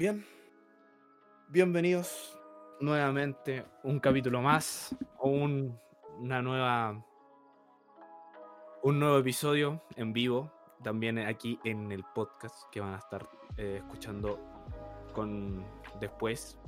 Bien, 0.00 0.24
bienvenidos 1.48 2.34
nuevamente 2.80 3.66
un 3.82 4.00
capítulo 4.00 4.40
más 4.40 4.96
o 5.18 5.28
un, 5.28 5.78
una 6.18 6.40
nueva 6.40 7.04
un 8.82 8.98
nuevo 8.98 9.18
episodio 9.18 9.82
en 9.96 10.14
vivo 10.14 10.50
también 10.82 11.18
aquí 11.18 11.60
en 11.64 11.92
el 11.92 12.02
podcast 12.14 12.64
que 12.72 12.80
van 12.80 12.94
a 12.94 12.96
estar 12.96 13.28
eh, 13.58 13.82
escuchando 13.82 14.40
con 15.12 15.66
después 16.00 16.58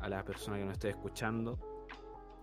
a 0.00 0.08
la 0.08 0.24
persona 0.24 0.58
que 0.58 0.64
nos 0.64 0.72
esté 0.72 0.88
escuchando. 0.88 1.60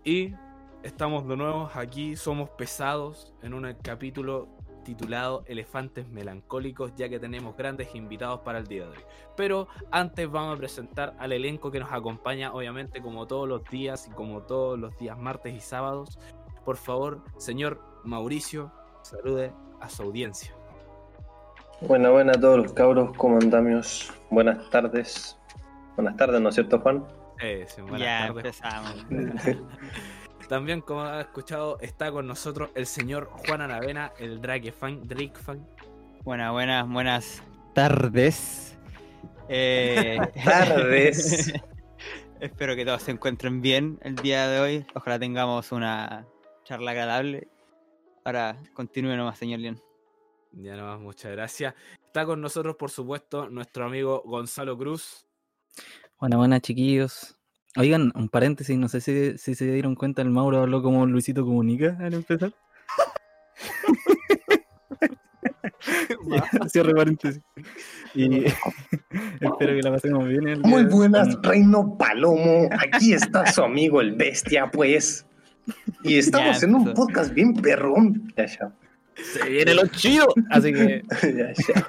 Y 0.06 0.34
estamos 0.82 1.28
de 1.28 1.36
nuevo 1.36 1.70
aquí 1.74 2.16
somos 2.16 2.52
pesados 2.52 3.34
en 3.42 3.54
un 3.54 3.74
capítulo 3.84 4.48
titulado 4.88 5.44
Elefantes 5.48 6.08
Melancólicos, 6.08 6.94
ya 6.96 7.10
que 7.10 7.20
tenemos 7.20 7.58
grandes 7.58 7.94
invitados 7.94 8.40
para 8.40 8.60
el 8.60 8.68
día 8.68 8.84
de 8.86 8.92
hoy. 8.92 9.04
Pero 9.36 9.68
antes 9.92 10.32
vamos 10.32 10.56
a 10.56 10.58
presentar 10.58 11.14
al 11.20 11.34
elenco 11.34 11.70
que 11.70 11.80
nos 11.82 11.92
acompaña, 11.92 12.54
obviamente, 12.54 13.02
como 13.02 13.28
todos 13.28 13.50
los 13.50 13.64
días 13.66 14.08
y 14.08 14.12
como 14.12 14.44
todos 14.44 14.80
los 14.80 14.98
días 14.98 15.18
martes 15.18 15.54
y 15.54 15.60
sábados. 15.60 16.18
Por 16.64 16.78
favor, 16.78 17.22
señor 17.38 17.82
Mauricio, 18.06 18.72
salude 19.02 19.52
a 19.82 19.90
su 19.90 20.04
audiencia. 20.04 20.54
Buena, 21.82 22.10
buena 22.10 22.32
a 22.32 22.40
todos 22.40 22.58
los 22.58 22.72
cabros, 22.74 23.12
¿cómo 23.18 23.38
andamos? 23.40 24.10
Buenas 24.30 24.70
tardes. 24.70 25.38
Buenas 25.98 26.16
tardes, 26.16 26.40
¿no 26.40 26.48
es 26.48 26.56
cierto, 26.56 26.80
Juan? 26.80 27.04
Eh, 27.42 27.66
sí, 27.68 27.82
buenas 27.82 28.00
Ya 28.00 28.28
tardes. 28.28 28.46
empezamos. 28.46 29.06
También, 30.48 30.80
como 30.80 31.02
ha 31.02 31.20
escuchado, 31.20 31.78
está 31.82 32.10
con 32.10 32.26
nosotros 32.26 32.70
el 32.74 32.86
señor 32.86 33.26
Juan 33.26 33.60
Aravena, 33.60 34.14
el 34.18 34.40
Drake 34.40 34.72
fan, 34.72 35.06
Drake 35.06 35.36
fan. 35.36 35.68
Buenas, 36.24 36.54
buenas, 36.54 36.88
buenas 36.88 37.44
tardes. 37.74 38.78
Eh, 39.50 40.18
Tardes. 40.46 41.54
Espero 42.40 42.78
que 42.78 42.86
todos 42.86 43.02
se 43.02 43.12
encuentren 43.12 43.62
bien 43.62 44.00
el 44.04 44.16
día 44.16 44.48
de 44.48 44.60
hoy. 44.60 44.86
Ojalá 44.96 45.20
tengamos 45.20 45.74
una 45.74 46.26
charla 46.64 46.92
agradable. 46.92 47.50
Ahora 48.24 48.58
continúe 48.74 49.18
nomás, 49.18 49.38
señor 49.38 49.60
León. 49.60 49.82
Ya 50.54 50.78
no 50.78 50.86
más, 50.86 51.00
muchas 51.00 51.34
gracias. 51.34 51.76
Está 52.06 52.26
con 52.26 52.40
nosotros, 52.40 52.78
por 52.78 52.90
supuesto, 52.90 53.50
nuestro 53.50 53.86
amigo 53.86 54.24
Gonzalo 54.26 54.78
Cruz. 54.78 55.26
Buenas, 56.20 56.38
buenas, 56.38 56.62
chiquillos. 56.62 57.37
Oigan, 57.78 58.12
un 58.16 58.28
paréntesis, 58.30 58.78
no 58.78 58.90
sé 58.90 59.02
si, 59.02 59.38
si 59.38 59.56
se 59.56 59.72
dieron 59.72 59.96
cuenta, 59.96 60.22
el 60.22 60.30
Mauro 60.30 60.62
habló 60.62 60.82
como 60.82 61.06
Luisito 61.06 61.46
Comunica 61.46 61.98
al 62.00 62.16
empezar. 62.16 62.52
Cierre 66.70 66.94
paréntesis. 66.94 67.42
Y 68.14 68.46
espero 69.42 69.76
que 69.76 69.82
la 69.82 69.92
pasemos 69.92 70.28
bien. 70.28 70.48
el 70.48 70.60
Muy 70.62 70.86
buenas, 70.86 71.38
Reino 71.42 71.98
Palomo. 71.98 72.70
Aquí 72.72 73.14
está 73.14 73.46
su 73.52 73.64
amigo 73.64 74.02
el 74.02 74.14
bestia, 74.14 74.70
pues. 74.72 75.26
Y 76.04 76.18
estamos 76.18 76.62
Ya 76.62 76.68
en 76.68 76.76
un 76.76 76.94
podcast 76.94 77.34
bien 77.34 77.54
perrón. 77.54 78.32
Ya, 78.38 78.46
ya. 78.46 78.72
Se 79.16 79.50
viene 79.50 79.74
lo 79.74 79.88
chido. 79.88 80.28
Así 80.50 80.72
que 80.72 81.04
Ya, 81.22 81.54
ya. 81.54 81.88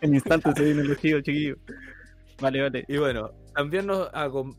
en 0.00 0.14
instantes 0.14 0.54
se 0.56 0.64
viene 0.64 0.84
lo 0.84 0.94
chido, 0.94 1.20
chiquillos. 1.20 1.58
Vale, 2.40 2.62
vale. 2.62 2.84
Y 2.88 2.96
bueno, 2.96 3.30
también 3.54 3.86
nos 3.86 4.10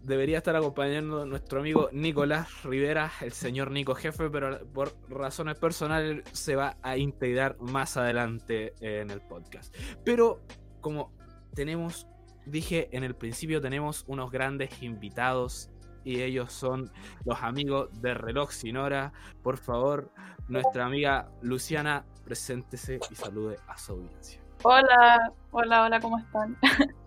debería 0.03 0.37
estar 0.37 0.55
acompañando 0.55 1.25
nuestro 1.25 1.59
amigo 1.59 1.89
Nicolás 1.91 2.63
Rivera, 2.63 3.11
el 3.21 3.33
señor 3.33 3.71
Nico 3.71 3.93
Jefe, 3.93 4.29
pero 4.29 4.65
por 4.67 4.95
razones 5.09 5.59
personales 5.59 6.23
se 6.31 6.55
va 6.55 6.77
a 6.81 6.97
integrar 6.97 7.57
más 7.59 7.97
adelante 7.97 8.73
en 8.79 9.11
el 9.11 9.21
podcast. 9.21 9.75
Pero 10.05 10.41
como 10.79 11.11
tenemos, 11.53 12.07
dije 12.45 12.87
en 12.91 13.03
el 13.03 13.15
principio, 13.15 13.59
tenemos 13.59 14.05
unos 14.07 14.31
grandes 14.31 14.81
invitados 14.81 15.69
y 16.05 16.21
ellos 16.21 16.53
son 16.53 16.89
los 17.25 17.41
amigos 17.41 17.89
de 18.01 18.13
Reloj 18.13 18.51
Sin 18.51 18.77
Hora. 18.77 19.11
Por 19.43 19.57
favor, 19.57 20.11
nuestra 20.47 20.85
amiga 20.85 21.29
Luciana, 21.41 22.05
preséntese 22.23 22.99
y 23.11 23.15
salude 23.15 23.57
a 23.67 23.77
su 23.77 23.93
audiencia. 23.93 24.41
Hola, 24.63 25.33
hola, 25.51 25.83
hola, 25.83 25.99
¿cómo 25.99 26.17
están? 26.17 26.57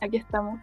Aquí 0.00 0.16
estamos. 0.16 0.60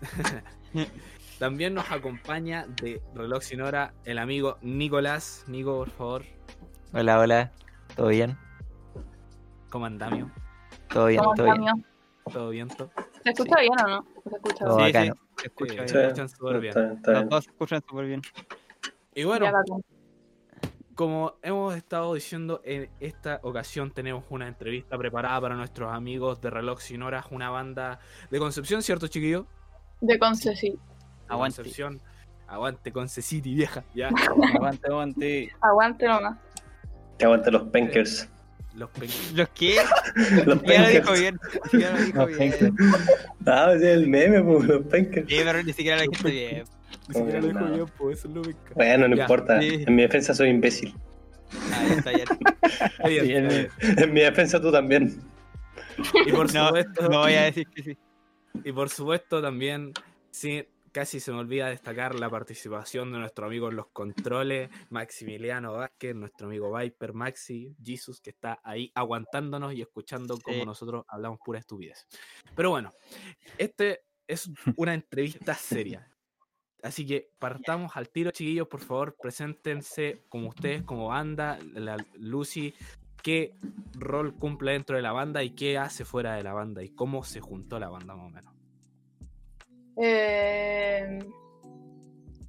También 1.38 1.74
nos 1.74 1.90
acompaña 1.90 2.66
de 2.82 3.02
Reloj 3.14 3.42
Sin 3.42 3.60
Hora 3.60 3.92
el 4.04 4.18
amigo 4.18 4.58
Nicolás. 4.62 5.44
Nico, 5.48 5.76
por 5.76 5.90
favor, 5.90 6.24
Hola, 6.92 7.18
hola. 7.18 7.52
¿Todo 7.96 8.08
bien? 8.08 8.36
¿cómo 9.70 9.86
andamio? 9.86 10.30
¿Todo 10.88 11.06
bien? 11.06 11.20
¿Cómo 11.20 11.34
¿Todo 11.34 11.46
bien? 11.56 11.86
¿Todo 12.32 12.50
viento? 12.50 12.90
¿Se 13.24 13.30
escucha 13.30 13.60
bien 13.60 13.72
o 13.84 13.88
no? 13.88 14.06
¿Se 14.22 14.36
escucha 14.36 14.64
Todo 14.64 14.76
bien? 14.76 14.92
Sí, 14.92 15.02
sí, 15.02 15.12
se 15.40 15.46
escucha 15.48 15.72
Sí, 15.72 15.76
bien. 15.78 15.88
se 15.88 16.02
escuchan 16.04 16.28
súper 16.28 16.60
bien. 16.60 16.74
Bien, 16.74 16.88
Los 17.04 17.14
bien. 17.14 17.28
dos 17.28 17.44
se 17.44 17.50
escuchan 17.50 17.82
súper 17.88 18.06
bien. 18.06 18.22
Y 19.14 19.24
bueno. 19.24 19.46
Como 20.94 21.34
hemos 21.42 21.74
estado 21.76 22.14
diciendo, 22.14 22.60
en 22.64 22.88
esta 23.00 23.40
ocasión 23.42 23.90
tenemos 23.92 24.24
una 24.30 24.48
entrevista 24.48 24.96
preparada 24.98 25.40
para 25.40 25.54
nuestros 25.54 25.92
amigos 25.92 26.40
de 26.40 26.50
Reloj 26.50 26.80
Sin 26.80 27.02
Horas, 27.02 27.26
una 27.30 27.50
banda 27.50 27.98
de 28.30 28.38
Concepción, 28.38 28.82
¿cierto, 28.82 29.06
chiquillo? 29.08 29.46
De 30.00 30.18
Conce, 30.18 30.54
sí. 30.56 30.70
De 30.70 30.78
Aguante. 31.28 31.56
Concepción. 31.56 32.00
Aguante 32.46 32.92
Conce 32.92 33.22
City, 33.22 33.54
vieja. 33.54 33.84
Ya. 33.94 34.10
Aguante, 34.54 34.86
aguante. 34.88 35.52
Aguante 35.60 36.06
nomás. 36.06 36.38
Que 37.18 37.24
aguante 37.24 37.50
los 37.50 37.62
penkers. 37.68 38.28
Los 38.74 38.90
pe- 38.90 39.08
¿Los 39.34 39.48
qué? 39.50 39.76
Los 40.46 40.60
Ya 40.64 40.82
lo 40.82 40.88
dijo 40.88 41.12
penkers. 41.12 41.20
bien. 41.20 41.38
Ya 41.80 41.90
lo 41.92 41.98
dijo 41.98 42.18
No, 42.18 42.26
bien. 42.26 42.52
gente. 42.52 42.72
Ah, 43.46 43.72
es 43.74 43.82
el 43.82 44.08
meme, 44.08 44.42
pues, 44.42 44.64
los 44.64 44.82
penkers. 44.86 45.28
Sí, 45.28 45.36
pero 45.44 45.62
ni 45.62 45.72
siquiera 45.72 45.96
lo 45.98 46.02
dijiste 46.10 46.30
bien. 46.30 46.64
Ni 47.08 47.14
siquiera 47.14 47.40
lo 47.40 47.46
dijo 47.48 47.60
No. 47.60 47.72
bien, 47.74 47.86
pues 47.98 48.18
eso 48.18 48.28
es 48.28 48.34
lo 48.34 48.42
que 48.42 48.54
Bueno, 48.74 49.08
no 49.08 49.16
Ya, 49.16 49.22
importa. 49.22 49.60
sí. 49.60 49.84
En 49.86 49.94
mi 49.94 50.02
defensa 50.02 50.34
soy 50.34 50.48
imbécil. 50.50 50.94
Ah, 51.72 51.84
ya 51.88 51.94
está, 51.94 52.12
ya. 52.12 52.24
Está 52.98 53.08
bien, 53.08 53.50
Sí, 53.50 53.56
está. 53.56 54.02
En 54.04 54.12
mi 54.12 54.20
defensa 54.20 54.60
tú 54.60 54.72
también. 54.72 55.20
Y 56.26 56.32
por 56.32 56.46
No, 56.54 56.66
supuesto, 56.68 57.08
no 57.08 57.18
voy 57.20 57.34
a 57.34 57.42
decir 57.42 57.66
que 57.68 57.82
sí. 57.82 57.98
Y 58.64 58.72
por 58.72 58.88
supuesto 58.88 59.42
también, 59.42 59.92
sí, 60.30 60.66
casi 60.92 61.20
se 61.20 61.32
me 61.32 61.38
olvida 61.38 61.68
destacar 61.68 62.14
la 62.18 62.30
participación 62.30 63.12
de 63.12 63.18
nuestro 63.18 63.46
amigo 63.46 63.68
en 63.68 63.76
los 63.76 63.88
controles, 63.88 64.70
Maximiliano 64.90 65.72
Vázquez, 65.74 66.14
nuestro 66.14 66.46
amigo 66.46 66.72
Viper 66.76 67.12
Maxi, 67.12 67.74
Jesus, 67.84 68.20
que 68.20 68.30
está 68.30 68.60
ahí 68.64 68.90
aguantándonos 68.94 69.74
y 69.74 69.82
escuchando 69.82 70.38
como 70.38 70.60
Sí. 70.60 70.64
nosotros 70.66 71.04
hablamos 71.08 71.38
pura 71.44 71.58
estupidez. 71.58 72.06
Pero 72.56 72.70
bueno, 72.70 72.92
este 73.58 74.02
es 74.26 74.50
una 74.76 74.94
entrevista 74.94 75.54
seria. 75.54 76.08
Así 76.84 77.06
que 77.06 77.30
partamos 77.38 77.96
al 77.96 78.10
tiro, 78.10 78.30
chiquillos, 78.30 78.68
por 78.68 78.80
favor, 78.80 79.16
preséntense 79.18 80.22
como 80.28 80.50
ustedes, 80.50 80.82
como 80.82 81.08
banda, 81.08 81.58
la 81.72 81.96
Lucy, 82.18 82.74
qué 83.22 83.54
rol 83.94 84.34
cumple 84.34 84.72
dentro 84.72 84.96
de 84.96 85.02
la 85.02 85.12
banda 85.12 85.42
y 85.42 85.50
qué 85.50 85.78
hace 85.78 86.04
fuera 86.04 86.34
de 86.34 86.42
la 86.42 86.52
banda 86.52 86.82
y 86.82 86.90
cómo 86.90 87.24
se 87.24 87.40
juntó 87.40 87.78
la 87.78 87.88
banda 87.88 88.14
más 88.14 88.26
o 88.26 88.28
menos. 88.28 88.54
Eh, 89.96 91.20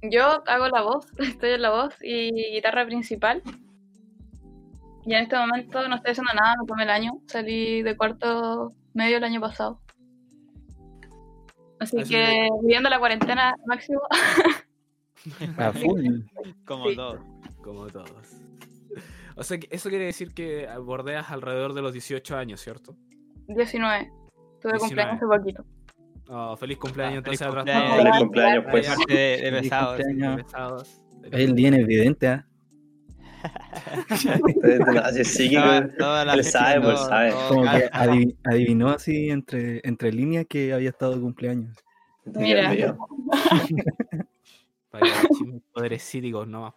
yo 0.02 0.46
hago 0.46 0.68
la 0.68 0.82
voz, 0.82 1.06
estoy 1.18 1.52
en 1.52 1.62
la 1.62 1.70
voz 1.70 1.94
y 2.02 2.30
guitarra 2.52 2.84
principal. 2.84 3.42
Y 5.06 5.14
en 5.14 5.22
este 5.22 5.36
momento 5.38 5.88
no 5.88 5.96
estoy 5.96 6.10
haciendo 6.10 6.34
nada, 6.34 6.56
me 6.60 6.66
tomé 6.66 6.82
el 6.82 6.90
año. 6.90 7.22
Salí 7.26 7.80
de 7.80 7.96
cuarto 7.96 8.74
medio 8.92 9.16
el 9.16 9.24
año 9.24 9.40
pasado. 9.40 9.80
Así 11.86 12.00
Así 12.00 12.14
que 12.14 12.48
viviendo 12.62 12.88
la 12.90 12.98
cuarentena 12.98 13.54
máximo. 13.66 14.00
A 15.58 15.72
full. 15.72 16.20
Como 16.66 16.88
Sí. 16.90 16.96
todo. 16.96 17.18
Como 17.62 17.86
todos. 17.88 18.10
O 19.36 19.42
sea, 19.42 19.58
que 19.58 19.68
eso 19.70 19.88
quiere 19.90 20.04
decir 20.06 20.32
que 20.32 20.68
bordeas 20.82 21.30
alrededor 21.30 21.74
de 21.74 21.82
los 21.82 21.92
18 21.92 22.36
años, 22.36 22.60
¿cierto? 22.60 22.94
19. 23.48 24.10
Tuve 24.60 24.72
19. 24.72 24.78
cumpleaños 24.78 25.14
hace 25.16 25.26
poquito. 25.26 25.64
Oh, 26.28 26.56
feliz 26.56 26.78
cumpleaños, 26.78 27.18
Ah, 27.20 27.24
feliz 27.24 27.40
entonces 27.40 27.56
cumpleaños. 27.64 27.92
atrasado. 27.92 28.02
Feliz 28.02 28.18
cumpleaños, 28.18 28.64
pues. 28.70 28.96
De, 29.06 29.14
de 29.14 29.38
Feliz 29.50 29.72
cumpleaños. 29.72 30.42
Pesados. 30.44 31.02
El 31.32 31.54
día 31.54 31.68
es 31.70 31.74
evidente, 31.78 32.28
¿ah? 32.28 32.46
Sí 35.24 35.50
Toda- 35.54 35.96
toda 35.96 36.24
la 36.24 36.42
sabe, 36.42 36.80
pues, 36.80 37.00
sabe. 37.00 37.32
Como 37.48 37.62
que 37.62 37.90
adivinó 38.44 38.88
así 38.90 39.30
entre, 39.30 39.80
entre 39.84 40.12
líneas 40.12 40.46
que 40.48 40.72
había 40.72 40.90
estado 40.90 41.14
de 41.14 41.20
cumpleaños. 41.20 41.76
Mira. 42.24 42.96
Para 44.90 45.06
poderes 45.72 46.02
cíticos 46.02 46.46
nomás. 46.48 46.74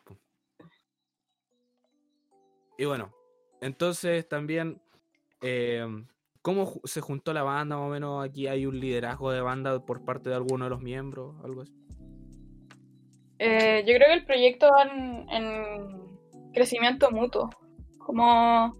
Y 2.77 2.85
bueno, 2.85 3.11
entonces 3.61 4.27
también, 4.27 4.81
eh, 5.41 5.85
¿cómo 6.41 6.79
se 6.83 7.01
juntó 7.01 7.33
la 7.33 7.43
banda? 7.43 7.77
Más 7.77 7.87
o 7.87 7.89
menos 7.89 8.23
aquí 8.25 8.47
hay 8.47 8.65
un 8.65 8.79
liderazgo 8.79 9.31
de 9.31 9.41
banda 9.41 9.85
por 9.85 10.05
parte 10.05 10.29
de 10.29 10.35
alguno 10.35 10.65
de 10.65 10.69
los 10.69 10.81
miembros, 10.81 11.35
algo 11.43 11.61
así. 11.63 11.73
Eh, 13.39 13.83
yo 13.87 13.93
creo 13.95 14.07
que 14.09 14.13
el 14.15 14.25
proyecto 14.25 14.69
va 14.69 14.83
en, 14.83 15.29
en 15.29 16.08
crecimiento 16.53 17.11
mutuo. 17.11 17.49
Como 17.97 18.75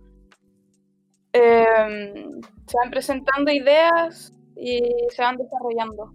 em, 1.34 2.42
se 2.66 2.78
van 2.82 2.90
presentando 2.90 3.52
ideas 3.52 4.34
y 4.56 4.80
se 5.10 5.22
van 5.22 5.38
desarrollando. 5.38 6.14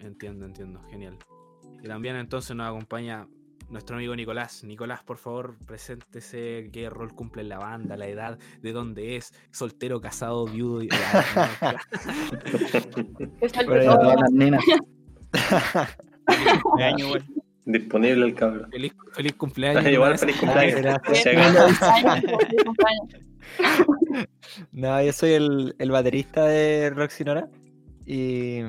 Entiendo, 0.00 0.46
entiendo, 0.46 0.80
genial. 0.90 1.16
Y 1.82 1.86
también 1.88 2.16
entonces 2.16 2.54
nos 2.56 2.66
acompaña 2.68 3.26
nuestro 3.68 3.96
amigo 3.96 4.14
Nicolás. 4.16 4.64
Nicolás, 4.64 5.02
por 5.04 5.18
favor, 5.18 5.56
preséntese 5.66 6.70
qué 6.72 6.88
rol 6.90 7.14
cumple 7.14 7.42
en 7.42 7.48
la 7.50 7.58
banda, 7.58 7.96
la 7.96 8.06
edad, 8.08 8.38
de 8.60 8.72
dónde 8.72 9.16
es, 9.16 9.32
soltero, 9.50 10.00
casado, 10.00 10.46
viudo. 10.46 10.82
y- 10.82 10.88
Que 10.88 10.98
salte 13.48 13.64
Por 13.66 13.78
ahí 13.78 13.86
a 13.86 13.90
todo. 13.90 14.00
todas 14.00 14.16
las 14.20 14.32
nenas. 14.32 14.64
Año, 16.78 17.06
igual. 17.06 17.24
Disponible 17.70 18.24
el 18.24 18.34
cabrón. 18.34 18.70
feliz, 18.70 18.94
feliz 19.12 19.34
cumpleaños. 19.34 19.84
Igual 19.84 20.18
feliz 20.18 20.36
cumpleaños. 20.40 20.90
No, 24.72 25.02
yo 25.02 25.12
soy 25.12 25.32
el, 25.32 25.76
el 25.78 25.90
baterista 25.90 26.46
de 26.46 26.88
Roxinora 26.88 27.50
y, 28.06 28.60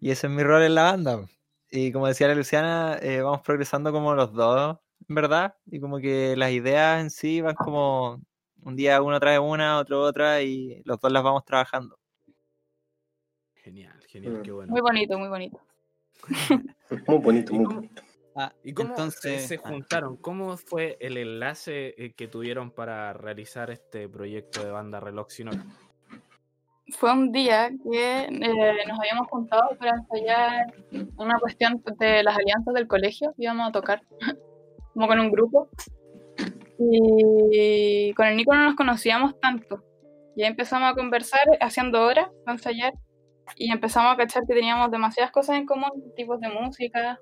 y 0.00 0.10
ese 0.10 0.26
es 0.26 0.32
mi 0.32 0.42
rol 0.42 0.64
en 0.64 0.74
la 0.74 0.82
banda. 0.82 1.24
Y 1.70 1.92
como 1.92 2.08
decía 2.08 2.26
la 2.26 2.34
Luciana, 2.34 2.98
eh, 3.00 3.20
vamos 3.20 3.42
progresando 3.42 3.92
como 3.92 4.16
los 4.16 4.32
dos, 4.32 4.78
verdad, 5.06 5.54
y 5.66 5.78
como 5.78 5.98
que 5.98 6.34
las 6.36 6.50
ideas 6.50 7.00
en 7.00 7.10
sí 7.10 7.40
van 7.40 7.54
como 7.54 8.20
un 8.64 8.74
día 8.74 9.00
uno 9.00 9.20
trae 9.20 9.38
una, 9.38 9.78
otro 9.78 10.00
otra, 10.00 10.42
y 10.42 10.82
los 10.86 10.98
dos 10.98 11.12
las 11.12 11.22
vamos 11.22 11.44
trabajando. 11.44 11.96
Genial, 13.54 14.02
genial, 14.08 14.42
qué 14.42 14.50
bueno. 14.50 14.72
Muy 14.72 14.80
bonito, 14.80 15.16
muy 15.20 15.28
bonito. 15.28 15.60
Muy 17.06 17.18
bonito, 17.18 17.52
¿Y 17.52 17.56
muy 17.56 17.64
cómo- 17.66 17.76
bonito. 17.80 18.02
Ah, 18.34 18.50
¿Y 18.64 18.72
cómo 18.72 18.88
se- 18.88 18.92
entonces, 18.94 19.46
se, 19.46 19.54
ah, 19.56 19.68
juntaron? 19.68 20.16
¿Cómo 20.16 20.56
fue 20.56 20.96
el 21.00 21.18
enlace 21.18 21.94
eh, 22.02 22.12
que 22.16 22.28
tuvieron 22.28 22.70
para 22.70 23.12
realizar 23.12 23.70
este 23.70 24.08
proyecto 24.08 24.64
de 24.64 24.70
banda 24.70 25.00
Reloj 25.00 25.28
Sinora? 25.30 25.64
Fue 26.96 27.12
un 27.12 27.30
día 27.30 27.70
que 27.90 28.22
eh, 28.24 28.30
nos 28.88 28.98
habíamos 28.98 29.28
juntado 29.28 29.76
para 29.78 29.92
ensayar 29.96 30.74
una 31.16 31.38
cuestión 31.38 31.82
de 31.98 32.22
las 32.22 32.36
alianzas 32.36 32.74
del 32.74 32.86
colegio, 32.86 33.32
íbamos 33.38 33.68
a 33.68 33.72
tocar 33.72 34.02
como 34.94 35.06
con 35.06 35.20
un 35.20 35.30
grupo. 35.30 35.68
Y 36.78 38.12
con 38.14 38.26
el 38.26 38.36
Nico 38.36 38.54
no 38.54 38.64
nos 38.64 38.74
conocíamos 38.74 39.38
tanto. 39.40 39.82
Y 40.34 40.42
ahí 40.42 40.48
empezamos 40.48 40.90
a 40.90 40.94
conversar 40.94 41.40
haciendo 41.60 42.02
horas 42.02 42.28
para 42.44 42.56
ensayar 42.56 42.94
y 43.56 43.70
empezamos 43.72 44.12
a 44.12 44.16
cachar 44.16 44.44
que 44.46 44.54
teníamos 44.54 44.90
demasiadas 44.90 45.32
cosas 45.32 45.56
en 45.56 45.66
común, 45.66 45.90
tipos 46.16 46.40
de 46.40 46.48
música, 46.48 47.18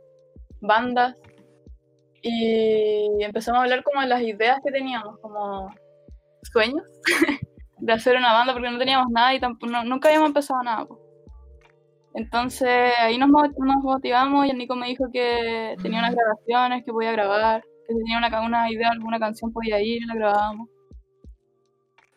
bandas. 0.60 1.16
Y 2.22 3.22
empezamos 3.24 3.60
a 3.60 3.62
hablar 3.64 3.82
como 3.82 4.00
de 4.02 4.06
las 4.08 4.20
ideas 4.22 4.58
que 4.64 4.70
teníamos, 4.72 5.18
como 5.20 5.70
sueños 6.42 6.82
de 7.78 7.92
hacer 7.92 8.16
una 8.16 8.32
banda 8.32 8.52
porque 8.52 8.70
no 8.70 8.78
teníamos 8.78 9.08
nada 9.10 9.34
y 9.34 9.40
tampoco, 9.40 9.72
no- 9.72 9.84
nunca 9.84 10.08
habíamos 10.08 10.28
empezado 10.28 10.62
nada. 10.62 10.84
po. 10.86 10.98
Entonces 12.14 12.92
ahí 12.98 13.16
nos, 13.18 13.30
nos 13.30 13.82
motivamos 13.82 14.46
y 14.46 14.50
el 14.50 14.58
Nico 14.58 14.74
me 14.76 14.88
dijo 14.88 15.04
que 15.12 15.76
tenía 15.82 16.00
unas 16.00 16.14
grabaciones, 16.14 16.84
que 16.84 16.92
podía 16.92 17.12
grabar, 17.12 17.62
que 17.86 17.94
tenía 17.94 18.18
una, 18.18 18.40
una 18.42 18.70
idea, 18.70 18.90
alguna 18.90 19.18
canción 19.18 19.52
podía 19.52 19.80
ir 19.80 20.02
y 20.02 20.06
la 20.06 20.14
grabábamos. 20.14 20.68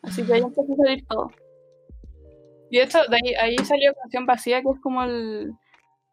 Así 0.02 0.24
que 0.26 0.34
ahí 0.34 0.42
empezó 0.42 0.74
a 0.74 0.76
salir 0.76 1.06
todo. 1.08 1.32
Y 2.74 2.78
de 2.80 2.84
hecho, 2.86 2.98
de 3.08 3.16
ahí, 3.18 3.34
ahí 3.36 3.66
salió 3.66 3.94
Canción 3.94 4.26
Vacía, 4.26 4.64
que 4.64 4.70
es 4.74 4.80
como 4.82 5.04
el, 5.04 5.54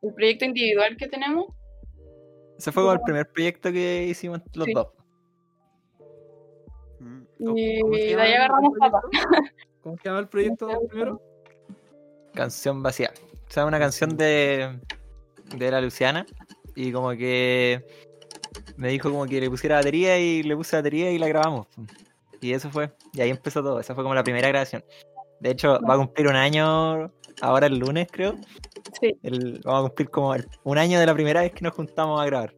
el 0.03 0.13
proyecto 0.15 0.45
individual 0.45 0.95
que 0.99 1.09
tenemos. 1.09 1.47
Ese 2.59 2.71
fue 2.71 2.83
como 2.83 2.93
el 2.93 3.01
primer 3.01 3.31
proyecto 3.31 3.73
que 3.73 4.05
hicimos 4.09 4.43
los 4.53 4.67
Sí. 4.67 4.73
dos. 4.75 4.89
mm, 7.01 7.23
¿Cómo- 7.45 7.57
Y 7.57 8.15
de 8.15 8.21
ahí 8.21 8.33
agarramos 8.35 8.73
papa. 8.79 9.01
¿Cómo 9.83 9.97
se 9.97 10.05
llama 10.05 10.19
el 10.21 10.29
proyecto 10.29 10.69
primero? 10.91 11.23
Canción 12.35 12.83
vacía. 12.83 13.11
O 13.49 13.51
sea, 13.51 13.65
una 13.65 13.79
canción 13.79 14.17
de, 14.19 14.79
de 15.57 15.71
la 15.71 15.81
Luciana. 15.81 16.27
Y 16.77 16.93
como 16.93 17.11
que 17.13 17.85
me 18.77 18.89
dijo 18.89 19.11
como 19.11 19.25
que 19.27 19.41
le 19.41 19.49
pusiera 19.49 19.77
batería 19.77 20.19
y 20.19 20.43
le 20.43 20.55
puse 20.57 20.77
batería 20.77 21.11
y 21.11 21.19
la 21.19 21.27
grabamos. 21.29 21.69
Y 22.43 22.53
eso 22.53 22.71
fue. 22.71 22.93
Y 23.15 23.21
ahí 23.23 23.31
empezó 23.31 23.63
todo. 23.63 23.81
Esa 23.81 23.95
fue 23.95 24.05
como 24.05 24.15
la 24.15 24.23
primera 24.23 24.49
grabación. 24.49 24.85
De 25.41 25.51
hecho, 25.51 25.81
va 25.81 25.95
a 25.95 25.99
cumplir 25.99 26.29
un 26.29 26.37
año 26.37 27.11
ahora 27.41 27.67
el 27.67 27.79
lunes, 27.79 28.09
creo. 28.11 28.35
Sí. 29.01 29.17
El- 29.23 29.61
vamos 29.65 29.81
a 29.81 29.89
cumplir 29.89 30.11
como 30.11 30.35
el- 30.35 30.47
un 30.65 30.79
año 30.79 31.01
de 31.01 31.07
la 31.07 31.15
primera 31.15 31.41
vez 31.41 31.53
que 31.53 31.63
nos 31.63 31.75
juntamos 31.75 32.21
a 32.21 32.27
grabar. 32.27 32.55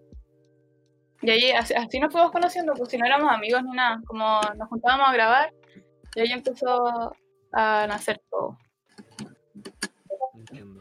Y 1.22 1.30
ahí 1.30 1.50
así, 1.52 1.72
así 1.74 2.00
nos 2.00 2.12
fuimos 2.12 2.32
conociendo, 2.32 2.74
pues 2.74 2.90
si 2.90 2.98
no 2.98 3.06
éramos 3.06 3.32
amigos 3.32 3.62
ni 3.62 3.70
nada, 3.76 4.00
como 4.06 4.40
nos 4.56 4.68
juntábamos 4.68 5.08
a 5.08 5.12
grabar 5.12 5.54
y 6.16 6.20
ahí 6.20 6.32
empezó 6.32 7.12
a 7.52 7.86
nacer 7.86 8.20
todo. 8.28 8.58
Entiendo. 10.34 10.80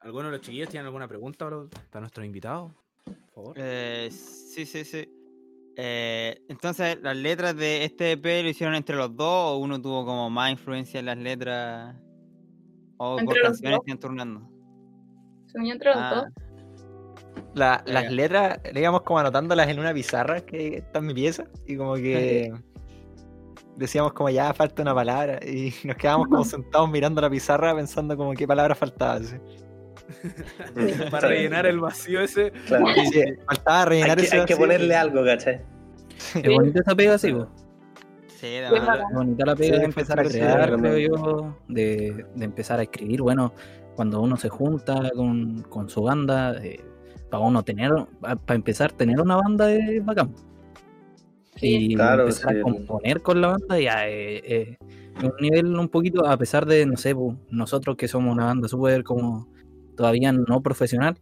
¿Alguno 0.00 0.26
de 0.30 0.36
los 0.38 0.40
chiquillos 0.40 0.70
tiene 0.70 0.86
alguna 0.86 1.08
pregunta 1.08 1.44
para, 1.44 1.64
para 1.90 2.00
nuestros 2.00 2.24
invitados? 2.24 2.72
Por 3.04 3.34
favor. 3.34 3.56
Eh, 3.58 4.08
sí, 4.10 4.64
sí, 4.64 4.84
sí. 4.84 5.12
Eh, 5.76 6.40
entonces, 6.48 6.98
¿las 7.02 7.16
letras 7.16 7.54
de 7.56 7.84
este 7.84 8.12
EP 8.12 8.42
lo 8.42 8.48
hicieron 8.48 8.74
entre 8.74 8.96
los 8.96 9.14
dos 9.14 9.52
o 9.52 9.56
uno 9.58 9.80
tuvo 9.80 10.04
como 10.06 10.30
más 10.30 10.50
influencia 10.50 11.00
en 11.00 11.06
las 11.06 11.18
letras? 11.18 11.94
¿O 12.96 13.18
Entre 13.18 13.26
por 13.26 13.42
canciones 13.42 13.80
que 13.84 13.90
iban 13.90 14.00
turnando? 14.00 14.50
Se 15.46 15.58
unió 15.58 15.74
entre 15.74 15.90
los 15.90 15.98
Ah, 15.98 16.14
dos. 16.14 17.44
La- 17.54 17.82
las 17.86 18.10
letras, 18.10 18.58
le 18.72 18.80
íbamos 18.80 19.02
como 19.02 19.18
anotándolas 19.18 19.68
en 19.68 19.78
una 19.78 19.92
pizarra 19.92 20.40
que 20.40 20.78
está 20.78 20.98
en 21.00 21.06
mi 21.06 21.14
pieza. 21.14 21.44
Y 21.66 21.76
como 21.76 21.94
que 21.94 22.50
decíamos 23.76 24.14
como 24.14 24.30
ya 24.30 24.54
falta 24.54 24.80
una 24.82 24.94
palabra. 24.94 25.38
Y 25.46 25.74
nos 25.84 25.96
quedábamos 25.96 26.28
como 26.28 26.44
sentados 26.44 26.90
mirando 26.90 27.20
la 27.20 27.28
pizarra 27.28 27.74
pensando 27.74 28.16
como 28.16 28.32
qué 28.32 28.46
palabra 28.46 28.74
faltaba. 28.74 29.14
así. 29.14 29.36
Para 31.10 31.28
rellenar 31.28 31.66
el 31.66 31.80
vacío 31.80 32.20
ese. 32.20 32.52
Claro. 32.66 32.86
Sí, 33.12 33.22
faltaba 33.46 33.82
Hay 33.82 33.88
rellenar 33.88 34.16
que, 34.18 34.24
ese 34.24 34.40
hay 34.40 34.46
que 34.46 34.56
ponerle 34.56 34.94
algo, 34.94 35.24
¿cachai? 35.24 35.60
Es 36.34 36.54
bonita 36.54 36.80
esa 36.80 36.94
pega, 36.94 37.18
sí, 37.18 37.32
po. 37.32 37.48
Sí, 38.28 38.46
de 38.48 38.60
Bien 38.70 38.72
más. 38.72 38.86
bacán. 38.86 39.06
Es 39.10 39.16
bonita 39.16 39.46
la 39.46 39.56
pega 39.56 39.74
Sí, 39.74 39.80
de 39.80 39.84
empezar 39.86 40.20
a 40.20 40.24
crear, 40.24 40.76
creo 40.78 40.98
yo, 40.98 41.56
de, 41.68 42.26
de 42.34 42.44
empezar 42.44 42.80
a 42.80 42.82
escribir. 42.82 43.22
Bueno, 43.22 43.52
cuando 43.94 44.20
uno 44.20 44.36
se 44.36 44.48
junta 44.48 45.10
con, 45.14 45.62
con 45.62 45.88
su 45.88 46.02
banda, 46.02 46.60
para 47.30 47.42
uno 47.42 47.62
tener, 47.64 47.92
para 48.20 48.38
empezar, 48.54 48.92
tener 48.92 49.20
una 49.20 49.36
banda 49.36 49.72
es 49.72 50.04
bacán. 50.04 50.34
Sí. 51.56 51.92
Y 51.92 51.94
Claro, 51.94 52.22
empezar 52.24 52.52
sí. 52.52 52.58
a 52.58 52.62
componer 52.62 53.22
con 53.22 53.40
la 53.40 53.48
banda 53.48 53.80
ya 53.80 54.06
eh, 54.08 54.42
eh, 54.44 54.76
es 55.18 55.24
un 55.24 55.32
nivel 55.40 55.74
un 55.78 55.88
poquito, 55.88 56.26
a 56.26 56.36
pesar 56.36 56.66
de, 56.66 56.84
no 56.84 56.96
sé, 56.98 57.14
nosotros 57.50 57.96
que 57.96 58.06
somos 58.08 58.34
una 58.34 58.44
banda 58.46 58.68
súper 58.68 59.02
como 59.02 59.48
todavía 59.96 60.32
no 60.32 60.62
profesional, 60.62 61.16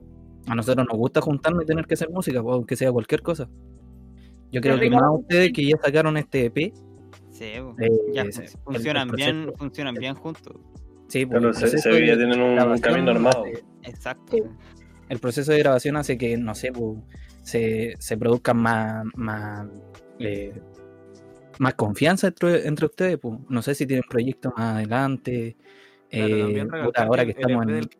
a 0.47 0.55
nosotros 0.55 0.87
nos 0.87 0.99
gusta 0.99 1.21
juntarnos 1.21 1.63
y 1.63 1.67
tener 1.67 1.87
que 1.87 1.95
hacer 1.95 2.11
música, 2.11 2.41
aunque 2.41 2.77
sea 2.77 2.93
cualquier 2.93 3.23
cosa. 3.23 3.49
Yo 4.53 4.61
creo 4.61 4.79
que 4.79 4.91
más 4.91 5.03
ustedes 5.13 5.53
que 5.53 5.67
ya 5.67 5.77
sacaron 5.83 6.17
este 6.17 6.47
EP, 6.47 6.73
Sí, 7.31 7.45
eh, 7.47 7.65
Ya, 8.13 8.23
es- 8.23 8.39
el- 8.39 8.49
funcionan 8.65 9.09
el 9.11 9.17
bien, 9.17 9.53
funcionan 9.59 9.95
bien 9.97 10.15
juntos. 10.15 10.55
Sí, 11.09 11.27
pues, 11.27 11.41
Claro, 11.41 11.49
el 11.49 11.55
se, 11.57 11.91
tienen 11.91 12.41
un 12.41 12.79
camino 12.79 13.11
armado. 13.11 13.45
Exacto. 13.83 14.37
El 15.09 15.19
proceso 15.19 15.51
de 15.51 15.59
grabación 15.59 15.97
hace 15.97 16.17
que, 16.17 16.37
no 16.37 16.55
sé, 16.55 16.71
pues, 16.71 16.99
se, 17.43 17.95
se 17.99 18.17
produzcan 18.17 18.57
más, 18.59 19.05
más, 19.17 19.67
eh, 20.21 20.53
más 21.59 21.75
confianza 21.75 22.29
entre, 22.29 22.69
entre 22.69 22.87
ustedes. 22.87 23.19
Pues. 23.19 23.39
No 23.49 23.63
sé 23.63 23.75
si 23.75 23.85
tienen 23.85 24.05
proyectos 24.09 24.53
más 24.57 24.77
adelante. 24.77 25.57
Claro, 26.11 26.49
eh, 26.49 26.69
ahora 26.97 27.25
que 27.25 27.33
el 27.33 27.37
estamos 27.37 27.67
en. 27.69 27.91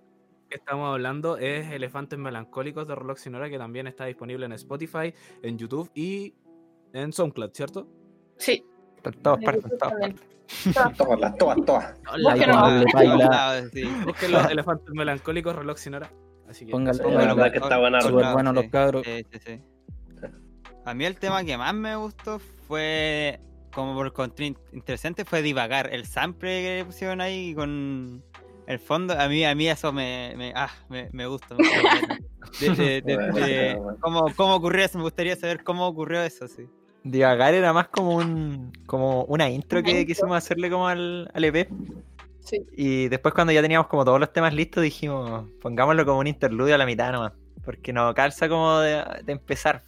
Que 0.55 0.59
estamos 0.59 0.89
hablando 0.89 1.37
es 1.37 1.69
Elefantes 1.73 2.17
Melancólicos 2.17 2.87
de 2.87 2.95
Reloj 2.95 3.19
Sonora, 3.19 3.51
que 3.51 3.59
también 3.59 3.89
está 3.89 4.05
disponible 4.05 4.47
en 4.47 4.53
Spotify, 4.53 5.13
en 5.43 5.59
YouTube 5.59 5.91
y 5.97 6.33
en 6.93 7.13
SoundCloud, 7.13 7.51
¿cierto? 7.53 7.89
Sí. 8.37 8.65
En 9.03 9.13
todas 9.15 9.43
partes, 9.43 9.65
en 9.65 9.79
todas 9.79 9.95
partes. 9.95 10.29
Todas, 10.97 11.19
las 11.19 11.37
todas, 11.37 11.57
todas. 11.67 12.01
Busquen 14.05 14.31
los 14.31 14.49
Elefantes 14.49 14.95
Melancólicos 14.95 15.57
Reloj 15.57 15.77
Sonora. 15.77 16.13
Así 16.49 16.67
que 16.67 16.71
Póngalo. 16.71 17.51
que 17.51 17.59
está 17.59 17.79
buena. 17.79 18.01
Súper 18.01 18.33
bueno 18.33 18.53
los 18.53 18.67
cabros. 18.67 19.03
sí, 19.05 19.27
sí, 19.33 19.39
sí. 19.45 19.61
A 20.85 20.95
mí 20.95 21.05
el 21.05 21.19
tema 21.19 21.43
que 21.43 21.59
más 21.59 21.75
me 21.75 21.97
gustó 21.97 22.39
fue, 22.39 23.41
como 23.75 23.95
por 23.95 24.13
contra 24.13 24.47
interesante, 24.47 25.25
fue 25.25 25.43
divagar. 25.43 25.93
El 25.93 26.07
sample 26.07 26.63
que 26.63 26.85
pusieron 26.85 27.21
ahí 27.21 27.57
con 27.57 28.23
el 28.67 28.79
fondo, 28.79 29.19
a 29.19 29.29
mí, 29.29 29.45
a 29.45 29.55
mí 29.55 29.69
eso 29.69 29.93
me, 29.93 30.35
me, 30.37 30.53
ah, 30.55 30.71
me, 30.89 31.09
me 31.13 31.27
gusta. 31.27 31.55
De- 32.61 32.71
de- 32.71 33.03
de-. 33.03 33.79
¿cómo, 34.01 34.27
¿Cómo 34.37 34.55
ocurrió 34.55 34.85
eso? 34.85 34.99
Me 34.99 35.05
gustaría 35.05 35.37
saber 35.37 35.63
cómo 35.65 35.87
ocurrió 35.87 36.23
eso, 36.23 36.47
sí. 36.49 36.65
Divagar 37.03 37.53
era 37.55 37.73
más 37.73 37.89
como 37.89 38.17
un 38.17 38.73
como 38.87 39.25
una 39.25 39.51
intro 39.51 39.83
que 39.83 39.91
intro. 39.91 40.07
quisimos 40.07 40.37
hacerle 40.39 40.71
como 40.71 40.89
al, 40.89 41.31
al 41.35 41.45
EP. 41.45 41.69
Sí. 42.41 42.65
Y 42.77 43.09
después 43.09 43.35
cuando 43.35 43.53
ya 43.53 43.61
teníamos 43.63 43.89
como 43.89 44.05
todos 44.05 44.21
los 44.21 44.33
temas 44.33 44.55
listos 44.55 44.83
dijimos, 44.83 45.47
pongámoslo 45.61 46.05
como 46.07 46.21
un 46.21 46.27
interludio 46.27 46.75
a 46.75 46.79
la 46.79 46.87
mitad 46.87 47.13
nomás. 47.13 47.33
Porque 47.65 47.93
nos 47.93 48.15
calza 48.15 48.49
como 48.49 48.79
de, 48.81 49.03
de 49.25 49.33
empezar. 49.33 49.83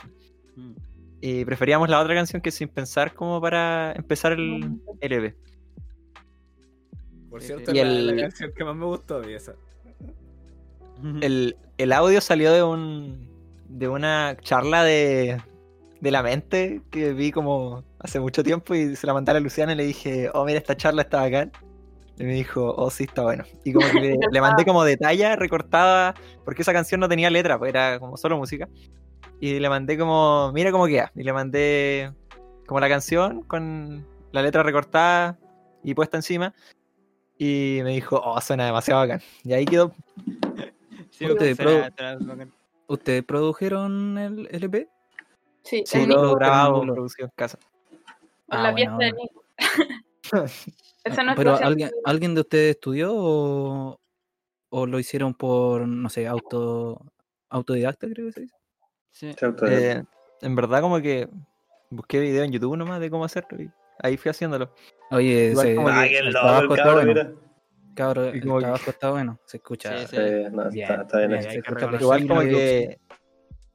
Mm. 0.56 0.72
Y 1.20 1.44
preferíamos 1.46 1.88
la 1.88 2.00
otra 2.00 2.14
canción 2.14 2.42
que 2.42 2.50
sin 2.50 2.68
pensar 2.68 3.14
como 3.14 3.40
para 3.40 3.92
empezar 3.92 4.32
el, 4.32 4.78
el 5.00 5.12
EP. 5.12 5.36
Por 7.36 7.42
Sí, 7.42 7.48
cierto, 7.48 7.70
Y 7.70 7.84
la, 7.84 8.16
canción 8.16 8.50
que 8.56 8.64
más 8.64 8.74
me 8.74 8.86
gustó 8.86 9.16
a 9.16 9.20
mí 9.20 9.34
esa. 9.34 9.54
El, 11.20 11.54
el 11.76 11.92
audio 11.92 12.22
salió 12.22 12.50
de 12.50 12.62
un 12.62 13.28
de 13.68 13.88
una 13.88 14.38
charla 14.40 14.84
de, 14.84 15.38
de 16.00 16.10
la 16.10 16.22
mente 16.22 16.80
que 16.90 17.12
vi 17.12 17.30
como 17.32 17.84
hace 17.98 18.20
mucho 18.20 18.42
tiempo 18.42 18.74
y 18.74 18.96
se 18.96 19.06
la 19.06 19.12
mandé 19.12 19.32
a 19.32 19.34
la 19.34 19.40
Luciana 19.40 19.74
y 19.74 19.76
le 19.76 19.84
dije, 19.84 20.30
oh 20.32 20.46
mira, 20.46 20.58
esta 20.58 20.78
charla 20.78 21.02
está 21.02 21.20
bacán. 21.20 21.52
Y 22.18 22.24
me 22.24 22.32
dijo, 22.32 22.74
oh 22.74 22.88
sí, 22.88 23.04
está 23.04 23.24
bueno. 23.24 23.44
Y 23.64 23.74
como 23.74 23.86
que 23.90 24.00
le, 24.00 24.16
le 24.32 24.40
mandé 24.40 24.64
como 24.64 24.82
detalle 24.82 25.36
recortada, 25.36 26.14
porque 26.42 26.62
esa 26.62 26.72
canción 26.72 27.00
no 27.02 27.08
tenía 27.10 27.28
letra, 27.28 27.58
pues 27.58 27.68
era 27.68 28.00
como 28.00 28.16
solo 28.16 28.38
música. 28.38 28.66
Y 29.40 29.58
le 29.58 29.68
mandé 29.68 29.98
como, 29.98 30.52
mira 30.54 30.72
cómo 30.72 30.86
queda. 30.86 31.12
Y 31.14 31.22
le 31.22 31.34
mandé 31.34 32.14
como 32.66 32.80
la 32.80 32.88
canción 32.88 33.42
con 33.42 34.06
la 34.32 34.40
letra 34.40 34.62
recortada 34.62 35.38
y 35.86 35.94
puesta 35.94 36.16
encima. 36.16 36.54
Y 37.38 37.80
me 37.84 37.90
dijo, 37.92 38.20
oh, 38.24 38.40
suena 38.40 38.66
demasiado 38.66 39.00
bacán. 39.02 39.20
Y 39.44 39.52
ahí 39.52 39.64
quedó. 39.66 39.92
Sí, 41.10 41.26
Ustedes 41.30 41.56
suena- 41.56 41.90
pro- 41.94 42.18
suena 42.18 42.34
bacán. 42.34 42.52
¿Ustedes 42.88 43.24
produjeron 43.24 44.16
el 44.18 44.48
LP? 44.50 44.88
Sí, 45.62 45.82
Sí, 45.86 45.98
el 45.98 46.08
todo 46.10 46.22
Nico, 46.26 46.34
grabado, 46.36 46.80
Nico. 46.82 46.94
producido 46.94 47.26
en 47.26 47.32
casa. 47.34 47.58
con 48.48 48.58
Ah, 48.58 48.62
la 48.62 48.72
bueno, 48.72 48.98
pieza 48.98 49.16
de. 49.16 49.22
Nico. 49.22 49.42
Esa 51.04 51.22
no 51.22 51.32
es 51.32 51.36
¿Pero 51.36 51.52
la 51.52 51.66
alguien, 51.66 51.90
alguien 52.04 52.34
de 52.34 52.40
ustedes 52.40 52.70
estudió 52.76 53.12
o, 53.14 54.00
o 54.70 54.86
lo 54.86 54.98
hicieron 54.98 55.34
por, 55.34 55.86
no 55.86 56.08
sé, 56.08 56.26
auto 56.26 57.00
autodidacta, 57.48 58.08
creo 58.08 58.26
que 58.26 58.32
se 58.32 58.40
dice? 58.42 58.54
Sí. 59.12 59.34
Eh, 59.68 60.02
en 60.42 60.54
verdad, 60.56 60.80
como 60.80 61.00
que 61.00 61.28
busqué 61.90 62.18
video 62.20 62.42
en 62.44 62.50
YouTube 62.52 62.76
nomás 62.76 63.00
de 63.00 63.08
cómo 63.10 63.24
hacerlo 63.24 63.62
y 63.62 63.70
ahí 64.02 64.16
fui 64.16 64.30
haciéndolo. 64.30 64.72
Oye, 65.10 65.50
Igual 65.50 65.66
ese, 65.68 65.78
Ah, 65.88 66.06
el 66.06 66.30
trabajo 66.32 66.62
está 66.74 66.76
cabrón, 66.84 67.04
bueno. 67.06 67.20
Y 68.34 68.36
el 68.36 68.42
como 68.42 68.56
que- 68.58 68.62
trabajo 68.64 68.90
está 68.90 69.10
bueno, 69.10 69.40
se 69.46 69.56
escucha. 69.56 69.98
Sí, 70.00 70.06
sí. 70.10 70.16
Eh, 70.18 70.48
no, 70.52 70.68
Bien, 70.70 70.90
está, 70.90 71.02
está 71.02 71.18
bien 71.26 71.42
se 71.42 71.58
escucha 71.58 71.88
Igual 72.00 72.28
como 72.28 72.40
que 72.40 72.98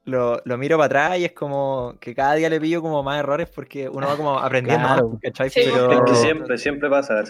lo, 0.04 0.40
lo 0.44 0.58
miro 0.58 0.76
para 0.78 0.86
atrás 0.86 1.18
y 1.18 1.24
es 1.24 1.32
como 1.32 1.94
que 2.00 2.14
cada 2.14 2.34
día 2.34 2.48
le 2.50 2.60
pillo 2.60 2.82
como 2.82 3.02
más 3.02 3.18
errores 3.18 3.48
porque 3.54 3.88
uno 3.88 4.06
va 4.06 4.16
como 4.16 4.38
aprendiendo 4.38 4.86
Claro. 4.86 5.08
más, 5.10 5.20
¿cachai? 5.22 5.50
Sí. 5.50 5.60
Pero, 5.64 5.92
Es 5.92 6.10
que 6.10 6.14
siempre, 6.16 6.58
siempre 6.58 6.90
pasa. 6.90 7.24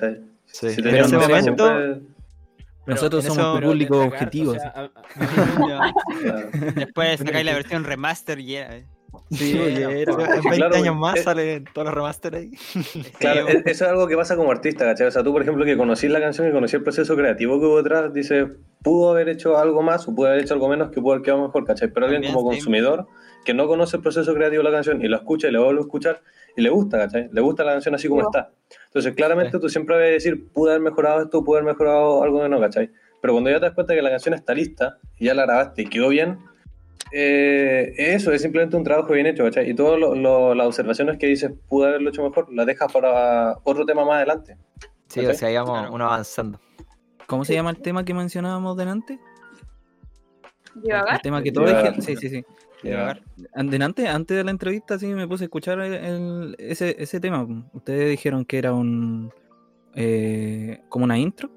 Si 0.46 0.66
Pero 0.76 0.88
en 0.88 0.94
un 0.96 1.00
ese 1.00 1.16
momento- 1.18 1.66
siempre- 1.68 2.12
Nosotros 2.84 3.24
somos 3.24 3.60
tu 3.60 3.66
público 3.66 4.00
objetivo. 4.02 4.52
o 4.52 4.54
sea, 4.54 4.72
a-. 4.74 4.90
Después 6.74 7.18
sacáis 7.20 7.44
la 7.46 7.54
versión 7.54 7.84
remaster 7.84 8.40
y 8.40 8.56
era. 8.56 8.74
Sí, 9.32 9.58
oye, 9.58 10.02
era- 10.02 10.12
en 10.12 10.42
20 10.42 10.56
Claro, 10.56 10.76
años 10.76 10.96
más 10.96 11.16
eh, 11.18 11.22
salen 11.22 11.64
todos 11.72 11.86
los 11.86 11.94
remaster 11.94 12.34
ahí. 12.34 12.50
Claro, 13.18 13.46
Sí, 13.48 13.52
e- 13.56 13.62
eso 13.70 13.84
es 13.84 13.90
algo 13.90 14.06
que 14.06 14.16
pasa 14.16 14.36
como 14.36 14.50
artista, 14.50 14.84
¿cachai? 14.84 15.06
O 15.06 15.10
sea, 15.10 15.22
tú, 15.22 15.32
por 15.32 15.42
ejemplo, 15.42 15.64
que 15.64 15.76
conocís 15.76 16.10
la 16.10 16.20
canción 16.20 16.48
y 16.48 16.52
conocís 16.52 16.74
el 16.74 16.82
proceso 16.82 17.16
creativo 17.16 17.58
que 17.60 17.66
hubo 17.66 17.76
detrás, 17.82 18.12
dices, 18.12 18.46
pudo 18.82 19.10
haber 19.10 19.28
hecho 19.28 19.56
algo 19.58 19.82
más 19.82 20.06
o 20.08 20.14
pudo 20.14 20.28
haber 20.28 20.40
hecho 20.42 20.54
algo 20.54 20.68
menos 20.68 20.90
que 20.90 21.00
pudo 21.00 21.12
haber 21.14 21.24
quedado 21.24 21.42
mejor, 21.46 21.64
¿cachai? 21.64 21.88
Pero 21.92 22.06
alguien 22.06 22.22
como 22.32 22.44
consumidor 22.44 23.06
que 23.44 23.54
no 23.54 23.66
conoce 23.66 23.96
el 23.96 24.02
proceso 24.02 24.34
creativo 24.34 24.62
de 24.62 24.70
la 24.70 24.76
canción 24.76 25.02
y 25.04 25.08
lo 25.08 25.16
escucha 25.16 25.48
y 25.48 25.52
le 25.52 25.58
vuelve 25.58 25.80
a 25.80 25.82
escuchar 25.84 26.20
y 26.56 26.62
le 26.62 26.70
gusta, 26.70 26.98
¿cachai? 26.98 27.28
Le 27.32 27.40
gusta 27.40 27.64
la 27.64 27.72
canción 27.72 27.94
así 27.94 28.06
como 28.08 28.20
Sí. 28.22 28.26
está. 28.32 28.50
Entonces, 28.86 29.14
claramente 29.14 29.52
Sí. 29.52 29.60
tú 29.60 29.68
siempre 29.68 29.96
vas 29.96 30.02
a 30.04 30.06
decir, 30.06 30.48
pude 30.52 30.70
haber 30.72 30.82
mejorado 30.82 31.22
esto, 31.22 31.42
pude 31.44 31.58
haber 31.58 31.72
mejorado 31.72 32.22
algo 32.22 32.42
que 32.42 32.48
no, 32.48 32.60
¿cachai? 32.60 32.90
Pero 33.20 33.34
cuando 33.34 33.50
ya 33.50 33.56
te 33.60 33.66
das 33.66 33.74
cuenta 33.74 33.94
que 33.94 34.02
la 34.02 34.10
canción 34.10 34.34
está 34.34 34.52
lista 34.54 34.98
y 35.18 35.26
ya 35.26 35.34
la 35.34 35.44
grabaste 35.46 35.82
y 35.82 35.86
quedó 35.86 36.08
bien, 36.08 36.38
eh, 37.12 37.92
eso 37.96 38.32
es 38.32 38.42
simplemente 38.42 38.76
un 38.76 38.84
trabajo 38.84 39.12
bien 39.12 39.26
hecho, 39.26 39.44
¿cachai? 39.44 39.68
Y 39.70 39.74
todas 39.74 39.98
las 40.00 40.66
observaciones 40.66 41.18
que 41.18 41.26
dices, 41.26 41.52
pude 41.68 41.88
haberlo 41.88 42.10
hecho 42.10 42.22
mejor, 42.22 42.52
las 42.52 42.66
dejas 42.66 42.92
para 42.92 43.58
otro 43.64 43.84
tema 43.84 44.04
más 44.04 44.16
adelante. 44.16 44.56
Sí, 45.08 45.20
¿Cachai? 45.20 45.26
o 45.34 45.34
sea, 45.38 45.50
íbamos 45.52 45.78
Claro. 45.78 45.94
uno 45.94 46.04
avanzando. 46.06 46.60
¿Cómo 47.26 47.44
se 47.44 47.54
llama 47.54 47.70
el 47.70 47.78
tema 47.80 48.04
que 48.04 48.14
mencionábamos 48.14 48.76
delante? 48.76 49.18
Divagar. 50.74 51.14
El 51.16 51.20
tema 51.22 51.42
que 51.42 51.52
todos 51.52 51.68
Divagar. 51.68 51.94
dijeron. 51.96 52.20
Sí, 52.20 52.28
sí, 52.28 52.34
sí. 52.36 52.44
Ya. 52.82 53.16
Delante, 53.62 54.08
antes 54.08 54.36
de 54.36 54.42
la 54.42 54.50
entrevista, 54.50 54.98
sí 54.98 55.06
me 55.06 55.28
puse 55.28 55.44
a 55.44 55.46
escuchar 55.46 55.78
el- 55.80 55.92
el- 55.94 56.56
ese, 56.58 56.96
ese 56.98 57.20
tema. 57.20 57.46
Ustedes 57.72 58.10
dijeron 58.10 58.44
que 58.44 58.58
era 58.58 58.72
un. 58.72 59.32
eh, 59.94 60.80
como 60.88 61.04
una 61.04 61.18
intro. 61.18 61.50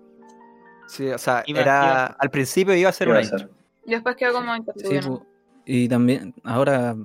Sí, 0.87 1.07
o 1.07 1.17
sea, 1.17 1.41
Iba- 1.47 1.61
era 1.61 1.71
iba- 1.83 2.05
al 2.19 2.29
principio 2.29 2.75
iba 2.75 2.89
a 2.89 2.93
ser 2.93 3.07
¿Qué 3.07 3.13
va 3.13 3.19
una 3.19 3.25
a 3.27 3.29
ser? 3.29 3.39
intro. 3.41 3.55
Y 3.85 3.91
después 3.91 4.15
quedó 4.15 4.33
como 4.33 4.53
Sí, 4.75 4.99
y 5.65 5.87
también, 5.89 6.33
ahora 6.43 6.95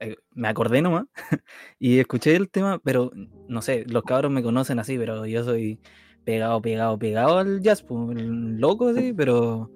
eh, 0.00 0.16
me 0.32 0.48
acordé 0.48 0.82
nomás 0.82 1.06
y 1.78 1.98
escuché 2.00 2.34
el 2.34 2.50
tema, 2.50 2.80
pero 2.82 3.12
no 3.48 3.62
sé, 3.62 3.84
los 3.86 4.02
cabros 4.02 4.32
me 4.32 4.42
conocen 4.42 4.78
así, 4.80 4.98
pero 4.98 5.24
yo 5.26 5.44
soy 5.44 5.80
pegado, 6.24 6.60
pegado, 6.60 6.98
pegado 6.98 7.38
al 7.38 7.60
jazz, 7.60 7.82
pu, 7.82 8.10
el 8.12 8.58
loco 8.58 8.88
así, 8.88 9.12
pero. 9.16 9.70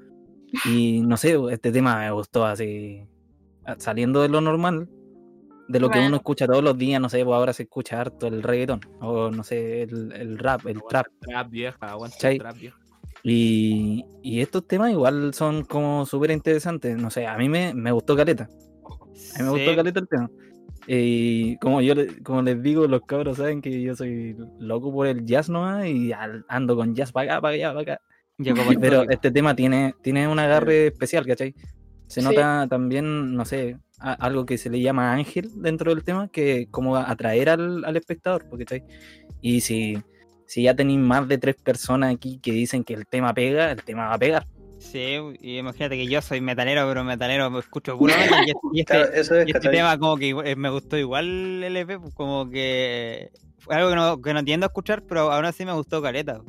Y 0.64 1.00
no 1.02 1.16
sé, 1.16 1.36
este 1.50 1.70
tema 1.72 1.98
me 1.98 2.10
gustó 2.12 2.46
así, 2.46 3.06
saliendo 3.78 4.22
de 4.22 4.28
lo 4.28 4.40
normal, 4.40 4.88
de 5.68 5.80
lo 5.80 5.90
que 5.90 5.98
Bueno. 5.98 6.08
uno 6.08 6.16
escucha 6.16 6.46
todos 6.46 6.62
los 6.62 6.78
días, 6.78 7.00
no 7.00 7.08
sé, 7.08 7.24
pues 7.24 7.34
ahora 7.34 7.52
se 7.52 7.64
escucha 7.64 8.00
harto 8.00 8.26
el 8.28 8.42
reggaetón, 8.42 8.80
o 9.00 9.30
no 9.30 9.42
sé, 9.42 9.82
el, 9.82 10.12
el 10.12 10.38
rap, 10.38 10.64
el 10.66 10.78
aguanta 10.78 11.02
trap. 11.02 11.06
el 11.06 11.28
trap 11.28 11.50
vieja, 11.50 11.78
aguanta 11.80 12.30
el 12.30 12.38
trap 12.38 12.58
vieja. 12.58 12.78
Y, 13.22 14.04
y 14.22 14.40
estos 14.40 14.66
temas 14.66 14.90
igual 14.92 15.34
son 15.34 15.64
como 15.64 16.06
súper 16.06 16.30
interesantes. 16.30 16.96
No 16.96 17.10
sé, 17.10 17.26
a 17.26 17.36
mí 17.36 17.48
me, 17.48 17.74
me 17.74 17.90
gustó 17.92 18.16
Caleta. 18.16 18.44
A 18.44 19.38
mí 19.38 19.44
me 19.44 19.50
gustó 19.50 19.70
Sí. 19.70 19.76
Caleta 19.76 20.00
el 20.00 20.08
tema. 20.08 20.30
Y 20.88 21.56
como 21.58 21.80
yo 21.80 21.94
como 22.22 22.42
les 22.42 22.62
digo, 22.62 22.86
los 22.86 23.00
cabros 23.02 23.38
saben 23.38 23.60
que 23.60 23.82
yo 23.82 23.96
soy 23.96 24.36
loco 24.60 24.92
por 24.92 25.08
el 25.08 25.24
jazz 25.24 25.48
nomás 25.48 25.86
y 25.86 26.12
ando 26.48 26.76
con 26.76 26.94
jazz 26.94 27.10
para 27.10 27.32
acá, 27.32 27.40
para 27.40 27.54
allá, 27.54 27.68
para 27.74 27.80
acá. 27.94 28.00
Pero 28.80 29.02
este 29.10 29.30
tema 29.32 29.56
tiene, 29.56 29.94
tiene 30.02 30.28
un 30.28 30.38
agarre 30.38 30.88
especial, 30.88 31.26
¿cachai? 31.26 31.54
Se 32.06 32.20
Sí. 32.20 32.26
nota 32.26 32.66
también, 32.68 33.34
no 33.34 33.44
sé, 33.44 33.78
a- 33.98 34.12
algo 34.12 34.46
que 34.46 34.58
se 34.58 34.70
le 34.70 34.80
llama 34.80 35.12
ángel 35.12 35.50
dentro 35.56 35.92
del 35.92 36.04
tema, 36.04 36.28
que 36.28 36.68
como 36.70 36.96
atraer 36.96 37.48
al, 37.48 37.84
al 37.84 37.96
espectador, 37.96 38.46
porque 38.48 38.64
¿cachai? 38.64 38.84
Y 39.40 39.62
si, 39.62 39.98
si 40.46 40.62
ya 40.62 40.74
tenéis 40.74 41.00
más 41.00 41.26
de 41.28 41.38
tres 41.38 41.56
personas 41.56 42.14
aquí 42.14 42.38
que 42.42 42.52
dicen 42.52 42.84
que 42.84 42.94
el 42.94 43.06
tema 43.06 43.34
pega, 43.34 43.70
el 43.72 43.82
tema 43.82 44.08
va 44.08 44.14
a 44.14 44.18
pegar. 44.18 44.46
Sí, 44.78 45.16
y 45.40 45.58
imagínate 45.58 45.96
que 45.96 46.06
yo 46.06 46.20
soy 46.22 46.40
metalero, 46.40 46.86
pero 46.86 47.02
metalero 47.02 47.50
me 47.50 47.58
escucho 47.60 47.98
puro 47.98 48.14
metal, 48.16 48.44
y, 48.46 48.50
este- 48.50 48.60
y 48.72 48.80
este, 48.80 48.92
Claro, 48.94 49.12
eso 49.12 49.34
es, 49.40 49.48
y 49.48 49.50
este 49.50 49.68
tema 49.70 49.98
como 49.98 50.16
que 50.16 50.30
eh, 50.30 50.54
me 50.56 50.70
gustó 50.70 50.96
igual 50.96 51.62
el 51.64 51.76
EP, 51.76 51.98
pues, 51.98 52.14
como 52.14 52.48
que 52.50 53.30
fue 53.58 53.74
algo 53.74 53.88
que 53.90 53.96
no, 53.96 54.22
que 54.22 54.34
no 54.34 54.44
tiendo 54.44 54.66
a 54.66 54.68
escuchar, 54.68 55.02
pero 55.08 55.32
aún 55.32 55.44
así 55.46 55.64
me 55.64 55.72
gustó 55.72 56.00
caleta. 56.02 56.40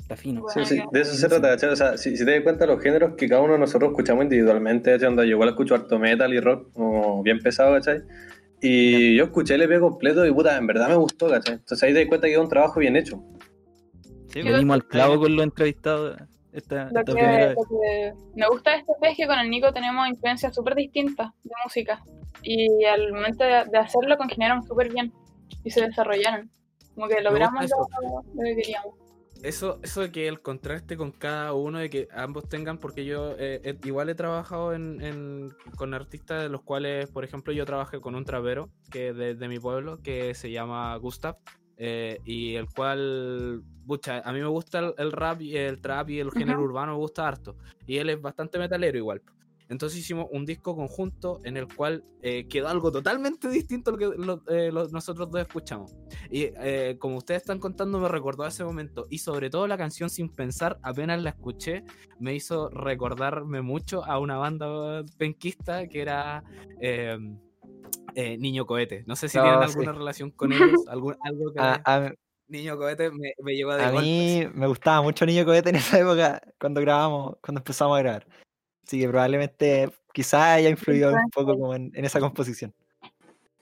Está 0.00 0.16
fino. 0.16 0.44
Sí, 0.52 0.64
sí, 0.64 0.82
de 0.90 1.00
eso 1.02 1.14
se 1.14 1.28
trata, 1.28 1.50
¿cachai? 1.50 1.70
O 1.70 1.76
sea, 1.76 1.96
si, 1.96 2.16
si 2.16 2.24
te 2.24 2.32
das 2.32 2.40
cuenta, 2.42 2.66
los 2.66 2.82
géneros 2.82 3.14
que 3.16 3.28
cada 3.28 3.42
uno 3.42 3.52
de 3.52 3.58
nosotros 3.60 3.90
escuchamos 3.90 4.24
individualmente, 4.24 4.90
¿cachai? 4.90 5.08
Onda, 5.08 5.22
yo 5.24 5.30
igual 5.30 5.50
escucho 5.50 5.74
harto 5.76 5.98
metal 5.98 6.32
y 6.34 6.40
rock, 6.40 6.72
como 6.72 7.22
bien 7.22 7.38
pesado, 7.38 7.74
¿cachai? 7.74 8.00
Y 8.64 9.16
yo 9.16 9.24
escuché 9.24 9.56
el 9.56 9.62
EP 9.62 9.80
completo 9.80 10.24
y 10.24 10.32
puta, 10.32 10.56
en 10.56 10.68
verdad 10.68 10.88
me 10.88 10.94
gustó, 10.94 11.28
¿cachai? 11.28 11.54
Entonces 11.54 11.82
ahí 11.82 11.92
te 11.92 11.98
das 11.98 12.08
cuenta 12.08 12.28
que 12.28 12.34
es 12.34 12.38
un 12.38 12.48
trabajo 12.48 12.78
bien 12.78 12.94
hecho. 12.94 13.20
Sí, 14.28 14.40
pues, 14.40 14.44
Venimos 14.44 14.74
al 14.74 14.86
clavo 14.86 15.18
con 15.18 15.34
los 15.34 15.44
entrevistados 15.44 16.16
esta, 16.52 16.88
Lo 16.92 17.00
esta 17.00 17.14
que, 17.14 17.54
lo 17.54 17.62
que 17.64 18.12
me 18.36 18.48
gusta 18.48 18.70
de 18.70 18.76
este 18.78 18.92
EP 18.92 19.10
es 19.10 19.16
que 19.16 19.26
con 19.26 19.38
el 19.38 19.50
Nico 19.50 19.72
tenemos 19.72 20.06
influencias 20.06 20.54
súper 20.54 20.76
distintas 20.76 21.32
de 21.42 21.50
música. 21.64 22.04
Y 22.42 22.84
al 22.84 23.12
momento 23.12 23.42
de, 23.42 23.64
de 23.64 23.78
hacerlo 23.78 24.16
congeniaron 24.16 24.62
súper 24.62 24.92
bien 24.92 25.12
y 25.64 25.70
se 25.70 25.84
desarrollaron. 25.86 26.48
Como 26.94 27.08
que 27.08 27.20
logramos 27.20 27.68
lo, 27.68 28.22
lo 28.34 28.42
que 28.44 28.56
queríamos. 28.56 29.01
Eso, 29.42 29.80
eso 29.82 30.02
de 30.02 30.12
que 30.12 30.28
el 30.28 30.40
contraste 30.40 30.96
con 30.96 31.10
cada 31.10 31.52
uno, 31.52 31.78
de 31.78 31.90
que 31.90 32.08
ambos 32.14 32.48
tengan, 32.48 32.78
porque 32.78 33.04
yo 33.04 33.32
eh, 33.32 33.60
eh, 33.64 33.76
igual 33.84 34.08
he 34.08 34.14
trabajado 34.14 34.72
en, 34.72 35.00
en- 35.00 35.52
con 35.76 35.94
artistas 35.94 36.42
de 36.42 36.48
los 36.48 36.62
cuales, 36.62 37.10
por 37.10 37.24
ejemplo, 37.24 37.52
yo 37.52 37.64
trabajé 37.64 38.00
con 38.00 38.14
un 38.14 38.24
trapero 38.24 38.70
que 38.90 39.12
de, 39.12 39.34
de 39.34 39.48
mi 39.48 39.58
pueblo 39.58 39.98
que 40.00 40.34
se 40.34 40.50
llama 40.52 40.94
Gustav, 40.96 41.36
eh, 41.76 42.18
y 42.24 42.54
el 42.54 42.68
cual, 42.68 43.62
pucha, 43.86 44.20
a 44.20 44.32
mí 44.32 44.38
me 44.38 44.46
gusta 44.46 44.78
el, 44.78 44.94
el 44.98 45.10
rap 45.10 45.40
y 45.40 45.56
el 45.56 45.80
trap 45.80 46.10
y 46.10 46.20
el 46.20 46.30
género 46.30 46.60
urbano 46.62 46.92
me 46.92 46.98
gusta 46.98 47.26
harto, 47.26 47.56
y 47.86 47.96
él 47.98 48.10
es 48.10 48.20
bastante 48.20 48.58
metalero 48.60 48.96
igual. 48.96 49.22
Entonces 49.68 49.98
hicimos 49.98 50.26
un 50.30 50.44
disco 50.44 50.76
conjunto 50.76 51.40
en 51.44 51.56
el 51.56 51.66
cual 51.72 52.04
eh, 52.22 52.46
quedó 52.48 52.68
algo 52.68 52.92
totalmente 52.92 53.48
distinto 53.48 53.90
a 53.90 53.92
lo 53.94 53.98
que 53.98 54.18
lo- 54.18 54.42
eh, 54.48 54.70
lo- 54.72 54.88
nosotros 54.88 55.30
dos 55.30 55.40
escuchamos. 55.40 55.94
Y 56.30 56.50
eh, 56.60 56.96
como 56.98 57.16
ustedes 57.16 57.42
están 57.42 57.58
contando, 57.58 57.98
me 57.98 58.08
recordó 58.08 58.46
ese 58.46 58.64
momento. 58.64 59.06
Y 59.10 59.18
sobre 59.18 59.50
todo 59.50 59.66
la 59.66 59.78
canción 59.78 60.10
Sin 60.10 60.28
Pensar, 60.28 60.78
apenas 60.82 61.22
la 61.22 61.30
escuché, 61.30 61.84
me 62.18 62.34
hizo 62.34 62.68
recordarme 62.70 63.62
mucho 63.62 64.04
a 64.04 64.18
una 64.18 64.36
banda 64.36 65.04
penquista 65.18 65.86
que 65.88 66.00
era 66.02 66.44
eh, 66.80 67.18
eh, 68.14 68.36
Niño 68.38 68.66
Cohete. 68.66 69.04
No 69.06 69.16
sé 69.16 69.28
si 69.28 69.38
No, 69.38 69.44
tienen 69.44 69.60
sí. 69.62 69.66
alguna 69.68 69.92
relación 69.92 70.30
con 70.30 70.52
ellos. 70.52 70.84
algún, 70.88 71.16
algo 71.22 71.52
que 71.52 71.60
A, 71.60 71.82
a- 71.84 72.12
Niño 72.48 72.76
Cohete 72.76 73.10
me, 73.10 73.32
me 73.42 73.54
llevó 73.54 73.74
de 73.74 73.82
a 73.84 73.90
golpe. 73.90 74.06
mí 74.06 74.46
me 74.54 74.66
gustaba 74.66 75.00
mucho 75.00 75.24
Niño 75.24 75.44
Cohete 75.46 75.70
en 75.70 75.76
esa 75.76 75.98
época, 75.98 76.42
cuando 76.60 76.80
grabamos, 76.82 77.36
cuando 77.42 77.60
empezamos 77.60 77.96
a 77.96 78.02
grabar. 78.02 78.26
Así 78.84 79.00
que 79.00 79.08
probablemente 79.08 79.90
quizás 80.12 80.42
haya 80.56 80.68
influido 80.68 81.12
un 81.12 81.30
poco 81.30 81.52
como 81.58 81.74
en, 81.74 81.90
en 81.94 82.04
esa 82.04 82.20
composición. 82.20 82.74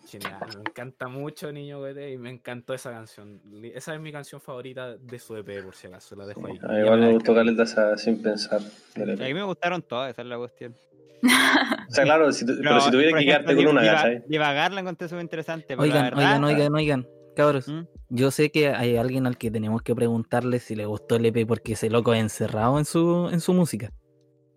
Genial, 0.07 0.41
me 0.57 0.61
encanta 0.71 1.07
mucho 1.07 1.53
Niño 1.53 1.79
Cohete 1.79 2.11
y 2.11 2.19
me 2.19 2.31
encantó 2.31 2.75
esa 2.75 2.91
canción. 2.91 3.41
Esa 3.75 3.95
es 3.95 4.00
mi 4.00 4.11
canción 4.11 4.41
favorita 4.41 4.97
de 4.97 5.19
su 5.21 5.37
EP, 5.37 5.62
por 5.62 5.75
si 5.77 5.87
acaso, 5.87 6.17
la 6.17 6.27
dejo 6.27 6.45
ahí. 6.47 6.59
A 6.62 6.67
mí 6.67 6.75
Ah, 6.75 6.81
igual 6.81 7.00
me 7.00 7.12
gustó 7.12 7.33
Caleta 7.35 7.62
esa 7.62 7.97
sin 7.97 8.21
pensar. 8.21 8.61
del 8.97 9.11
A 9.23 9.25
mí 9.27 9.35
me 9.35 9.45
gustaron 9.45 9.83
todas, 9.83 10.11
esa 10.11 10.23
es 10.23 10.29
la 10.29 10.37
cuestión. 10.39 10.75
O 11.23 11.93
sea, 11.93 12.03
claro, 12.05 12.33
si 12.33 12.45
tu- 12.47 12.57
pero, 12.61 12.81
si 12.81 12.91
tuviera 12.91 13.17
que 13.19 13.25
quedarte 13.25 13.55
con 13.55 13.67
una, 13.69 13.83
¿cachai? 13.85 14.25
Divagar 14.27 14.73
la 14.73 14.81
encontré 14.81 15.07
súper 15.09 15.23
interesante. 15.23 15.65
pero 15.69 15.83
la 15.83 15.85
Oigan, 15.85 16.03
verdad- 16.05 16.19
oigan, 16.19 16.45
oigan, 16.45 16.75
oigan, 16.75 17.09
cabros. 17.37 17.69
¿Mm? 17.69 17.83
Yo 18.09 18.31
sé 18.33 18.50
que 18.50 18.69
hay 18.71 18.97
alguien 18.97 19.27
al 19.29 19.37
que 19.39 19.50
tenemos 19.53 19.83
que 19.83 19.95
preguntarle 19.95 20.59
si 20.59 20.75
le 20.75 20.87
gustó 20.87 21.17
el 21.17 21.27
EP 21.27 21.47
porque 21.47 21.75
ese 21.75 21.89
loco 21.91 22.15
es 22.15 22.21
encerrado 22.21 22.79
en 22.81 22.85
su, 22.85 23.29
en 23.31 23.41
su 23.41 23.53
música. 23.53 23.93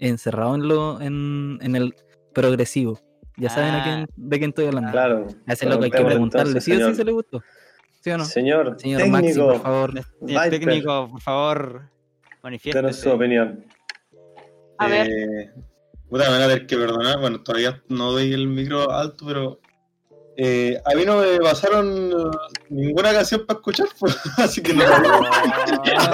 Encerrado 0.08 0.56
en 0.56 0.68
lo, 0.68 1.02
en, 1.02 1.60
en 1.62 1.76
el 1.76 1.96
progresivo. 2.34 3.00
Ya 3.38 3.50
saben 3.50 3.74
a 3.74 3.80
Ah. 3.80 3.84
quién, 3.84 4.08
de 4.30 4.38
quién 4.38 4.50
estoy 4.50 4.66
hablando. 4.66 4.92
Claro. 4.92 5.28
A 5.48 5.54
ese 5.54 5.66
loco 5.68 5.84
hay 5.86 5.92
que 5.92 6.04
preguntarle 6.04 6.50
entonces, 6.50 6.64
si 6.76 6.82
o 6.82 6.90
sí 6.90 6.96
se 6.96 7.04
le 7.06 7.12
gustó. 7.12 7.42
¿Sí 8.02 8.10
o 8.12 8.18
no? 8.18 8.26
Señor, 8.26 8.76
Señor 8.80 9.08
Maxi, 9.08 9.28
técnico, 9.28 9.48
por 9.54 9.62
favor. 9.62 9.94
Viper. 10.22 10.50
técnico, 10.50 11.10
por 11.10 11.22
favor, 11.22 11.90
su 12.92 13.10
opinión. 13.12 13.66
A 14.78 14.88
ver. 14.88 15.08
Eh, 15.10 15.52
puta, 16.10 16.26
me 16.26 16.32
van 16.32 16.42
a 16.42 16.48
tener 16.48 16.68
que 16.68 16.76
perdonar. 16.76 17.20
Bueno, 17.20 17.42
todavía 17.42 17.82
no 17.88 18.12
doy 18.12 18.34
el 18.34 18.48
micro 18.48 18.92
alto, 18.92 19.26
pero. 19.26 19.60
Eh, 20.38 20.80
a 20.86 20.96
mí 20.96 21.06
no 21.06 21.18
me 21.18 21.38
pasaron 21.40 22.32
ninguna 22.70 23.14
canción 23.14 23.46
para 23.46 23.60
escuchar, 23.60 23.88
pues, 24.00 24.18
así 24.38 24.62
que 24.62 24.74
no. 24.74 24.84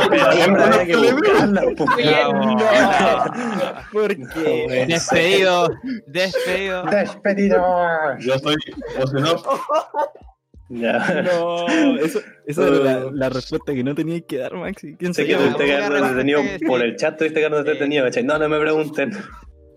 Pero 0.09 0.31
siempre 0.33 0.63
había 0.63 0.85
que 0.85 0.95
buscarla, 0.97 1.61
po. 1.77 1.85
¿Por 3.91 4.15
qué? 4.15 4.85
Despedido, 4.87 5.69
despedido. 6.07 6.83
Despedido. 6.83 7.63
Yo 8.19 8.37
soy 8.39 8.55
emocionado. 8.95 9.43
Ya. 10.71 11.23
No, 11.23 11.67
eso, 11.97 12.21
eso 12.45 12.67
era 12.67 12.99
la, 12.99 13.11
la 13.11 13.29
respuesta 13.29 13.73
que 13.73 13.83
no 13.83 13.95
teníais 13.95 14.23
que 14.27 14.37
dar, 14.37 14.53
Maxi. 14.53 14.95
¿Quién 14.97 15.15
se 15.15 15.23
detenido 15.23 16.41
por 16.67 16.81
el 16.83 16.95
chat, 16.95 17.17
te 17.17 17.25
esté 17.25 17.39
quedando 17.39 17.63
Sí. 17.63 17.69
detenido. 17.69 18.05
No, 18.23 18.37
no 18.37 18.49
me 18.49 18.59
pregunten. 18.59 19.11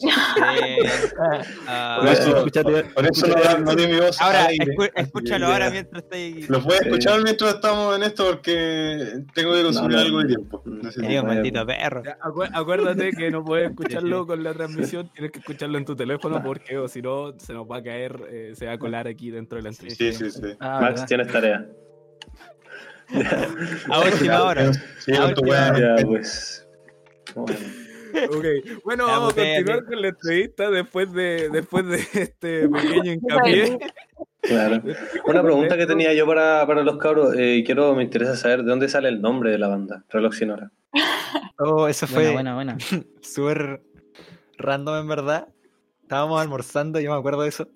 Eh, 0.62 1.99
Por 1.99 2.09
eso, 2.09 2.37
Escúchate- 2.47 2.85
por 2.94 3.04
eso 3.06 3.26
no, 3.64 3.75
di 3.75 3.87
mi 3.87 3.99
voz. 4.00 4.21
ahora, 4.21 4.49
escúchalo 4.97 5.47
ahora 5.47 5.71
mientras 5.71 6.02
estoy. 6.02 6.47
Lo 6.49 6.61
voy 6.61 6.75
a 6.75 6.78
Sí. 6.78 6.85
escuchar 6.87 7.23
mientras 7.23 7.54
estamos 7.54 7.97
en 7.97 8.02
esto 8.02 8.26
porque 8.26 9.23
tengo 9.35 9.52
que 9.54 9.62
consumir 9.62 9.90
No, 9.90 9.97
no. 9.97 10.02
algo 10.02 10.18
de 10.21 10.26
tiempo. 10.26 10.62
Dios, 11.09 11.25
maldito 11.25 11.66
perro. 11.66 12.02
Acu- 12.02 12.50
acuérdate 12.52 13.12
que 13.12 13.30
no 13.30 13.44
puedes 13.44 13.71
escucharlo 13.71 14.26
con 14.26 14.42
la 14.42 14.52
transmisión, 14.52 15.11
tienes 15.12 15.30
que 15.32 15.38
escucharlo 15.38 15.78
en 15.78 15.85
tu 15.85 15.94
teléfono 15.97 16.42
porque 16.42 16.78
o 16.78 16.88
si 16.88 17.00
no 17.02 17.38
se 17.38 17.52
nos 17.54 17.66
va 17.71 17.78
a 17.78 17.82
caer, 17.82 18.21
eh, 18.30 18.52
se 18.54 18.66
va 18.66 18.73
a 18.73 18.78
colar 18.78 19.06
aquí 19.06 19.30
dentro 19.30 19.56
de 19.56 19.62
la 19.62 19.68
entrevista. 19.71 20.04
Sí, 20.04 20.12
sí, 20.12 20.30
sí. 20.30 20.56
Ah, 20.61 20.78
Max, 20.80 20.92
verdad. 20.92 21.06
tienes 21.06 21.28
tarea. 21.28 21.66
A 23.90 24.00
última 24.00 24.42
hora. 24.42 24.73
Sí, 24.99 25.12
con 25.12 25.35
tu 25.35 25.42
weá. 25.42 25.73
Ya, 25.78 26.04
pues. 26.06 26.66
Bueno. 27.35 27.59
Ok, 28.28 28.83
bueno, 28.85 29.07
vamos 29.07 29.33
a 29.33 29.37
continuar 29.37 29.85
con 29.85 30.02
la 30.02 30.09
entrevista 30.09 30.71
después 30.71 31.12
de, 31.12 31.49
después 31.50 31.87
de 31.87 31.97
este 32.21 32.69
pequeño 32.69 33.12
hincapié. 33.12 33.78
Claro. 34.42 34.83
Una 35.26 35.42
pregunta 35.42 35.76
que 35.76 35.87
tenía 35.87 36.12
yo 36.14 36.26
para, 36.26 36.66
para 36.66 36.83
los 36.83 36.97
cabros, 36.99 37.35
eh, 37.37 37.62
quiero, 37.64 37.95
me 37.95 38.02
interesa 38.02 38.37
saber 38.37 38.62
de 38.64 38.71
dónde 38.71 38.88
sale 38.88 39.09
el 39.09 39.21
nombre 39.23 39.50
de 39.50 39.59
la 39.59 39.69
banda, 39.69 40.04
Reloj 40.11 40.35
Sin 40.35 40.50
Hora. 40.50 40.71
Oh, 41.59 41.87
eso 41.87 42.07
fue 42.07 42.33
Buena, 42.33 42.54
buena, 42.54 42.75
buena. 42.75 43.04
súper 43.23 43.83
random 44.59 44.99
en 45.00 45.09
verdad. 45.09 45.49
Estábamos 46.02 46.40
almorzando, 46.40 46.99
yo 47.00 47.12
me 47.12 47.19
acuerdo 47.19 47.42
de 47.42 47.49
eso. 47.50 47.69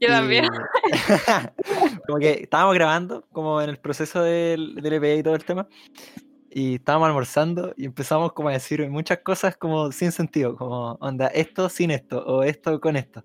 Yo 0.00 0.08
y- 0.08 0.10
también. 0.10 0.46
como 2.06 2.18
que 2.18 2.30
estábamos 2.42 2.74
grabando, 2.74 3.26
como 3.32 3.60
en 3.60 3.68
el 3.70 3.76
proceso 3.78 4.22
del, 4.22 4.76
del 4.76 4.92
EP 4.94 5.18
y 5.18 5.22
todo 5.22 5.34
el 5.34 5.44
tema. 5.44 5.68
Y 6.50 6.76
estábamos 6.76 7.08
almorzando 7.08 7.74
y 7.76 7.84
empezamos 7.84 8.32
como 8.32 8.48
a 8.48 8.52
decir 8.52 8.88
muchas 8.88 9.18
cosas 9.18 9.56
como 9.56 9.92
sin 9.92 10.12
sentido, 10.12 10.56
como 10.56 10.92
onda, 11.00 11.26
esto 11.28 11.68
sin 11.68 11.90
esto, 11.90 12.24
o 12.24 12.42
esto 12.42 12.80
con 12.80 12.96
esto. 12.96 13.22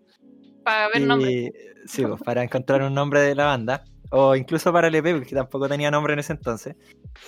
Para 0.63 0.89
ver 0.89 1.01
nombre. 1.03 1.31
Y- 1.31 1.51
Sí, 1.85 2.05
pues, 2.05 2.21
para 2.21 2.43
encontrar 2.43 2.81
un 2.81 2.93
nombre 2.93 3.19
de 3.21 3.35
la 3.35 3.45
banda. 3.45 3.83
O 4.09 4.35
incluso 4.35 4.71
para 4.71 4.87
el 4.89 4.95
EP, 4.95 5.15
porque 5.15 5.35
tampoco 5.35 5.67
tenía 5.67 5.89
nombre 5.91 6.13
en 6.13 6.19
ese 6.19 6.33
entonces. 6.33 6.75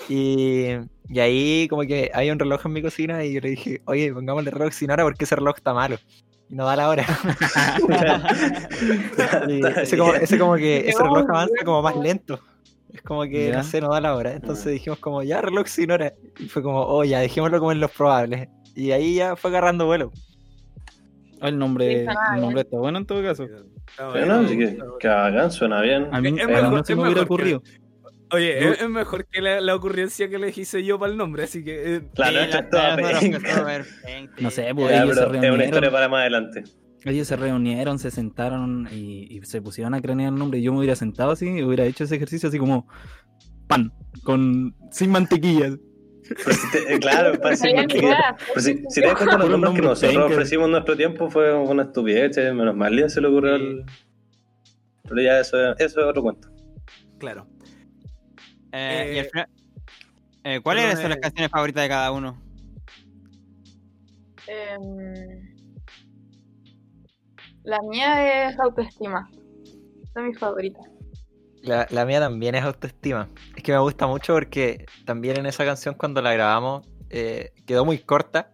Y, 0.08 0.68
y 1.10 1.20
ahí 1.20 1.68
como 1.68 1.82
que 1.82 2.12
hay 2.14 2.30
un 2.30 2.38
reloj 2.40 2.66
en 2.66 2.74
mi 2.74 2.82
cocina 2.82 3.24
y 3.26 3.34
yo 3.34 3.42
le 3.42 3.50
dije, 3.50 3.82
oye, 3.86 4.14
pongámosle 4.14 4.52
reloj 4.52 4.72
sin 4.72 4.92
hora 4.92 5.04
porque 5.04 5.26
ese 5.26 5.36
reloj 5.36 5.56
está 5.58 5.74
malo. 5.74 5.98
Y 6.50 6.56
no 6.56 6.66
da 6.66 6.76
la 6.76 6.90
hora. 6.90 7.06
Ese, 9.82 9.98
como, 9.98 10.14
ese 10.14 10.38
como 10.40 10.56
que 10.56 10.88
ese 10.90 11.02
reloj 11.04 11.26
avanza 11.30 11.66
como 11.66 11.82
más 11.82 11.96
lento. 11.98 12.40
Es 12.96 13.02
como 13.02 13.24
que, 13.24 13.50
Ya. 13.50 13.58
no 13.58 13.64
sé, 13.64 13.82
no 13.82 13.90
da 13.90 14.00
la 14.02 14.16
hora. 14.16 14.34
Entonces 14.34 14.72
dijimos 14.72 15.00
como, 15.00 15.22
ya, 15.22 15.42
reloj 15.42 15.68
sin 15.68 15.92
hora. 15.92 16.14
Y 16.40 16.48
fue 16.48 16.64
como, 16.64 16.82
oh, 16.82 17.04
ya, 17.04 17.20
dejémoslo 17.20 17.60
como 17.60 17.72
en 17.74 17.80
los 17.82 17.92
probables. 17.92 18.48
Y 18.76 18.92
ahí 18.92 19.16
ya 19.16 19.36
fue 19.36 19.50
agarrando 19.52 19.86
vuelo. 19.86 20.12
Oh, 21.42 21.48
el 21.48 21.58
nombre, 21.60 22.06
Sí, 22.06 22.16
el 22.36 22.42
nombre 22.42 22.62
está 22.62 22.78
bueno 22.78 22.98
en 23.00 23.06
todo 23.06 23.22
caso. 23.22 23.48
Pero 24.14 24.26
no, 24.26 24.46
así 24.46 24.58
que, 24.58 24.78
que 25.00 25.50
suena 25.52 25.82
bien. 25.82 26.08
A 26.12 26.22
mí, 26.22 26.30
Es 26.30 26.48
mejor- 26.48 26.72
no 26.72 26.84
se 26.84 26.96
me 26.96 27.02
hubiera 27.04 27.20
que- 27.20 27.26
ocurrido. 27.26 27.62
Oye, 28.32 28.70
es, 28.72 28.90
mejor 28.90 29.26
que 29.28 29.40
la, 29.40 29.62
la 29.62 29.76
ocurrencia 29.76 30.28
que 30.28 30.40
les 30.40 30.58
hice 30.58 30.84
yo 30.84 30.98
para 30.98 31.12
el 31.12 31.18
nombre, 31.18 31.44
así 31.44 31.64
que... 31.64 31.96
eh, 31.98 32.02
La 32.16 32.32
perfecto. 32.96 33.40
No 34.40 34.50
sé, 34.50 34.74
pues 34.74 34.90
Ya, 34.90 35.04
ellos 35.04 35.16
se 35.16 35.26
pero 35.28 35.44
es 35.44 35.52
una 35.52 35.66
historia 35.66 35.92
para 35.92 36.10
más 36.10 36.22
adelante. 36.22 36.64
Ellos 37.06 37.28
se 37.28 37.36
reunieron, 37.36 38.00
se 38.00 38.12
sentaron 38.12 38.88
y, 38.92 39.38
y 39.38 39.42
se 39.46 39.62
pusieron 39.62 39.94
a 39.94 40.02
cranear 40.02 40.34
el 40.34 40.40
nombre. 40.40 40.62
Yo 40.62 40.72
me 40.74 40.80
hubiera 40.80 40.96
sentado 40.96 41.32
así 41.32 41.48
y 41.48 41.64
hubiera 41.64 41.86
hecho 41.86 42.04
ese 42.04 42.16
ejercicio 42.16 42.50
así 42.50 42.58
como 42.58 42.88
pan, 43.68 43.94
con 44.24 44.76
sin 44.92 45.12
mantequillas. 45.12 45.78
Pero 46.28 46.54
si 46.54 46.72
te- 46.72 46.96
eh, 46.96 47.00
claro, 47.00 47.40
que- 47.88 47.98
idea. 48.00 48.36
pero 48.48 48.60
si, 48.62 48.84
si 48.90 49.02
te 49.02 49.08
das 49.08 49.16
cuenta, 49.16 49.38
los 49.38 49.50
nombres 49.50 49.76
que 49.76 49.82
nosotros 49.82 50.32
ofrecimos 50.32 50.66
en 50.66 50.72
nuestro 50.72 50.98
tiempo 50.98 51.30
fue 51.30 51.54
una 51.54 51.84
estupidez, 51.84 52.36
che, 52.36 52.52
menos 52.52 52.76
mal, 52.76 52.98
ya 52.98 53.08
se 53.10 53.22
le 53.22 53.28
ocurrió 53.28 53.56
el... 53.56 53.86
Pero 55.04 55.22
ya 55.22 55.40
eso, 55.40 55.58
eso 55.78 56.00
es 56.02 56.06
otro 56.08 56.24
cuento. 56.24 56.50
Claro. 57.20 57.48
Eh, 58.72 59.12
y 59.16 59.20
al 59.20 59.26
Eh, 59.26 59.30
final- 59.32 59.50
eh, 60.44 60.60
¿Cuáles 60.64 61.00
son 61.00 61.10
las 61.10 61.18
eh, 61.18 61.22
canciones 61.22 61.52
favoritas 61.52 61.84
de 61.84 61.90
cada 61.90 62.12
uno? 62.12 62.42
Em, 64.48 65.55
la 67.66 67.80
mía 67.90 68.50
es 68.50 68.60
autoestima. 68.60 69.30
Esa 70.04 70.22
es 70.22 70.26
mi 70.26 70.34
favorita. 70.34 70.80
La, 71.62 71.88
la 71.90 72.06
mía 72.06 72.20
también 72.20 72.56
es 72.56 72.64
autoestima. 72.64 73.28
Es 73.56 73.64
que 73.64 73.72
me 73.72 73.80
gusta 73.80 74.08
mucho 74.08 74.34
porque 74.34 74.86
también 75.06 75.38
en 75.40 75.46
esa 75.48 75.66
canción 75.66 75.96
cuando 75.96 76.22
la 76.22 76.34
grabamos 76.34 76.88
eh, 77.10 77.54
quedó 77.66 77.86
muy 77.86 77.98
corta. 77.98 78.52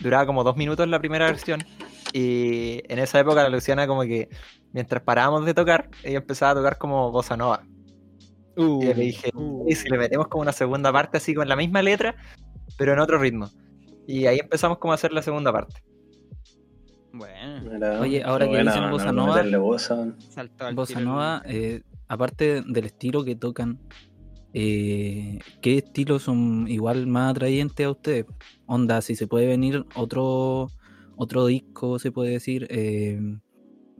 Duraba 0.00 0.26
como 0.26 0.44
dos 0.44 0.56
minutos 0.56 0.86
la 0.88 1.00
primera 1.00 1.26
versión. 1.26 1.64
Y 2.12 2.82
en 2.92 2.98
esa 2.98 3.20
época 3.20 3.42
la 3.42 3.48
Luciana 3.48 3.86
como 3.86 4.02
que 4.02 4.28
mientras 4.72 5.02
parábamos 5.02 5.44
de 5.46 5.54
tocar, 5.54 5.90
ella 6.02 6.18
empezaba 6.18 6.52
a 6.52 6.54
tocar 6.54 6.78
como 6.78 7.10
bossa 7.10 7.36
nova. 7.36 7.64
Uh, 8.56 8.82
Y 8.82 8.86
le 8.86 8.94
dije, 8.94 9.30
uh. 9.34 9.64
y 9.68 9.74
si 9.74 9.88
le 9.88 9.98
metemos 9.98 10.28
como 10.28 10.42
una 10.42 10.52
segunda 10.52 10.92
parte 10.92 11.16
así 11.16 11.34
con 11.34 11.48
la 11.48 11.56
misma 11.56 11.82
letra, 11.82 12.14
pero 12.76 12.92
en 12.92 12.98
otro 12.98 13.18
ritmo. 13.18 13.48
Y 14.06 14.26
ahí 14.26 14.38
empezamos 14.38 14.78
como 14.78 14.92
a 14.92 14.94
hacer 14.94 15.12
la 15.12 15.22
segunda 15.22 15.52
parte. 15.52 15.82
Bueno, 17.12 18.00
Oye, 18.00 18.22
ahora 18.24 18.46
que 18.48 18.58
dicen 18.62 18.90
bossa 18.90 19.12
no 19.12 19.26
nova- 19.26 19.42
bossa. 20.72 21.00
Nova, 21.00 21.42
eh, 21.46 21.82
aparte 22.08 22.62
del 22.62 22.86
estilo 22.86 23.24
que 23.24 23.36
tocan, 23.36 23.78
eh, 24.54 25.38
¿qué 25.60 25.78
estilos 25.78 26.22
son 26.22 26.66
igual 26.68 27.06
más 27.06 27.32
atrayentes 27.32 27.84
a 27.86 27.90
ustedes? 27.90 28.26
Onda, 28.66 29.02
si 29.02 29.14
se 29.16 29.26
puede 29.26 29.46
venir 29.46 29.84
otro 29.94 30.70
otro 31.16 31.46
disco, 31.46 31.98
se 31.98 32.10
puede 32.10 32.30
decir, 32.30 32.66
eh, 32.70 33.20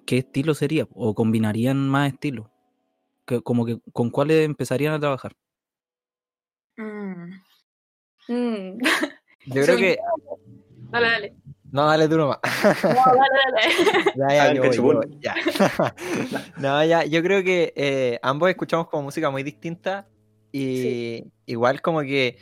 ¿qué 0.07 0.18
estilo 0.18 0.55
sería? 0.55 0.88
¿O 0.94 1.14
combinarían 1.14 1.88
más 1.88 2.12
estilos? 2.12 2.46
Como 3.44 3.64
que, 3.64 3.79
¿Con 3.92 4.11
cuáles 4.11 4.44
empezarían 4.44 4.94
a 4.94 5.01
trabajar? 5.01 5.33
Mm. 6.77 7.35
Mm. 8.29 8.79
Yo 9.46 9.62
creo 9.62 9.77
que... 9.79 9.98
Dale, 10.90 11.07
dale. 11.09 11.37
No, 11.73 11.87
dale 11.87 12.07
tú 12.07 12.19
nomás. 12.19 12.39
No, 12.85 12.91
dale, 12.93 13.39
dale. 13.47 14.13
Ya, 14.15 14.29
ya, 14.29 14.53
yo 14.53 14.83
voy, 14.83 14.95
yo 14.95 15.19
ya. 15.21 15.35
no, 16.59 16.85
ya, 16.85 17.05
yo 17.05 17.23
creo 17.23 17.43
que 17.43 17.73
eh, 17.75 18.19
ambos 18.23 18.51
escuchamos 18.51 18.89
como 18.89 19.05
música 19.05 19.31
muy 19.31 19.43
distinta 19.43 20.07
y 20.53 21.25
igual 21.47 21.81
como 21.81 22.03
que 22.03 22.37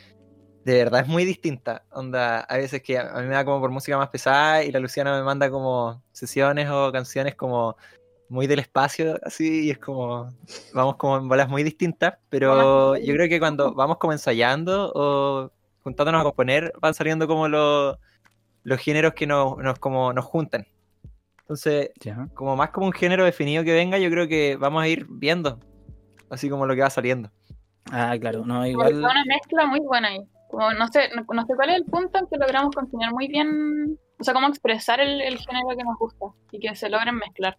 de 0.65 0.73
verdad 0.75 1.01
es 1.01 1.07
muy 1.07 1.23
distinta. 1.23 1.85
Onda, 1.91 2.41
a 2.41 2.57
veces 2.57 2.83
que 2.83 2.99
a 2.99 3.13
mí 3.21 3.27
me 3.27 3.33
da 3.33 3.45
como 3.45 3.61
por 3.61 3.71
música 3.71 3.97
más 3.97 4.09
pesada 4.09 4.65
y 4.65 4.71
la 4.71 4.81
Luciana 4.81 5.17
me 5.17 5.23
manda 5.23 5.49
como 5.49 6.03
sesiones 6.11 6.69
o 6.69 6.91
canciones 6.91 7.35
como 7.35 7.77
muy 8.27 8.47
del 8.47 8.59
espacio, 8.59 9.17
así, 9.23 9.65
y 9.65 9.71
es 9.71 9.77
como, 9.77 10.29
vamos 10.73 10.97
como 10.97 11.17
en 11.17 11.27
bolas 11.29 11.49
muy 11.49 11.63
distintas, 11.63 12.15
pero 12.29 12.95
yo 12.97 13.13
creo 13.13 13.27
que 13.27 13.39
cuando 13.39 13.73
vamos 13.73 13.97
como 13.97 14.13
ensayando 14.13 14.91
o 14.95 15.51
juntándonos 15.83 16.21
a 16.21 16.23
componer, 16.23 16.71
van 16.79 16.93
saliendo 16.93 17.27
como 17.27 17.49
los, 17.49 17.97
los 18.63 18.79
géneros 18.79 19.13
que 19.13 19.27
nos, 19.27 19.57
nos, 19.57 19.79
como, 19.79 20.13
nos 20.13 20.25
juntan. 20.25 20.67
Entonces, 21.41 21.91
Ya. 21.99 22.27
como 22.33 22.55
más 22.55 22.69
como 22.69 22.85
un 22.87 22.93
género 22.93 23.25
definido 23.25 23.63
que 23.63 23.73
venga, 23.73 23.97
yo 23.97 24.09
creo 24.09 24.27
que 24.27 24.55
vamos 24.55 24.81
a 24.83 24.87
ir 24.87 25.05
viendo. 25.09 25.59
Así 26.29 26.49
como 26.49 26.65
lo 26.65 26.75
que 26.75 26.81
va 26.81 26.89
saliendo. 26.89 27.29
Ah, 27.91 28.15
claro, 28.19 28.45
no, 28.45 28.55
Porque 28.59 28.69
igual. 28.69 28.91
fue 28.93 28.99
una 29.01 29.25
mezcla 29.25 29.65
muy 29.65 29.79
buena 29.81 30.07
ahí. 30.09 30.19
Como, 30.49 30.71
no, 30.73 30.87
sé, 30.87 31.09
no, 31.15 31.25
no 31.33 31.45
sé 31.45 31.53
cuál 31.55 31.69
es 31.71 31.75
el 31.77 31.85
punto 31.85 32.19
en 32.19 32.27
que 32.27 32.37
logramos 32.37 32.73
continuar 32.75 33.11
muy 33.13 33.27
bien, 33.27 33.97
o 34.19 34.23
sea, 34.23 34.33
cómo 34.33 34.47
expresar 34.47 34.99
el, 35.01 35.21
el 35.21 35.37
género 35.39 35.67
que 35.77 35.83
nos 35.83 35.97
gusta 35.97 36.25
y 36.51 36.59
que 36.59 36.75
se 36.75 36.89
logren 36.89 37.15
mezclar. 37.15 37.57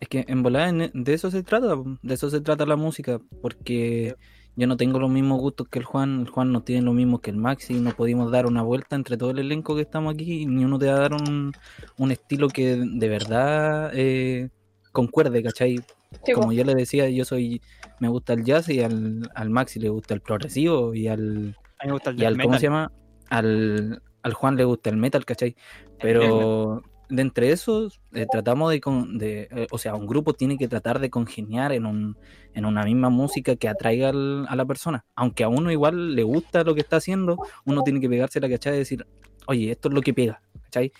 Es 0.00 0.08
que 0.08 0.24
en 0.28 0.42
volada 0.42 0.68
en- 0.68 0.90
de 0.94 1.14
eso 1.14 1.30
se 1.30 1.42
trata, 1.42 1.74
de 2.02 2.14
eso 2.14 2.30
se 2.30 2.40
trata 2.40 2.64
la 2.66 2.76
música, 2.76 3.18
porque 3.42 4.14
yo 4.56 4.66
no 4.66 4.76
tengo 4.76 4.98
los 4.98 5.10
mismos 5.10 5.38
gustos 5.40 5.68
que 5.68 5.78
el 5.78 5.84
Juan, 5.84 6.22
el 6.22 6.30
Juan 6.30 6.50
no 6.50 6.62
tiene 6.62 6.82
lo 6.82 6.92
mismo 6.92 7.20
que 7.20 7.30
el 7.30 7.36
Maxi, 7.36 7.74
no 7.74 7.90
pudimos 7.90 8.30
dar 8.30 8.46
una 8.46 8.62
vuelta 8.62 8.96
entre 8.96 9.16
todo 9.18 9.30
el 9.30 9.38
elenco 9.38 9.76
que 9.76 9.82
estamos 9.82 10.14
aquí, 10.14 10.42
y 10.42 10.46
ni 10.46 10.64
uno 10.64 10.78
te 10.78 10.86
va 10.86 10.94
a 10.94 11.00
dar 11.00 11.12
un, 11.12 11.52
un 11.98 12.10
estilo 12.10 12.48
que 12.48 12.76
de 12.76 13.08
verdad 13.08 13.90
eh, 13.94 14.48
concuerde, 14.92 15.42
¿cachai? 15.42 15.78
Sí, 16.24 16.32
Como 16.32 16.48
po. 16.48 16.52
yo 16.52 16.64
le 16.64 16.74
decía, 16.74 17.08
yo 17.10 17.26
soy, 17.26 17.60
me 18.00 18.08
gusta 18.08 18.32
el 18.32 18.44
jazz 18.44 18.68
y 18.70 18.80
al, 18.82 19.30
al 19.34 19.50
Maxi 19.50 19.78
le 19.78 19.90
gusta 19.90 20.14
el 20.14 20.22
progresivo 20.22 20.94
y 20.94 21.08
al, 21.08 21.54
A 21.78 21.84
mí 21.84 21.88
me 21.88 21.92
gusta 21.92 22.10
el 22.10 22.20
y 22.20 22.24
al 22.24 22.40
¿cómo 22.40 22.54
se 22.54 22.62
llama? 22.62 22.90
Al, 23.28 24.02
al 24.22 24.32
Juan 24.32 24.56
le 24.56 24.64
gusta 24.64 24.88
el 24.88 24.96
metal, 24.96 25.26
¿cachai? 25.26 25.54
Pero 26.00 26.82
de 27.08 27.22
entre 27.22 27.52
esos 27.52 28.00
eh, 28.12 28.26
tratamos 28.30 28.70
de, 28.72 28.80
con- 28.80 29.18
de 29.18 29.48
eh, 29.50 29.66
o 29.70 29.78
sea, 29.78 29.94
un 29.94 30.06
grupo 30.06 30.32
tiene 30.34 30.56
que 30.58 30.68
tratar 30.68 30.98
de 30.98 31.08
congeniar 31.10 31.72
en, 31.72 31.86
un, 31.86 32.16
en 32.54 32.64
una 32.64 32.84
misma 32.84 33.10
música 33.10 33.54
que 33.56 33.68
atraiga 33.68 34.08
al- 34.08 34.46
a 34.48 34.56
la 34.56 34.64
persona. 34.64 35.04
Aunque 35.14 35.44
a 35.44 35.48
uno 35.48 35.70
igual 35.70 36.14
le 36.14 36.22
gusta 36.24 36.64
lo 36.64 36.74
que 36.74 36.80
está 36.80 36.96
haciendo, 36.96 37.36
uno 37.64 37.82
tiene 37.82 38.00
que 38.00 38.08
pegarse 38.08 38.40
la 38.40 38.48
cachai 38.48 38.74
y 38.74 38.78
decir, 38.78 39.06
oye, 39.46 39.70
esto 39.70 39.88
es 39.88 39.94
lo 39.94 40.00
que 40.02 40.12
pega, 40.14 40.42
¿cachai? 40.64 40.92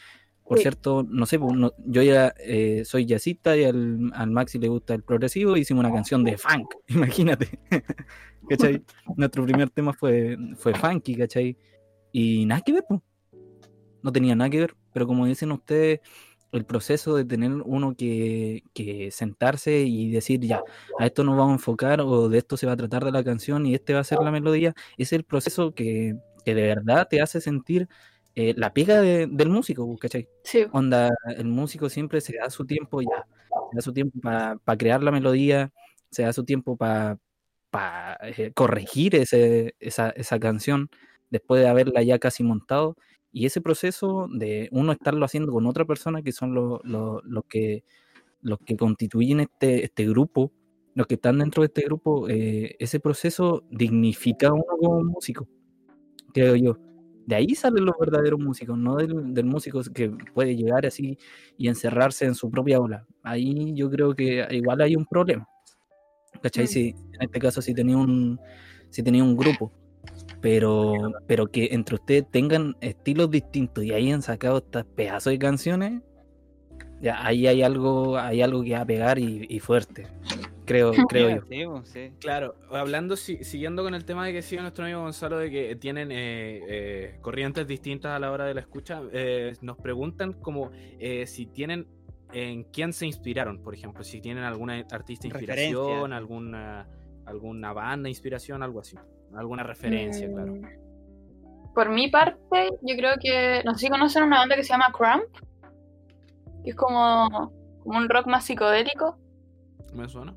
Por 0.45 0.59
Sí. 0.59 0.63
cierto, 0.63 1.05
no 1.09 1.27
sé, 1.27 1.41
pues, 1.41 1.53
no- 1.55 1.73
yo 1.85 2.03
ya 2.03 2.33
eh, 2.39 2.83
soy 2.85 3.05
jazzista 3.05 3.57
y 3.57 3.65
al, 3.65 4.13
al 4.15 4.31
Maxi 4.31 4.59
le 4.61 4.69
gusta 4.69 4.95
el 4.95 5.03
progresivo, 5.03 5.57
hicimos 5.57 5.85
una 5.85 5.93
canción 5.93 6.23
de 6.23 6.39
funk, 6.39 6.73
imagínate. 6.89 7.59
¿Cachai? 8.49 8.81
Nuestro 9.17 9.45
primer 9.45 9.71
tema 9.71 9.93
fue, 9.93 10.37
fue 10.57 10.73
funky, 10.73 11.17
¿cachai? 11.17 11.57
Y 12.13 12.47
nada 12.47 12.61
que 12.61 12.73
ver, 12.75 12.85
pues. 12.89 13.01
No 14.03 14.13
tenía 14.13 14.37
nada 14.37 14.49
que 14.49 14.61
ver, 14.61 14.75
pero 14.97 15.07
como 15.07 15.27
dicen 15.27 15.53
ustedes, 15.53 16.01
el 16.53 16.65
proceso 16.65 17.15
de 17.17 17.27
tener 17.27 17.51
uno 17.53 17.95
que, 17.95 18.63
que 18.73 19.11
sentarse 19.11 19.81
y 19.81 20.11
decir, 20.11 20.41
ya, 20.41 20.63
a 20.99 21.05
esto 21.05 21.23
nos 21.23 21.37
vamos 21.37 21.51
a 21.53 21.55
enfocar 21.57 22.01
o 22.01 22.31
de 22.31 22.39
esto 22.39 22.57
se 22.57 22.67
va 22.67 22.73
a 22.73 22.77
tratar 22.77 23.05
de 23.05 23.13
la 23.13 23.23
canción 23.23 23.67
y 23.67 23.75
este 23.75 23.93
va 23.93 24.01
a 24.01 24.05
ser 24.05 24.21
la 24.21 24.31
melodía, 24.31 24.75
es 24.97 25.13
el 25.13 25.25
proceso 25.25 25.75
que, 25.75 26.17
que 26.47 26.55
de 26.55 26.63
verdad 26.63 27.09
te 27.11 27.21
hace 27.21 27.43
sentir 27.43 27.89
eh, 28.35 28.55
la 28.57 28.73
pega 28.73 29.01
de- 29.03 29.27
del 29.27 29.51
músico, 29.51 29.87
pues, 29.87 30.01
¿cachai? 30.01 30.29
Sí, 30.45 30.65
Onda, 30.73 31.11
el 31.37 31.47
músico 31.47 31.91
siempre 31.91 32.21
se 32.23 32.37
da 32.39 32.49
su 32.49 32.65
tiempo 32.65 33.03
ya, 33.03 33.27
se 33.71 33.77
da 33.77 33.83
su 33.83 33.93
tiempo 33.93 34.19
para 34.21 34.59
crear 34.79 35.03
la 35.03 35.11
melodía, 35.11 35.73
se 36.11 36.23
da 36.23 36.33
su 36.33 36.45
tiempo 36.45 36.77
para 36.77 37.19
corregir 38.55 39.15
ese, 39.17 39.75
esa, 39.81 40.11
esa 40.11 40.39
canción 40.39 40.89
después 41.31 41.61
de 41.61 41.69
haberla 41.69 42.03
ya 42.03 42.19
casi 42.19 42.43
montado. 42.43 42.97
Y 43.37 43.45
ese 43.45 43.61
proceso 43.61 44.29
de 44.33 44.71
uno 44.73 44.93
estarlo 44.93 45.23
haciendo 45.27 45.53
con 45.53 45.67
otra 45.67 45.85
persona, 45.85 46.23
que 46.23 46.33
son 46.33 46.55
los, 46.55 46.81
los, 46.85 47.23
los 47.23 47.45
que, 47.45 47.85
los 48.41 48.59
que 48.61 48.79
constituyen 48.79 49.41
este, 49.41 49.85
este 49.85 50.09
grupo, 50.09 50.53
los 50.95 51.07
que 51.07 51.17
están 51.17 51.37
dentro 51.41 51.63
de 51.63 51.67
este 51.67 51.83
grupo, 51.83 52.31
eh, 52.31 52.77
ese 52.79 52.99
proceso 52.99 53.63
dignifica 53.71 54.49
a 54.49 54.55
uno 54.55 54.65
como 54.81 55.05
músico, 55.05 55.47
creo 56.33 56.57
yo. 56.57 56.79
De 57.27 57.37
ahí 57.37 57.55
salen 57.55 57.85
los 57.85 57.97
verdaderos 58.01 58.41
músicos, 58.41 58.79
no 58.79 58.97
del, 58.97 59.35
del 59.35 59.45
músico 59.45 59.83
que 59.93 60.09
puede 60.33 60.57
llegar 60.57 60.87
así 60.87 61.19
y 61.59 61.69
encerrarse 61.69 62.25
en 62.25 62.35
su 62.35 62.51
propia 62.51 62.81
ola. 62.81 63.07
Ahí 63.23 63.75
yo 63.75 63.91
creo 63.91 64.15
que 64.15 64.49
igual 64.53 64.81
hay 64.81 64.97
un 64.97 65.05
problema. 65.05 65.47
¿Cachai? 66.43 66.65
Mm. 66.65 66.69
Si, 66.69 66.89
en 66.89 67.21
este 67.21 67.39
caso, 67.39 67.61
si 67.61 67.75
tenía 67.75 67.99
un, 67.99 68.41
si 68.89 69.03
tenía 69.03 69.23
un 69.23 69.37
grupo, 69.37 69.71
pero, 70.51 71.13
pero 71.27 71.47
que 71.49 71.71
entre 71.73 71.97
ustedes 71.97 72.31
tengan 72.31 72.77
estilos 72.81 73.29
distintos 73.31 73.83
y 73.85 73.93
hayan 73.93 74.23
sacado 74.23 74.59
estas 74.59 74.85
pedazos 74.85 75.33
de 75.33 75.39
canciones, 75.41 76.03
ya 77.01 77.27
ahí 77.27 77.49
hay 77.49 77.63
algo, 77.63 78.17
hay 78.17 78.43
algo 78.43 78.63
que 78.63 78.73
va 78.75 78.83
a 78.83 78.87
pegar 78.87 79.19
y, 79.19 79.45
y 79.49 79.59
fuerte. 79.59 80.07
Creo, 80.65 80.93
creo 81.09 81.31
yo. 81.31 81.43
Sí, 81.49 81.65
pues, 81.67 81.89
sí. 81.89 82.13
Claro, 82.21 82.55
hablando, 82.71 83.17
si- 83.17 83.43
siguiendo 83.43 83.83
con 83.83 83.95
el 83.95 84.05
tema 84.05 84.25
de 84.25 84.33
que 84.35 84.43
sigue 84.43 84.63
nuestro 84.63 84.85
amigo 84.85 85.01
Gonzalo, 85.01 85.39
de 85.39 85.51
que 85.51 85.75
tienen 85.77 86.13
eh, 86.13 86.61
eh, 86.69 87.19
corrientes 87.23 87.67
distintas 87.67 88.13
a 88.13 88.19
la 88.21 88.31
hora 88.31 88.45
de 88.47 88.55
la 88.55 88.61
escucha, 88.61 89.03
eh, 89.13 89.55
nos 89.63 89.77
preguntan 89.79 90.33
como 90.33 90.71
eh, 91.01 91.27
si 91.27 91.47
tienen 91.47 91.89
en 92.33 92.65
quién 92.65 92.93
se 92.93 93.05
inspiraron, 93.07 93.59
por 93.63 93.75
ejemplo, 93.75 94.05
si 94.05 94.21
tienen 94.21 94.45
alguna 94.45 94.75
artista 94.93 95.27
Referencia. 95.29 95.67
inspiración, 95.69 96.13
alguna, 96.13 96.89
alguna 97.25 97.73
banda 97.73 98.09
inspiración, 98.09 98.63
algo 98.63 98.81
así, 98.81 98.97
alguna 99.35 99.63
referencia, 99.63 100.31
claro. 100.31 100.55
Mm, 100.55 101.73
Por 101.75 101.91
mi 101.91 102.09
parte, 102.09 102.71
yo 102.83 102.97
creo 102.97 103.15
que. 103.21 103.63
No 103.65 103.75
sé 103.75 103.87
si 103.87 103.91
conocen 103.91 104.23
una 104.25 104.39
banda 104.39 104.57
que 104.57 104.63
se 104.65 104.71
llama 104.71 104.93
Cramp. 104.97 105.25
Que 106.65 106.71
es 106.71 106.77
como, 106.77 107.53
como 107.83 107.99
un 107.99 108.09
rock 108.09 108.27
más 108.27 108.45
psicodélico. 108.45 109.19
¿Me 109.93 110.09
suena? 110.09 110.35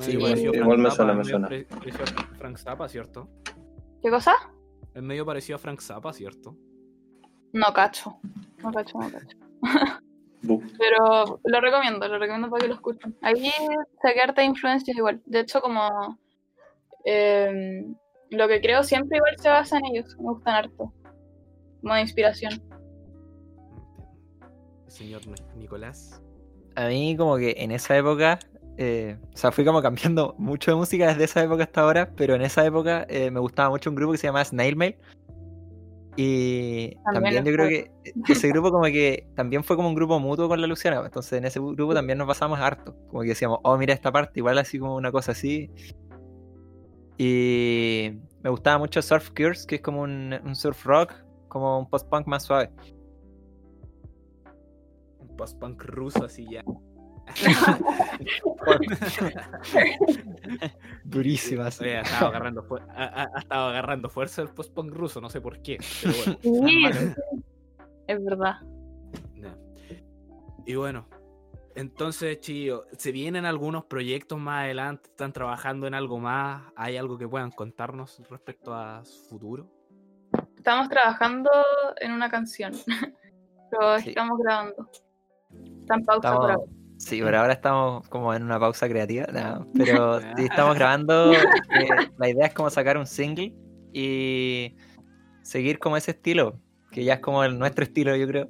Sí, 0.00 0.12
igual- 0.12 0.78
me 0.78 0.90
suena, 0.90 1.14
me 1.14 1.24
suena. 1.24 1.48
parecido 1.48 2.04
a 2.04 2.34
Frank 2.36 2.56
Zappa, 2.58 2.88
¿cierto? 2.88 3.28
¿Qué 4.02 4.10
cosa? 4.10 4.32
Es 4.94 5.02
medio 5.02 5.24
parecido 5.24 5.56
a 5.56 5.58
Frank 5.58 5.80
Zappa, 5.80 6.12
¿cierto? 6.12 6.56
No 7.52 7.66
cacho. 7.72 8.16
No 8.62 8.72
cacho, 8.72 8.98
no 8.98 9.10
cacho. 9.10 9.36
Pero 10.78 11.40
lo 11.44 11.60
recomiendo, 11.60 12.06
lo 12.08 12.18
recomiendo 12.18 12.50
para 12.50 12.62
que 12.62 12.68
lo 12.68 12.74
escuchen. 12.74 13.16
Ahí 13.22 13.50
saqué 14.02 14.20
harta 14.20 14.42
influencias 14.42 14.96
igual. 14.96 15.22
De 15.26 15.40
hecho, 15.40 15.60
como. 15.60 16.18
Eh, 17.04 17.84
lo 18.30 18.48
que 18.48 18.60
creo 18.60 18.82
siempre 18.82 19.18
igual 19.18 19.36
se 19.38 19.48
basa 19.48 19.78
en 19.78 19.86
ellos. 19.86 20.16
Me 20.18 20.24
gustan 20.24 20.54
harto. 20.54 20.92
Como 21.80 21.94
de 21.94 22.00
inspiración. 22.00 22.62
Señor 24.88 25.22
Nicolás. 25.56 26.20
A 26.76 26.88
mí 26.88 27.16
como 27.16 27.36
que 27.36 27.54
en 27.58 27.72
esa 27.72 27.96
época, 27.96 28.38
eh, 28.78 29.16
o 29.32 29.36
sea, 29.36 29.52
fui 29.52 29.64
como 29.64 29.82
cambiando 29.82 30.34
mucho 30.38 30.70
de 30.70 30.76
música 30.76 31.08
desde 31.08 31.24
esa 31.24 31.42
época 31.42 31.64
hasta 31.64 31.82
ahora, 31.82 32.10
pero 32.16 32.34
en 32.34 32.42
esa 32.42 32.64
época 32.64 33.06
eh, 33.08 33.30
me 33.30 33.40
gustaba 33.40 33.70
mucho 33.70 33.90
un 33.90 33.96
grupo 33.96 34.12
que 34.12 34.18
se 34.18 34.26
llama 34.26 34.44
Snail 34.44 34.76
Mail. 34.76 34.96
Y 36.16 36.94
También 37.12 37.44
yo 37.44 37.52
creo 37.52 37.68
que 37.68 37.90
ese 38.28 38.48
grupo 38.48 38.70
como 38.70 38.84
que 38.84 39.26
también 39.34 39.64
fue 39.64 39.74
como 39.74 39.88
un 39.88 39.96
grupo 39.96 40.20
mutuo 40.20 40.48
con 40.48 40.60
la 40.60 40.68
Luciana, 40.68 40.98
pues, 40.98 41.08
entonces 41.08 41.32
en 41.32 41.44
ese 41.44 41.58
grupo 41.58 41.92
también 41.92 42.18
nos 42.18 42.28
pasamos 42.28 42.60
harto, 42.60 42.94
como 43.08 43.22
que 43.22 43.30
decíamos, 43.30 43.58
oh 43.64 43.76
mira 43.76 43.94
esta 43.94 44.12
parte, 44.12 44.38
igual 44.38 44.58
así 44.58 44.78
como 44.78 44.94
una 44.94 45.10
cosa 45.10 45.32
así. 45.32 45.70
Y 47.18 48.12
me 48.42 48.50
gustaba 48.50 48.78
mucho 48.78 49.00
Surf 49.02 49.30
Cures, 49.30 49.66
que 49.66 49.76
es 49.76 49.80
como 49.80 50.02
un, 50.02 50.34
un 50.44 50.54
surf 50.56 50.84
rock, 50.84 51.14
como 51.48 51.78
un 51.78 51.88
post-punk 51.88 52.26
más 52.26 52.42
suave. 52.42 52.70
Un 55.20 55.36
post-punk 55.36 55.82
ruso 55.84 56.24
así 56.24 56.44
ya. 56.50 56.64
Durísimas. 61.04 61.80
Oye, 61.80 61.96
ha 61.98 62.02
estado 62.02 62.26
agarrando, 62.28 62.62
fu- 62.62 62.76
ha, 62.76 63.04
ha- 63.04 63.30
ha 63.34 63.38
estado 63.40 63.68
agarrando 63.68 64.08
fuerza 64.08 64.42
el 64.42 64.48
post-punk 64.48 64.92
ruso, 64.92 65.20
no 65.20 65.28
sé 65.30 65.40
por 65.40 65.60
qué. 65.62 65.78
Pero 66.02 66.14
bueno, 66.16 66.38
Sí, 66.42 66.50
normal. 66.82 66.94
sí, 66.94 67.42
es 68.08 68.24
verdad. 68.24 68.54
Y 70.66 70.74
bueno, 70.76 71.06
entonces, 71.74 72.40
Chillo, 72.40 72.84
¿se 72.96 73.10
vienen 73.12 73.44
algunos 73.44 73.84
proyectos 73.84 74.38
más 74.38 74.64
adelante? 74.64 75.08
¿Están 75.10 75.32
trabajando 75.32 75.86
en 75.86 75.94
algo 75.94 76.18
más? 76.18 76.62
¿Hay 76.76 76.96
algo 76.96 77.18
que 77.18 77.28
puedan 77.28 77.50
contarnos 77.50 78.22
respecto 78.30 78.74
a 78.74 79.04
su 79.04 79.28
futuro? 79.28 79.68
Estamos 80.56 80.88
trabajando 80.88 81.50
en 82.00 82.12
una 82.12 82.30
canción. 82.30 82.72
Pero 83.70 83.98
Sí. 83.98 84.10
estamos 84.10 84.38
grabando. 84.38 84.88
Está 85.80 85.94
en 85.94 86.04
pausa 86.04 86.04
por 86.04 86.14
Estamos, 86.14 86.40
ahora. 86.44 86.56
sí, 86.98 87.20
por 87.22 87.34
ahora 87.34 87.52
estamos 87.52 88.08
como 88.08 88.32
en 88.34 88.42
una 88.44 88.58
pausa 88.60 88.88
creativa, 88.88 89.26
no, 89.32 89.66
pero 89.74 90.20
sí 90.36 90.44
estamos 90.44 90.74
grabando. 90.76 91.32
eh, 91.34 91.88
la 92.18 92.28
idea 92.28 92.46
es 92.46 92.54
como 92.54 92.70
sacar 92.70 92.96
un 92.96 93.06
single 93.06 93.52
y 93.92 94.74
seguir 95.42 95.78
como 95.78 95.96
ese 95.96 96.12
estilo, 96.12 96.60
que 96.92 97.04
ya 97.04 97.14
es 97.14 97.20
como 97.20 97.42
el, 97.44 97.58
nuestro 97.58 97.84
estilo, 97.84 98.14
yo 98.16 98.26
creo. 98.26 98.48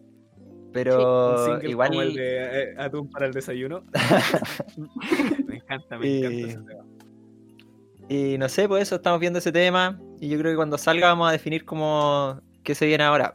Pero 0.75 1.61
igual 1.63 1.89
como 1.91 2.03
el 2.03 2.15
de 2.15 2.63
eh, 2.63 2.75
Atún 2.77 3.09
para 3.09 3.27
el 3.27 3.33
desayuno. 3.33 3.85
me 5.47 5.57
encanta, 5.57 5.97
me 5.99 6.19
encanta 6.19 6.35
Y- 6.37 6.43
ese 6.43 6.59
tema. 6.59 6.85
Y 8.09 8.37
no 8.39 8.49
sé, 8.51 8.69
pues 8.69 8.83
eso, 8.83 8.97
estamos 8.97 9.19
viendo 9.21 9.39
ese 9.39 9.51
tema 9.53 9.99
y 10.21 10.29
yo 10.29 10.39
creo 10.39 10.53
que 10.53 10.57
cuando 10.57 10.77
salga 10.77 11.07
vamos 11.09 11.29
a 11.29 11.33
definir 11.33 11.65
como 11.65 12.39
qué 12.63 12.75
se 12.75 12.85
viene 12.87 13.05
ahora. 13.05 13.35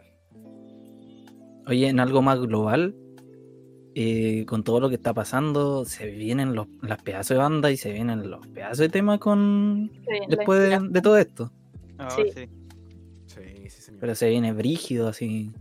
Oye, 1.65 1.88
en 1.88 1.99
algo 1.99 2.21
más 2.21 2.39
global, 2.39 2.93
eh, 3.95 4.45
con 4.45 4.63
todo 4.63 4.80
lo 4.80 4.89
que 4.89 4.95
está 4.95 5.13
pasando, 5.13 5.86
se 5.86 6.08
vienen 6.08 6.54
los, 6.56 6.67
las 6.82 7.02
pedazos 7.02 7.30
de 7.30 7.38
banda 7.38 7.71
y 7.71 7.78
se 7.78 7.91
vienen 7.93 8.30
los 8.30 8.45
pedazos 8.47 8.80
de 8.80 8.89
tema 8.89 9.17
con 9.17 9.89
Sí, 10.08 10.17
después 10.30 10.60
de, 10.91 11.02
todo 11.02 11.17
esto. 11.17 11.52
Oh, 11.99 12.10
Sí. 12.12 12.23
sí. 12.36 12.49
Sí, 13.28 13.69
sí, 13.69 13.82
señor. 13.82 14.02
Pero 14.02 14.15
se 14.15 14.30
viene 14.30 14.52
brígido 14.54 15.08
así. 15.08 15.52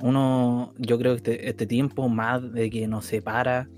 Uno, 0.00 0.72
yo 0.78 0.98
creo 0.98 1.12
que 1.12 1.16
este, 1.18 1.48
este 1.48 1.66
tiempo 1.66 2.08
más 2.08 2.52
de 2.52 2.70
que 2.70 2.86
nos 2.88 3.04
separa, 3.06 3.68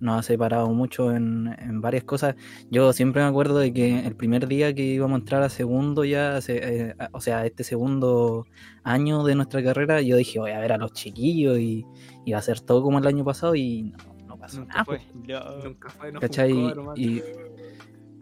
nos 0.00 0.18
ha 0.18 0.22
separado 0.22 0.68
mucho 0.70 1.14
en, 1.14 1.54
en 1.58 1.80
varias 1.80 2.02
cosas. 2.04 2.34
Yo 2.70 2.92
siempre 2.92 3.22
me 3.22 3.28
acuerdo 3.28 3.58
de 3.58 3.72
que 3.72 4.00
el 4.04 4.16
primer 4.16 4.48
día 4.48 4.74
que 4.74 4.82
íbamos 4.82 5.14
a 5.16 5.18
entrar 5.20 5.42
a 5.44 5.48
segundo 5.48 6.04
ya, 6.04 6.40
se- 6.40 6.88
eh, 6.88 6.94
a- 6.98 7.08
o 7.12 7.20
sea, 7.20 7.46
este 7.46 7.62
segundo 7.62 8.44
año 8.82 9.22
de 9.22 9.36
nuestra 9.36 9.62
carrera, 9.62 10.00
yo 10.02 10.16
dije, 10.16 10.40
voy 10.40 10.50
a 10.50 10.58
ver 10.58 10.72
a 10.72 10.76
los 10.78 10.92
chiquillos 10.92 11.56
y, 11.58 11.86
y 12.24 12.32
va 12.32 12.38
a 12.38 12.42
ser 12.42 12.58
todo 12.60 12.82
como 12.82 12.98
el 12.98 13.06
año 13.06 13.24
pasado 13.24 13.54
y 13.54 13.82
no, 13.82 14.26
no 14.26 14.36
pasó 14.36 14.58
Nunca 14.58 14.72
nada. 14.72 14.84
fue. 14.84 15.00
pues. 15.14 15.28
No. 15.28 15.62
Nunca 15.64 15.88
fue, 15.90 16.10
no 16.12 16.18
¿Cachai? 16.20 16.74
Y- 16.96 17.22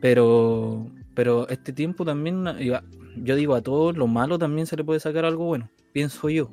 pero, 0.00 0.86
pero 1.14 1.48
este 1.48 1.72
tiempo 1.72 2.04
también, 2.04 2.44
yo, 2.58 2.78
yo 3.16 3.36
digo, 3.36 3.54
a 3.54 3.60
todos 3.62 3.96
lo 3.96 4.06
malo 4.06 4.38
también 4.38 4.66
se 4.66 4.76
le 4.76 4.84
puede 4.84 5.00
sacar 5.00 5.24
algo 5.24 5.44
bueno, 5.46 5.68
pienso 5.92 6.28
yo. 6.28 6.50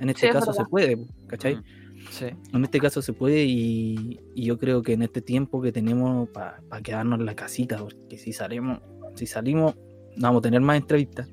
En 0.00 0.10
este 0.10 0.22
Sí, 0.22 0.26
es 0.26 0.32
caso 0.32 0.52
se 0.52 0.64
puede, 0.64 0.98
¿cachai? 1.26 1.56
Mm. 1.56 1.64
Sí. 2.10 2.26
En 2.52 2.64
este 2.64 2.78
caso 2.78 3.02
se 3.02 3.12
puede 3.12 3.44
y, 3.44 4.20
y 4.34 4.44
yo 4.44 4.58
creo 4.58 4.82
que 4.82 4.92
en 4.92 5.02
este 5.02 5.22
tiempo 5.22 5.60
que 5.60 5.72
tenemos 5.72 6.28
para 6.28 6.60
quedarnos 6.82 7.18
en 7.18 7.26
la 7.26 7.34
casita, 7.34 7.78
porque 7.78 8.18
si 8.18 8.32
salimos, 8.32 8.80
si 9.14 9.26
salimos, 9.26 9.74
no 10.16 10.28
vamos 10.28 10.40
a 10.40 10.42
tener 10.42 10.60
más 10.60 10.76
entrevistas. 10.76 11.28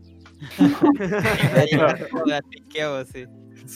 De 1.55 1.63
hecho, 1.63 1.79
Joder, 2.11 2.43
asqueado, 2.61 3.05
sí. 3.05 3.25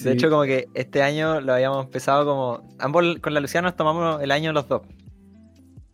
De 0.03 0.11
hecho, 0.11 0.29
como 0.29 0.43
que 0.43 0.67
este 0.73 1.01
año 1.01 1.39
lo 1.39 1.53
habíamos 1.53 1.85
empezado 1.85 2.25
como. 2.25 2.75
Ambos 2.79 3.19
con 3.21 3.33
la 3.33 3.39
Luciana 3.39 3.69
nos 3.69 3.77
tomamos 3.77 4.21
el 4.21 4.31
año 4.31 4.51
los 4.51 4.67
dos. 4.67 4.81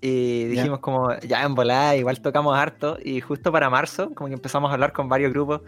Y 0.01 0.45
dijimos 0.45 0.79
como, 0.79 1.17
ya 1.19 1.43
en 1.43 1.55
volada, 1.55 1.95
igual 1.95 2.19
tocamos 2.19 2.57
harto. 2.57 2.97
Y 3.03 3.21
justo 3.21 3.51
para 3.51 3.69
marzo, 3.69 4.13
como 4.13 4.27
que 4.27 4.33
empezamos 4.33 4.69
a 4.69 4.73
hablar 4.73 4.91
con 4.91 5.07
varios 5.07 5.31
grupos. 5.31 5.61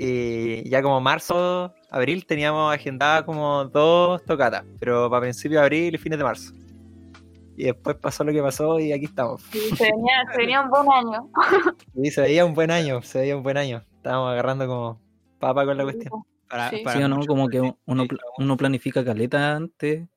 Y 0.00 0.68
ya 0.70 0.80
como 0.80 1.00
marzo, 1.00 1.74
abril, 1.90 2.24
teníamos 2.24 2.72
agendada 2.72 3.24
como 3.26 3.64
dos 3.64 4.24
tocatas. 4.24 4.64
Pero 4.78 5.10
para 5.10 5.22
principio 5.22 5.58
de 5.58 5.64
abril 5.64 5.94
y 5.96 5.98
fines 5.98 6.18
de 6.18 6.24
marzo. 6.24 6.52
Y 7.56 7.64
después 7.64 7.96
pasó 7.96 8.22
lo 8.22 8.32
que 8.32 8.40
pasó 8.40 8.78
y 8.78 8.92
aquí 8.92 9.06
estamos. 9.06 9.42
Sí, 9.50 9.58
se, 9.76 9.90
venía, 9.90 10.14
se 10.30 10.38
venía 10.38 10.60
un 10.60 10.70
buen 10.70 10.86
año. 10.92 11.28
Y 11.96 12.10
se 12.12 12.20
veía 12.20 12.44
un 12.44 12.54
buen 12.54 12.70
año, 12.70 13.02
se 13.02 13.18
veía 13.18 13.36
un 13.36 13.42
buen 13.42 13.56
año. 13.56 13.82
Estábamos 13.96 14.30
agarrando 14.30 14.68
como 14.68 15.00
papa 15.40 15.64
con 15.64 15.76
la 15.76 15.82
cuestión. 15.82 16.12
Para, 16.48 16.70
Sí. 16.70 16.82
para 16.84 16.98
Sí 16.98 17.02
o 17.04 17.08
no, 17.08 17.26
como 17.26 17.48
que 17.48 17.60
uno, 17.60 18.02
sí, 18.04 18.08
uno 18.38 18.56
planifica 18.56 19.04
caleta 19.04 19.56
antes 19.56 20.08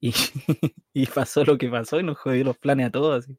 y, 0.00 0.12
y 0.92 1.06
pasó 1.06 1.42
lo 1.44 1.56
que 1.56 1.70
pasó 1.70 1.98
y 1.98 2.02
nos 2.02 2.18
jodió 2.18 2.44
los 2.44 2.58
planes 2.58 2.88
a 2.88 2.90
todos. 2.90 3.24
así. 3.24 3.38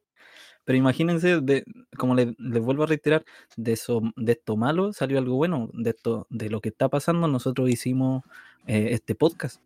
Pero 0.66 0.78
imagínense, 0.78 1.42
de, 1.42 1.64
como 1.98 2.16
les, 2.16 2.34
les 2.40 2.62
vuelvo 2.62 2.84
a 2.84 2.88
reiterar, 2.88 3.26
de, 3.58 3.74
eso, 3.74 4.02
de 4.16 4.32
esto 4.32 4.56
malo 4.58 4.94
salió 4.94 5.18
algo 5.20 5.36
bueno. 5.36 5.70
De 5.74 5.90
esto, 5.92 6.26
de 6.30 6.50
lo 6.50 6.62
que 6.62 6.70
está 6.70 6.90
pasando, 6.90 7.28
nosotros 7.28 7.70
hicimos 7.70 8.24
eh, 8.68 8.90
este 8.92 9.16
podcast. 9.16 9.62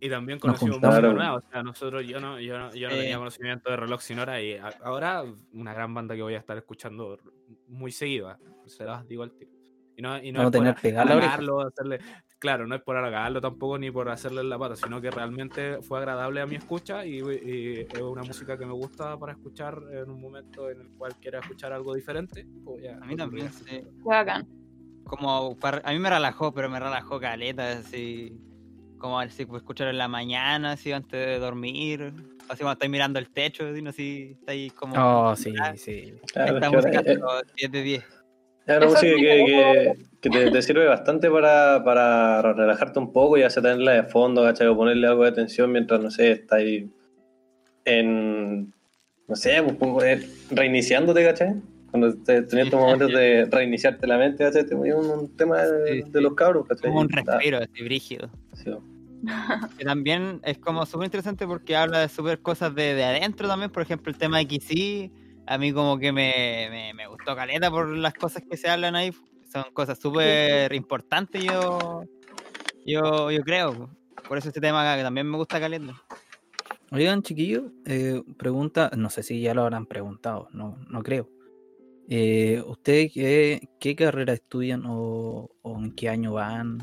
Y 0.00 0.08
también 0.10 0.38
conocimos 0.40 0.80
música 0.80 1.00
nueva. 1.00 1.36
O 1.36 1.42
sea, 1.50 1.62
nosotros, 1.62 2.04
yo 2.06 2.18
no, 2.20 2.40
yo 2.40 2.58
no, 2.58 2.74
yo 2.74 2.88
no 2.88 2.94
Eh. 2.96 2.98
tenía 3.00 3.18
conocimiento 3.18 3.70
de 3.70 3.76
Reloj 3.76 4.00
Sin 4.00 4.18
Hora 4.18 4.42
y 4.42 4.54
a- 4.54 4.74
ahora 4.82 5.24
una 5.52 5.72
gran 5.72 5.94
banda 5.94 6.16
que 6.16 6.22
voy 6.22 6.34
a 6.34 6.38
estar 6.38 6.56
escuchando 6.56 7.18
muy 7.68 7.92
seguida. 7.92 8.38
Se 8.66 8.84
las 8.84 9.06
digo 9.06 9.22
al 9.22 9.30
tiro. 9.32 9.50
Y 9.96 10.02
no, 10.02 10.20
y 10.22 10.32
no 10.32 10.42
a 10.42 10.50
tener 10.50 10.74
hacerle, 10.74 12.00
claro, 12.40 12.66
no 12.66 12.74
es 12.74 12.82
por 12.82 12.96
halagarlo 12.96 13.40
tampoco 13.40 13.78
ni 13.78 13.90
por 13.90 14.08
hacerle 14.10 14.42
la 14.44 14.58
pata, 14.58 14.76
sino 14.76 15.00
que 15.00 15.10
realmente 15.12 15.82
fue 15.82 15.98
agradable 15.98 16.40
a 16.40 16.46
mi 16.46 16.56
escucha 16.56 17.06
y, 17.06 17.18
y 17.20 17.80
es 17.80 18.00
una 18.02 18.24
música 18.24 18.58
que 18.58 18.66
me 18.66 18.72
gusta 18.72 19.18
para 19.18 19.32
escuchar 19.32 19.78
en 19.92 20.10
un 20.10 20.20
momento 20.20 20.70
en 20.70 20.80
el 20.80 20.90
cual 20.96 21.16
quiera 21.20 21.40
escuchar 21.40 21.72
algo 21.72 21.94
diferente. 21.94 22.48
pues 22.64 22.82
ya, 22.84 22.98
A 23.00 23.06
mí 23.06 23.16
también, 23.16 23.52
sí. 23.52 23.82
Bacán. 24.04 24.48
Como 25.04 25.56
para- 25.58 25.82
a 25.84 25.92
mí 25.92 25.98
me 25.98 26.10
relajó, 26.10 26.52
pero 26.52 26.70
me 26.70 26.80
relajó 26.80 27.20
caleta, 27.20 27.78
así 27.78 28.40
como 28.98 29.18
así 29.20 29.46
pues, 29.46 29.60
escuchar 29.62 29.88
en 29.88 29.98
la 29.98 30.08
mañana, 30.08 30.72
así 30.72 30.92
antes 30.92 31.26
de 31.26 31.38
dormir, 31.38 32.12
así 32.48 32.58
cuando 32.62 32.72
estáis 32.74 32.90
mirando 32.90 33.18
el 33.18 33.30
techo, 33.30 33.64
así, 33.66 33.82
sé, 33.92 34.30
estáis 34.32 34.72
como 34.74 35.30
Oh, 35.30 35.36
sí, 35.36 35.54
Ah, 35.60 35.74
sí. 35.76 36.14
Claro, 36.32 36.54
esta 36.56 36.66
es 36.66 36.72
música 36.72 37.02
10 37.56 37.72
de 37.72 37.82
10. 37.82 38.19
Es 38.70 38.76
una 38.76 38.86
Eso 38.86 38.94
música 38.94 39.14
sí, 39.16 39.20
que, 39.20 39.44
que- 39.46 40.10
que 40.20 40.28
te, 40.30 40.50
te 40.50 40.62
sirve 40.62 40.86
bastante 40.86 41.30
para, 41.30 41.82
para 41.82 42.42
relajarte 42.52 42.98
un 42.98 43.10
poco 43.12 43.38
y 43.38 43.42
hacer 43.42 43.62
tenerla 43.62 43.92
de 43.92 44.02
fondo, 44.04 44.42
¿cachai? 44.42 44.66
O 44.66 44.76
ponerle 44.76 45.06
algo 45.06 45.22
de 45.24 45.30
atención 45.30 45.72
mientras, 45.72 46.00
no 46.00 46.10
sé, 46.10 46.32
estás 46.32 46.58
ahí 46.58 46.90
en, 47.84 48.72
no 49.28 49.36
sé, 49.36 49.56
eh, 49.58 50.28
reiniciándote, 50.50 51.24
¿cachai? 51.24 51.54
Cuando 51.90 52.14
te- 52.22 52.42
tenías 52.42 52.66
estos 52.66 52.80
momentos 52.80 53.08
de 53.12 53.48
reiniciarte 53.50 54.06
la 54.06 54.18
mente, 54.18 54.44
¿cachai? 54.44 54.64
Te 54.66 54.76
ponía 54.76 54.94
un, 54.96 55.06
un 55.10 55.36
tema 55.36 55.62
de, 55.62 55.92
Sí, 56.04 56.10
de 56.10 56.18
sí. 56.18 56.20
los 56.22 56.34
cabros, 56.34 56.66
¿cachai? 56.68 56.90
Como 56.90 57.00
un 57.00 57.08
Está- 57.12 57.32
respiro, 57.38 57.58
así 57.58 57.82
brígido. 57.82 58.30
sí. 58.54 58.70
Que 59.78 59.84
también 59.84 60.40
es 60.44 60.58
como 60.58 60.86
súper 60.86 61.06
interesante 61.06 61.46
porque 61.46 61.76
habla 61.76 62.00
de 62.00 62.08
súper 62.08 62.40
cosas 62.40 62.74
de, 62.74 62.94
de 62.94 63.04
adentro 63.04 63.48
también, 63.48 63.70
por 63.70 63.82
ejemplo 63.82 64.10
el 64.12 64.18
tema 64.18 64.38
de 64.38 64.44
XC, 64.44 65.10
a 65.46 65.58
mí 65.58 65.72
como 65.72 65.98
que 65.98 66.12
me, 66.12 66.68
me, 66.70 66.94
me 66.94 67.06
gustó 67.06 67.34
caleta 67.34 67.70
por 67.70 67.88
las 67.88 68.14
cosas 68.14 68.42
que 68.48 68.56
se 68.56 68.68
hablan 68.68 68.94
ahí, 68.96 69.12
son 69.52 69.64
cosas 69.72 69.98
súper 69.98 70.72
importantes 70.72 71.42
yo, 71.44 72.04
yo, 72.86 73.30
yo 73.30 73.42
creo, 73.42 73.90
por 74.28 74.38
eso 74.38 74.48
este 74.48 74.60
tema 74.60 74.96
que 74.96 75.02
también 75.02 75.28
me 75.28 75.36
gusta 75.36 75.60
caleta. 75.60 75.94
Oigan, 76.92 77.22
chiquillos, 77.22 77.70
eh, 77.86 78.20
pregunta, 78.36 78.90
no 78.96 79.10
sé 79.10 79.22
si 79.22 79.40
ya 79.40 79.54
lo 79.54 79.62
habrán 79.62 79.86
preguntado, 79.86 80.48
no, 80.52 80.76
no 80.88 81.02
creo. 81.02 81.28
Eh, 82.08 82.60
¿Ustedes 82.66 83.12
qué, 83.12 83.68
qué 83.78 83.94
carrera 83.94 84.32
estudian 84.32 84.82
o, 84.84 85.48
o 85.62 85.78
en 85.78 85.92
qué 85.94 86.08
año 86.08 86.32
van? 86.32 86.78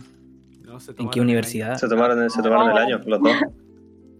No, 0.61 0.79
se 0.79 0.93
¿En 0.97 1.09
qué 1.09 1.19
universidad? 1.19 1.75
Se 1.75 1.89
tomaron, 1.89 2.29
se 2.29 2.41
tomaron 2.41 2.71
el 2.71 2.77
año, 2.77 3.01
los 3.05 3.21
dos. 3.21 3.33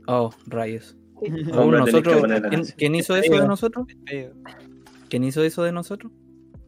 Oh, 0.07 0.33
rayos. 0.47 0.96
Nosotros, 1.53 2.23
¿quién, 2.77 2.95
hizo 2.95 3.15
eso 3.15 3.33
de 3.33 3.47
nosotros? 3.47 3.87
¿Quién 5.09 5.23
hizo 5.23 5.43
eso 5.43 5.63
de 5.63 5.71
nosotros? 5.71 6.11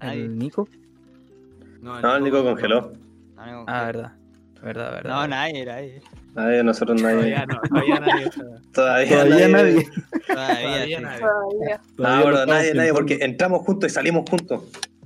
¿El 0.01 0.37
Nico? 0.37 0.67
No, 1.81 2.15
el 2.15 2.23
Nico 2.23 2.43
congeló. 2.43 2.91
Ah, 3.37 3.83
verdad. 3.85 4.13
Verdad, 4.61 4.91
verdad. 4.91 5.09
No, 5.09 5.27
nadie, 5.27 5.65
nadie. 5.65 6.01
Nadie, 6.35 6.63
nosotros 6.63 7.01
nadie. 7.01 7.33
Todavía 7.33 7.45
no, 7.45 7.61
todavía 7.61 7.99
nadie. 7.99 8.29
Todavía, 8.73 9.23
Todavía 9.23 9.47
nadie. 9.47 9.89
Todavía, 10.27 10.67
Todavía 10.67 10.97
sí. 10.97 11.03
nadie. 11.03 11.21
Todavía. 11.95 12.31
No, 12.33 12.45
nadie, 12.45 12.73
nadie, 12.73 12.93
porque 12.93 13.19
entramos 13.21 13.61
juntos 13.61 13.91
y 13.91 13.93
salimos 13.93 14.29
juntos. 14.29 14.63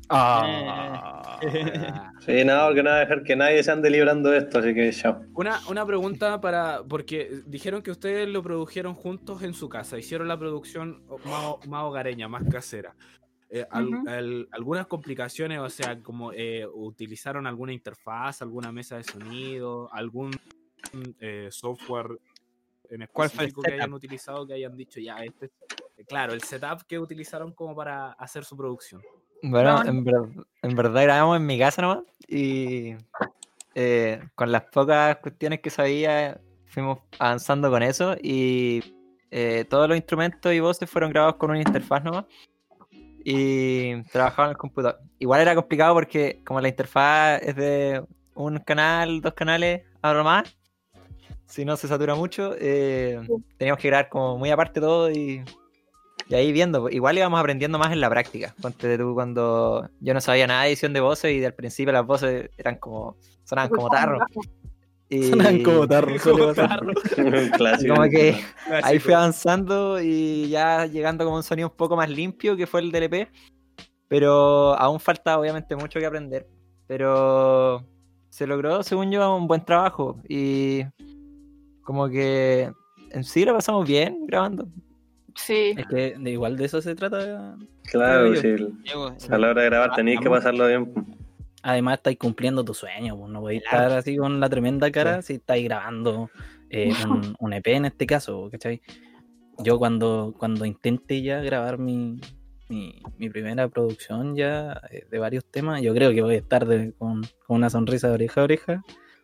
Ah. 0.10 1.40
Sí, 2.26 2.44
nada, 2.46 2.68
porque 2.68 2.84
no 2.84 2.90
va 2.90 2.98
a 2.98 3.00
dejar 3.00 3.24
que 3.24 3.36
nadie 3.36 3.64
se 3.64 3.72
ande 3.72 3.90
librando 3.90 4.30
de 4.30 4.38
esto, 4.40 4.60
así 4.60 4.74
que 4.74 4.92
chao. 4.92 5.22
Una, 5.34 5.60
una 5.70 5.86
pregunta 5.86 6.40
para. 6.40 6.84
Porque 6.84 7.42
dijeron 7.46 7.82
que 7.82 7.92
ustedes 7.92 8.28
lo 8.30 8.42
produjeron 8.44 8.96
juntos 8.96 9.44
en 9.44 9.54
su 9.54 9.70
casa. 9.70 9.98
Hicieron 9.98 10.28
la 10.28 10.38
producción 10.38 11.04
más, 11.26 11.68
más 11.68 11.84
hogareña, 11.84 12.28
más 12.28 12.44
casera. 12.50 12.96
Eh, 13.50 13.66
al- 13.70 14.48
algunas 14.52 14.88
complicaciones, 14.88 15.60
o 15.60 15.70
sea, 15.70 16.00
como 16.00 16.32
eh, 16.34 16.66
utilizaron 16.74 17.46
alguna 17.46 17.72
interfaz, 17.74 18.42
alguna 18.42 18.72
mesa 18.72 18.98
de 18.98 19.04
sonido, 19.04 19.94
algún 19.94 20.32
eh, 21.20 21.50
software 21.52 22.08
en 22.90 23.08
¿Cuál 23.12 23.30
fue 23.30 23.44
el 23.44 23.50
específico 23.50 23.62
que 23.62 23.74
hayan 23.74 23.94
utilizado 23.94 24.46
que 24.48 24.54
hayan 24.54 24.76
dicho 24.76 25.00
ya 25.00 25.18
este. 25.24 25.52
Claro, 26.08 26.34
el 26.34 26.42
setup 26.42 26.82
que 26.88 27.00
utilizaron 27.00 27.54
como 27.54 27.76
para 27.76 28.12
hacer 28.14 28.44
su 28.44 28.58
producción. 28.58 29.02
Bueno, 29.44 29.84
No. 29.84 29.90
en, 29.90 30.04
ver- 30.04 30.46
en 30.62 30.76
verdad 30.76 31.04
grabamos 31.04 31.38
en 31.38 31.46
mi 31.46 31.60
casa 31.60 31.82
nomás 31.82 32.00
y 32.28 32.96
eh, 33.76 34.22
con 34.36 34.52
las 34.52 34.64
pocas 34.64 35.18
cuestiones 35.18 35.60
que 35.60 35.70
sabía 35.70 36.40
fuimos 36.68 37.00
avanzando 37.20 37.70
con 37.70 37.84
eso 37.84 38.16
y 38.22 38.82
eh, 39.32 39.66
todos 39.70 39.88
los 39.90 39.98
instrumentos 39.98 40.54
y 40.54 40.60
voces 40.60 40.90
fueron 40.90 41.12
grabados 41.12 41.36
con 41.36 41.50
una 41.50 41.60
interfaz 41.60 42.04
nomás 42.04 42.26
y 43.26 44.02
trabajaba 44.04 44.48
en 44.48 44.52
el 44.52 44.58
computador. 44.58 45.00
Igual 45.20 45.42
era 45.42 45.56
complicado 45.56 45.94
porque 45.94 46.42
como 46.46 46.62
la 46.62 46.70
interfaz 46.70 47.42
es 47.42 47.56
de 47.56 48.04
un 48.36 48.58
canal, 48.60 49.22
dos 49.22 49.34
canales, 49.34 49.84
ahora 50.02 50.24
más, 50.24 50.58
si 51.46 51.66
no 51.66 51.76
se 51.78 51.88
satura 51.88 52.16
mucho, 52.16 52.56
eh, 52.58 53.20
teníamos 53.58 53.82
que 53.82 53.90
grabar 53.90 54.10
como 54.10 54.38
muy 54.38 54.50
aparte 54.52 54.80
todo 54.80 55.12
y 55.12 55.44
y 56.30 56.36
ahí 56.36 56.52
viendo, 56.52 56.82
pues, 56.82 56.96
igual 56.96 57.18
íbamos 57.18 57.40
aprendiendo 57.40 57.78
más 57.78 57.92
en 57.92 58.02
la 58.02 58.10
práctica. 58.10 58.54
Ponte 58.62 58.98
tú 58.98 59.14
cuando 59.14 59.90
yo 60.00 60.14
no 60.14 60.22
sabía 60.22 60.48
nada 60.48 60.64
de 60.64 60.70
edición 60.70 60.94
de 60.94 61.02
voces 61.02 61.34
y 61.34 61.44
al 61.44 61.54
principio 61.54 61.92
las 61.94 62.06
voces 62.06 62.50
eran 62.58 62.78
como, 62.78 63.18
sonaban 63.44 63.70
como 63.70 63.90
tarro. 63.90 64.20
Y 65.10 65.30
Sonaban 65.30 65.64
como 65.64 65.88
tarro. 65.88 66.12
Un 67.18 67.50
clásico. 67.50 67.94
como 67.94 68.10
que 68.10 68.36
ahí 68.84 69.00
fui 69.00 69.14
avanzando 69.14 70.02
y 70.02 70.50
ya 70.50 70.86
llegando 70.86 71.26
como 71.26 71.38
un 71.38 71.44
sonido 71.44 71.70
un 71.70 71.76
poco 71.76 71.96
más 71.96 72.10
limpio 72.10 72.56
que 72.56 72.66
fue 72.66 72.82
el 72.82 72.92
DLP. 72.92 73.30
Pero 74.08 74.74
aún 74.78 75.00
falta 75.00 75.40
obviamente 75.40 75.76
mucho 75.76 76.00
que 76.00 76.06
aprender. 76.06 76.48
Pero 76.88 77.86
se 78.30 78.48
logró, 78.48 78.82
según 78.84 79.12
yo, 79.12 79.36
un 79.36 79.48
buen 79.48 79.64
trabajo. 79.64 80.20
Y 80.28 80.84
como 81.84 82.08
que 82.10 82.72
en 83.12 83.24
sí 83.24 83.46
lo 83.46 83.54
pasamos 83.54 83.88
bien 83.88 84.26
grabando. 84.26 84.68
Sí. 85.36 85.74
Es 85.78 85.86
que 85.88 86.16
de 86.18 86.32
igual 86.32 86.58
de 86.58 86.66
eso 86.66 86.82
se 86.82 86.96
trata. 86.96 87.56
Claro, 87.86 88.36
sí. 88.36 88.56
A 89.30 89.38
la 89.38 89.50
hora 89.50 89.62
de 89.64 89.70
grabar 89.70 89.90
Ah, 89.92 89.96
tenéis 89.96 90.20
que 90.20 90.30
pasarlo 90.30 90.68
bien. 90.68 90.94
además 91.64 91.98
estáis 91.98 92.18
cumpliendo 92.18 92.64
tu 92.64 92.74
sueño, 92.74 93.18
pues 93.18 93.32
no 93.32 93.42
podéis 93.42 93.64
Claro. 93.64 93.84
estar 93.86 93.98
así 94.00 94.18
con 94.18 94.40
la 94.40 94.50
tremenda 94.50 94.92
cara 94.92 95.22
si 95.22 95.34
estáis 95.36 95.64
grabando 95.66 96.30
eh, 96.70 96.92
un, 97.10 97.36
un 97.40 97.54
EP 97.54 97.68
en 97.76 97.86
este 97.86 98.06
caso, 98.06 98.50
¿cachai? 98.52 98.82
Yo 99.60 99.78
cuando, 99.78 100.34
cuando 100.38 100.66
intente 100.66 101.22
ya 101.22 101.40
grabar 101.42 101.78
mi, 101.78 102.20
mi, 102.70 103.02
mi 103.18 103.30
primera 103.30 103.68
producción 103.70 104.36
ya 104.36 104.82
eh, 104.92 105.06
de 105.10 105.20
varios 105.20 105.46
temas, 105.46 105.82
yo 105.82 105.94
creo 105.94 106.12
que 106.12 106.22
voy 106.22 106.36
a 106.36 106.40
estar 106.40 106.66
de- 106.66 106.94
con, 106.94 107.22
con 107.46 107.58
una 107.58 107.70
sonrisa 107.70 108.08
de 108.10 108.14
oreja 108.16 108.42
a 108.42 108.44
oreja. 108.46 108.84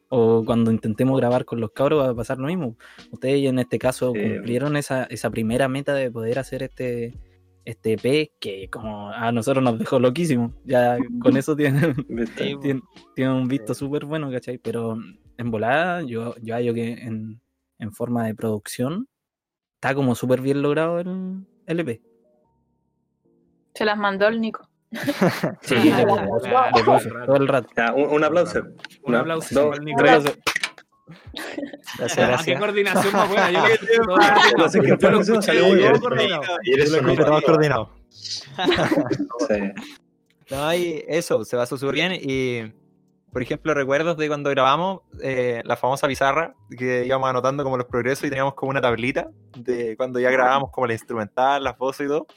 O 0.09 0.43
cuando 0.43 0.71
intentemos 0.71 1.17
grabar 1.19 1.45
con 1.45 1.59
los 1.61 1.71
cabros 1.71 2.03
va 2.03 2.09
a 2.09 2.15
pasar 2.15 2.39
lo 2.39 2.47
mismo. 2.47 2.75
Ustedes 3.11 3.45
en 3.45 3.59
este 3.59 3.77
caso 3.77 4.11
Sí. 4.13 4.21
cumplieron 4.21 4.75
esa, 4.75 5.03
esa 5.05 5.29
primera 5.29 5.67
meta 5.67 5.93
de 5.93 6.09
poder 6.11 6.39
hacer 6.39 6.63
este, 6.63 7.13
este 7.65 7.93
EP 7.93 8.31
que 8.39 8.69
como 8.71 9.11
a 9.11 9.31
nosotros 9.31 9.63
nos 9.63 9.77
dejó 9.77 9.99
loquísimo. 9.99 10.53
Ya 10.65 10.97
con 11.21 11.37
eso 11.37 11.55
tienen, 11.55 11.93
tienen 13.15 13.33
un 13.33 13.47
visto 13.47 13.73
súper 13.73 14.05
bueno, 14.05 14.31
¿cachai? 14.31 14.57
Pero 14.57 14.97
en 15.37 15.51
volada 15.51 16.01
yo, 16.01 16.35
yo 16.41 16.55
hallo 16.55 16.73
que 16.73 16.93
en, 16.93 17.39
en 17.77 17.91
forma 17.93 18.25
de 18.25 18.33
producción 18.35 19.07
está 19.75 19.93
como 19.95 20.15
súper 20.15 20.41
bien 20.41 20.61
logrado 20.61 20.99
el, 20.99 21.45
el 21.67 21.79
EP. 21.81 22.01
Se 23.75 23.85
las 23.85 23.97
mandó 23.97 24.27
el 24.27 24.41
Nico. 24.41 24.68
Sí, 25.61 25.93
todo 27.25 27.35
el 27.37 27.47
rato. 27.47 27.69
Ya, 27.75 27.93
un, 27.93 28.09
un 28.09 28.23
aplauso. 28.23 28.63
Un 29.03 29.15
aplauso 29.15 29.69
dos, 29.69 29.77
tres. 29.97 30.35
Gracias, 31.97 32.17
Ah, 32.19 32.27
gracias. 32.27 32.45
qué 32.45 32.55
coordinación 32.59 33.13
más 33.13 33.29
buena. 33.29 33.51
Yo. 33.51 33.59
No 34.57 34.69
sé 34.69 34.79
qué 34.81 34.95
Yo 34.99 35.09
lo 35.09 35.23
fue, 35.23 35.35
escuché 35.35 35.41
salió 35.41 35.67
muy 35.67 35.75
bien. 35.77 35.93
Y 36.63 36.73
eres 36.73 36.91
Yo 36.91 37.01
lo 37.01 37.11
un 37.11 37.17
todo 37.17 37.41
coordinado. 37.41 37.89
Sí. 39.47 39.71
No, 40.51 40.73
y 40.73 41.03
eso, 41.07 41.45
se 41.45 41.55
basó 41.55 41.77
súper 41.77 41.95
bien. 41.95 42.13
Y, 42.15 42.71
por 43.31 43.41
ejemplo, 43.41 43.73
recuerdos 43.73 44.17
de 44.17 44.27
cuando 44.27 44.49
grabamos 44.49 45.01
eh, 45.21 45.61
la 45.63 45.75
famosa 45.77 46.07
pizarra, 46.07 46.55
que 46.75 47.05
íbamos 47.05 47.29
anotando 47.29 47.63
como 47.63 47.77
los 47.77 47.85
progresos 47.85 48.25
y 48.25 48.29
teníamos 48.29 48.55
como 48.55 48.71
una 48.71 48.81
tablita 48.81 49.29
de 49.55 49.95
cuando 49.95 50.19
ya 50.19 50.31
grabábamos 50.31 50.71
como 50.71 50.87
la 50.87 50.93
instrumental, 50.93 51.63
las 51.63 51.77
voces 51.77 52.05
y 52.07 52.09
todo. 52.09 52.27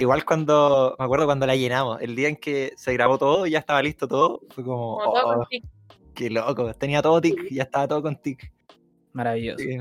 Igual 0.00 0.24
cuando, 0.24 0.96
me 0.98 1.04
acuerdo 1.04 1.26
cuando 1.26 1.46
la 1.46 1.54
llenamos, 1.54 2.00
el 2.00 2.16
día 2.16 2.28
en 2.28 2.36
que 2.36 2.72
se 2.76 2.92
grabó 2.94 3.18
todo 3.18 3.46
y 3.46 3.50
ya 3.50 3.58
estaba 3.58 3.82
listo 3.82 4.08
todo, 4.08 4.40
fue 4.48 4.64
como, 4.64 4.98
Como 4.98 5.12
todo 5.12 5.26
oh, 5.26 5.34
con 5.36 5.46
tic. 5.48 5.64
qué 6.14 6.30
loco, 6.30 6.72
tenía 6.74 7.02
todo 7.02 7.20
tic, 7.20 7.50
ya 7.50 7.64
estaba 7.64 7.86
todo 7.86 8.02
con 8.02 8.16
tic. 8.16 8.50
Maravilloso. 9.12 9.58
Sí, 9.58 9.78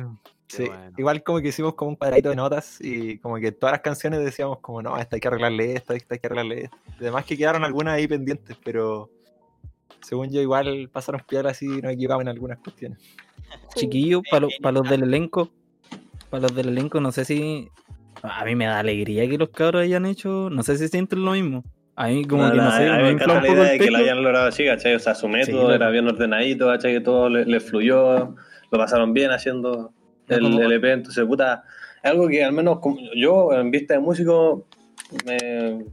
sí. 0.48 0.66
bueno. 0.66 0.92
Igual 0.98 1.24
como 1.24 1.40
que 1.40 1.48
hicimos 1.48 1.74
como 1.76 1.92
un 1.92 1.96
cuadradito 1.96 2.32
de 2.32 2.36
notas 2.36 2.82
y 2.82 3.18
como 3.20 3.38
que 3.38 3.54
todas 3.54 3.72
las 3.72 3.82
canciones 3.82 4.20
decíamos 4.20 4.60
como, 4.60 4.82
no, 4.82 4.98
esta 4.98 5.16
hay 5.16 5.22
que 5.22 5.28
arreglarle 5.30 5.74
esto, 5.76 5.94
esta 5.94 6.16
hay 6.16 6.20
que 6.20 6.28
arreglarle 6.28 6.64
esto. 6.66 6.78
Además 7.00 7.24
que 7.24 7.38
quedaron 7.38 7.64
algunas 7.64 7.94
ahí 7.94 8.06
pendientes, 8.06 8.58
pero 8.62 9.10
según 10.02 10.32
yo 10.32 10.42
igual 10.42 10.90
pasaron 10.92 11.22
piola 11.28 11.52
así 11.52 11.66
y 11.66 11.82
nos 11.82 11.94
equivocamos 11.94 12.24
en 12.24 12.28
algunas 12.28 12.60
cuestiones. 12.60 13.00
Sí. 13.70 13.82
Chiquillos, 13.82 14.24
para 14.30 14.74
los 14.74 14.90
del 14.90 15.04
elenco, 15.04 15.50
para 16.30 16.44
los 16.44 16.56
del 16.56 16.70
elenco, 16.70 17.00
no 17.00 17.14
sé 17.14 17.24
si. 17.24 17.70
A 18.24 18.44
mí 18.46 18.56
me 18.56 18.66
da 18.66 18.80
alegría 18.80 19.28
que 19.30 19.38
los 19.38 19.50
cabros 19.50 19.82
hayan 19.84 20.06
hecho. 20.06 20.50
No 20.50 20.64
sé 20.64 20.78
si 20.78 20.88
sienten 20.88 21.24
lo 21.24 21.32
mismo. 21.32 21.64
A 21.96 22.08
mí, 22.08 22.26
como 22.26 22.44
No, 22.44 22.52
que 22.52 22.58
no, 22.58 22.64
no, 22.64 22.72
sé, 22.72 22.88
a 22.90 22.98
mí 22.98 23.04
me 23.04 23.10
encanta 23.12 23.34
un 23.36 23.42
la 23.44 23.50
idea 23.52 23.72
de 23.72 23.80
que 23.80 23.92
lo 23.92 23.98
hayan 23.98 24.24
logrado 24.24 24.48
así, 24.48 24.66
¿cachai? 24.66 24.96
O 24.96 25.00
sea, 25.00 25.16
su 25.16 25.28
método 25.28 25.60
claro. 25.62 25.74
era 25.76 25.90
bien 25.90 26.08
ordenadito, 26.08 26.68
¿cachai? 26.68 26.94
Que 26.94 27.02
todo 27.02 27.28
le, 27.30 27.46
le 27.46 27.60
fluyó, 27.60 28.36
lo 28.72 28.78
pasaron 28.78 29.14
bien 29.14 29.32
haciendo 29.32 29.92
No, 30.28 30.36
el, 30.36 30.42
como- 30.44 30.62
el 30.62 30.72
EP, 30.72 30.86
entonces, 30.94 31.26
puta, 31.26 31.64
es 32.02 32.10
algo 32.12 32.28
que 32.30 32.44
al 32.44 32.54
menos 32.54 32.80
como- 32.80 33.00
yo, 33.16 33.52
en 33.54 33.70
vista 33.72 33.96
de 33.96 34.00
músico, 34.00 34.66
me, 35.26 35.86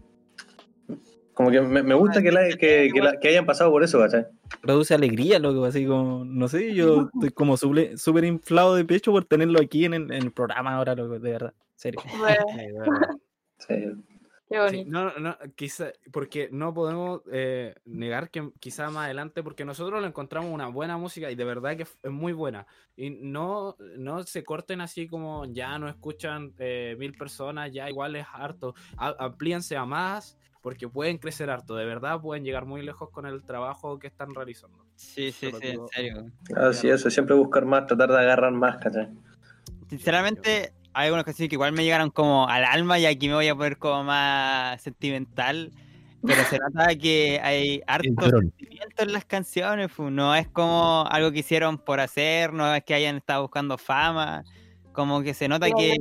como 1.35 1.51
que 1.51 1.61
me, 1.61 1.83
me 1.83 1.95
gusta 1.95 2.23
que, 2.23 2.31
la- 2.33 2.49
que, 2.51 2.89
que 2.95 3.01
la- 3.03 3.19
que 3.19 3.29
hayan 3.29 3.45
pasado 3.45 3.71
por 3.71 3.83
eso, 3.83 3.99
¿cachai? 3.99 4.27
Produce 4.63 4.95
alegría, 4.95 5.39
loco, 5.41 5.65
así 5.65 5.85
como. 5.87 6.25
No 6.25 6.47
sé, 6.49 6.73
yo 6.73 7.11
estoy 7.15 7.31
como 7.31 7.57
súper 7.57 8.25
inflado 8.25 8.77
de 8.77 8.85
pecho 8.85 9.11
por 9.11 9.25
tenerlo 9.25 9.61
aquí 9.61 9.85
en 9.85 9.95
el, 9.95 10.03
en 10.13 10.23
el 10.23 10.33
programa 10.33 10.75
ahora, 10.77 10.95
loco, 10.95 11.19
de 11.19 11.31
verdad. 11.33 11.53
Serio. 11.77 12.01
Bueno, 12.19 12.45
Sí. 13.59 13.75
qué 13.75 13.89
Sí, 14.49 14.57
bonito. 14.59 14.91
no, 14.91 15.19
no, 15.19 15.37
quizá, 15.57 15.91
porque 16.13 16.49
no 16.53 16.73
podemos 16.73 17.23
eh, 17.33 17.75
negar 17.85 18.31
que 18.31 18.53
quizá 18.61 18.91
más 18.91 19.07
adelante, 19.07 19.43
porque 19.43 19.65
nosotros 19.65 20.01
le 20.01 20.07
encontramos 20.09 20.51
una 20.53 20.69
buena 20.69 20.97
música 20.99 21.31
y 21.31 21.35
de 21.35 21.45
verdad 21.45 21.77
que 21.77 21.83
es 21.83 21.99
muy 22.11 22.33
buena. 22.33 22.67
Y 22.97 23.11
no, 23.11 23.77
no 23.97 24.23
se 24.25 24.45
corten 24.45 24.81
así 24.83 25.09
como 25.09 25.47
ya 25.47 25.79
no 25.79 25.89
escuchan 25.89 26.53
eh, 26.59 26.95
mil 26.99 27.15
personas, 27.15 27.73
ya 27.73 27.89
igual 27.91 28.15
es 28.15 28.27
harto. 28.33 28.75
A- 28.99 29.17
amplíense 29.19 29.77
a 29.77 29.85
más, 29.85 30.39
porque 30.63 30.89
pueden 30.89 31.19
crecer 31.19 31.51
harto. 31.51 31.75
De 31.75 31.85
verdad 31.87 32.21
pueden 32.21 32.45
llegar 32.45 32.67
muy 32.67 32.83
lejos 32.83 33.11
con 33.11 33.27
el 33.27 33.43
trabajo 33.43 33.99
que 33.99 34.07
están 34.07 34.33
realizando. 34.35 34.85
Sí, 34.95 35.33
sí, 35.33 35.51
sí, 35.61 35.69
en 35.71 35.89
serio. 35.89 36.27
Así 36.55 36.89
eso, 36.89 37.11
siempre 37.11 37.35
buscar 37.35 37.65
más, 37.65 37.87
tratar 37.87 38.11
de 38.11 38.19
agarrar 38.19 38.53
más, 38.53 38.77
¿cachai? 38.79 39.09
Sinceramente, 39.89 40.73
hay 40.97 41.09
algunas 41.09 41.27
canciones 41.27 41.51
que 41.51 41.57
igual 41.57 41.73
me 41.73 41.85
llegaron 41.85 42.09
como 42.09 42.49
al 42.49 42.65
alma 42.65 42.99
y 42.99 43.05
aquí 43.05 43.29
me 43.29 43.35
voy 43.35 43.49
a 43.49 43.55
poner 43.55 43.77
como 43.77 44.03
más 44.05 44.81
sentimental. 44.81 45.71
Pero 46.27 46.43
se 46.45 46.59
nota 46.59 46.97
que 46.97 47.39
hay 47.43 47.83
harto 47.87 48.31
sentimiento 48.31 49.03
en 49.03 49.13
las 49.13 49.27
canciones. 49.27 49.93
fu, 49.93 50.11
No 50.11 50.35
es 50.35 50.49
como 50.49 51.05
algo 51.11 51.31
que 51.33 51.41
hicieron 51.41 51.77
por 51.77 52.01
hacer, 52.01 52.55
no 52.55 52.75
es 52.75 52.83
que 52.83 52.95
hayan 52.95 53.17
estado 53.17 53.43
buscando 53.43 53.77
fama. 53.77 54.43
Como 54.93 55.21
que 55.21 55.35
se 55.35 55.49
nota 55.49 55.69
que 55.71 55.97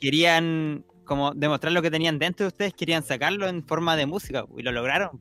querían 0.00 0.82
como 1.04 1.32
demostrar 1.34 1.74
lo 1.74 1.82
que 1.82 1.90
tenían 1.90 2.18
dentro 2.18 2.44
de 2.44 2.48
ustedes, 2.48 2.72
querían 2.72 3.02
sacarlo 3.02 3.48
en 3.48 3.62
forma 3.66 3.96
de 3.96 4.06
música 4.06 4.46
y 4.56 4.62
lo 4.62 4.72
lograron. 4.72 5.20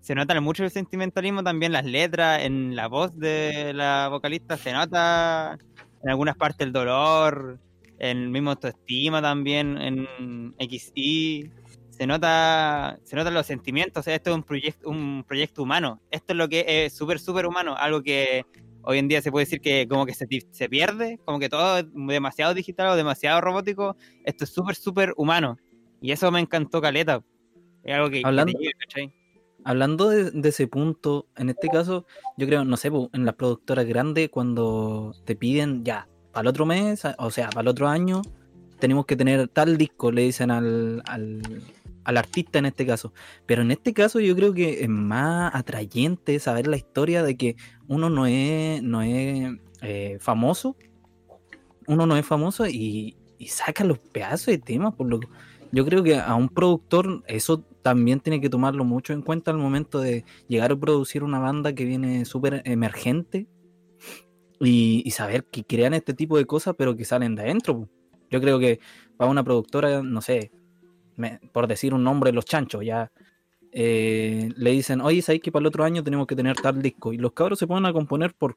Se 0.00 0.14
nota 0.14 0.38
mucho 0.42 0.62
el 0.62 0.70
sentimentalismo 0.70 1.42
también, 1.42 1.72
las 1.72 1.86
letras, 1.86 2.42
en 2.42 2.76
la 2.76 2.86
voz 2.86 3.18
de 3.18 3.72
la 3.72 4.08
vocalista 4.08 4.58
se 4.58 4.74
nota 4.74 5.58
en 6.02 6.10
algunas 6.10 6.36
partes 6.36 6.66
el 6.66 6.72
dolor, 6.72 7.58
el 7.98 8.28
mismo 8.30 8.50
autoestima 8.50 9.20
también, 9.22 9.76
en 9.78 10.54
XI. 10.58 11.50
Se 11.90 12.06
nota, 12.06 12.98
se 13.02 13.16
notan 13.16 13.34
los 13.34 13.46
sentimientos, 13.46 14.00
o 14.00 14.04
sea, 14.04 14.14
esto 14.14 14.30
es 14.30 14.36
un 14.36 14.44
proyecto, 14.44 14.88
un 14.88 15.24
proyecto 15.26 15.62
humano. 15.64 16.00
Esto 16.12 16.32
es 16.32 16.36
lo 16.36 16.48
que 16.48 16.64
es 16.86 16.96
súper, 16.96 17.18
súper 17.18 17.44
humano, 17.46 17.74
algo 17.76 18.02
que 18.02 18.44
hoy 18.82 18.98
en 18.98 19.08
día 19.08 19.20
se 19.20 19.32
puede 19.32 19.46
decir 19.46 19.60
que 19.60 19.88
como 19.88 20.06
que 20.06 20.14
se, 20.14 20.26
se 20.52 20.68
pierde, 20.68 21.18
como 21.24 21.40
que 21.40 21.48
todo 21.48 21.78
es 21.78 21.86
demasiado 21.92 22.54
digital 22.54 22.88
o 22.90 22.96
demasiado 22.96 23.40
robótico. 23.40 23.96
Esto 24.24 24.44
es 24.44 24.50
súper, 24.50 24.76
súper 24.76 25.12
humano. 25.16 25.58
Y 26.00 26.12
eso 26.12 26.30
me 26.30 26.38
encantó 26.38 26.80
Caleta. 26.80 27.24
Es 27.82 27.94
algo 27.96 28.10
que, 28.10 28.20
que 28.22 28.26
Hablando- 28.28 28.52
¿cachai? 28.78 29.12
Hablando 29.64 30.08
de, 30.08 30.30
de 30.30 30.48
ese 30.50 30.68
punto, 30.68 31.26
en 31.36 31.48
este 31.50 31.68
caso, 31.68 32.06
yo 32.36 32.46
creo, 32.46 32.64
no 32.64 32.76
sé, 32.76 32.92
en 33.12 33.24
las 33.24 33.34
productoras 33.34 33.84
grandes, 33.86 34.28
cuando 34.28 35.12
te 35.24 35.34
piden 35.34 35.84
ya, 35.84 36.08
para 36.38 36.50
el 36.50 36.50
otro 36.50 36.66
mes, 36.66 37.02
o 37.18 37.30
sea, 37.32 37.48
para 37.50 37.62
el 37.62 37.66
otro 37.66 37.88
año, 37.88 38.22
tenemos 38.78 39.06
que 39.06 39.16
tener 39.16 39.48
tal 39.48 39.76
disco, 39.76 40.12
le 40.12 40.22
dicen 40.22 40.52
al, 40.52 41.02
al, 41.04 41.42
al 42.04 42.16
artista 42.16 42.60
en 42.60 42.66
este 42.66 42.86
caso. 42.86 43.12
Pero 43.44 43.62
en 43.62 43.72
este 43.72 43.92
caso 43.92 44.20
yo 44.20 44.36
creo 44.36 44.54
que 44.54 44.84
es 44.84 44.88
más 44.88 45.52
atrayente 45.52 46.38
saber 46.38 46.68
la 46.68 46.76
historia 46.76 47.24
de 47.24 47.36
que 47.36 47.56
uno 47.88 48.08
no 48.08 48.24
es, 48.26 48.80
no 48.84 49.02
es 49.02 49.50
eh, 49.82 50.18
famoso, 50.20 50.76
uno 51.88 52.06
no 52.06 52.16
es 52.16 52.24
famoso 52.24 52.68
y, 52.68 53.16
y 53.36 53.48
saca 53.48 53.82
los 53.82 53.98
pedazos 53.98 54.46
de 54.46 54.58
temas, 54.58 54.94
por 54.94 55.08
lo 55.08 55.18
yo 55.72 55.84
creo 55.84 56.04
que 56.04 56.20
a 56.20 56.36
un 56.36 56.50
productor 56.50 57.24
eso 57.26 57.64
también 57.82 58.20
tiene 58.20 58.40
que 58.40 58.48
tomarlo 58.48 58.84
mucho 58.84 59.12
en 59.12 59.22
cuenta 59.22 59.50
al 59.50 59.58
momento 59.58 59.98
de 59.98 60.24
llegar 60.46 60.70
a 60.70 60.76
producir 60.76 61.24
una 61.24 61.40
banda 61.40 61.72
que 61.72 61.84
viene 61.84 62.24
súper 62.24 62.62
emergente 62.64 63.48
y, 64.60 65.02
y 65.04 65.10
saber 65.12 65.44
que 65.44 65.64
crean 65.64 65.94
este 65.94 66.14
tipo 66.14 66.36
de 66.36 66.44
cosas 66.46 66.74
pero 66.76 66.96
que 66.96 67.04
salen 67.04 67.34
de 67.34 67.42
adentro. 67.42 67.88
Yo 68.30 68.40
creo 68.40 68.58
que 68.58 68.80
para 69.16 69.30
una 69.30 69.42
productora, 69.44 70.02
no 70.02 70.20
sé, 70.20 70.50
me- 71.16 71.40
por 71.52 71.66
decir 71.66 71.94
un 71.94 72.04
nombre, 72.04 72.32
los 72.32 72.44
chanchos, 72.44 72.84
ya 72.84 73.10
eh, 73.72 74.48
le 74.56 74.70
dicen, 74.70 75.00
oye, 75.00 75.22
¿sabes 75.22 75.40
que 75.40 75.52
para 75.52 75.60
el 75.62 75.66
otro 75.68 75.84
año 75.84 76.02
tenemos 76.02 76.26
que 76.26 76.36
tener 76.36 76.56
tal 76.56 76.80
disco? 76.82 77.12
Y 77.12 77.18
los 77.18 77.32
cabros 77.32 77.58
se 77.58 77.66
ponen 77.66 77.86
a 77.86 77.92
componer 77.92 78.34
por, 78.34 78.56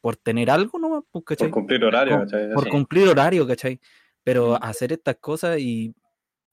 por 0.00 0.16
tener 0.16 0.50
algo 0.50 0.78
nomás, 0.78 1.02
pues, 1.10 1.24
Por 1.38 1.50
cumplir 1.50 1.84
horario, 1.84 2.16
Por- 2.18 2.24
¿cachai? 2.26 2.52
por 2.54 2.68
cumplir 2.68 3.08
horario, 3.08 3.46
¿cachai? 3.46 3.80
Pero 4.24 4.54
hacer 4.62 4.92
estas 4.92 5.16
cosas 5.16 5.58
y... 5.58 5.94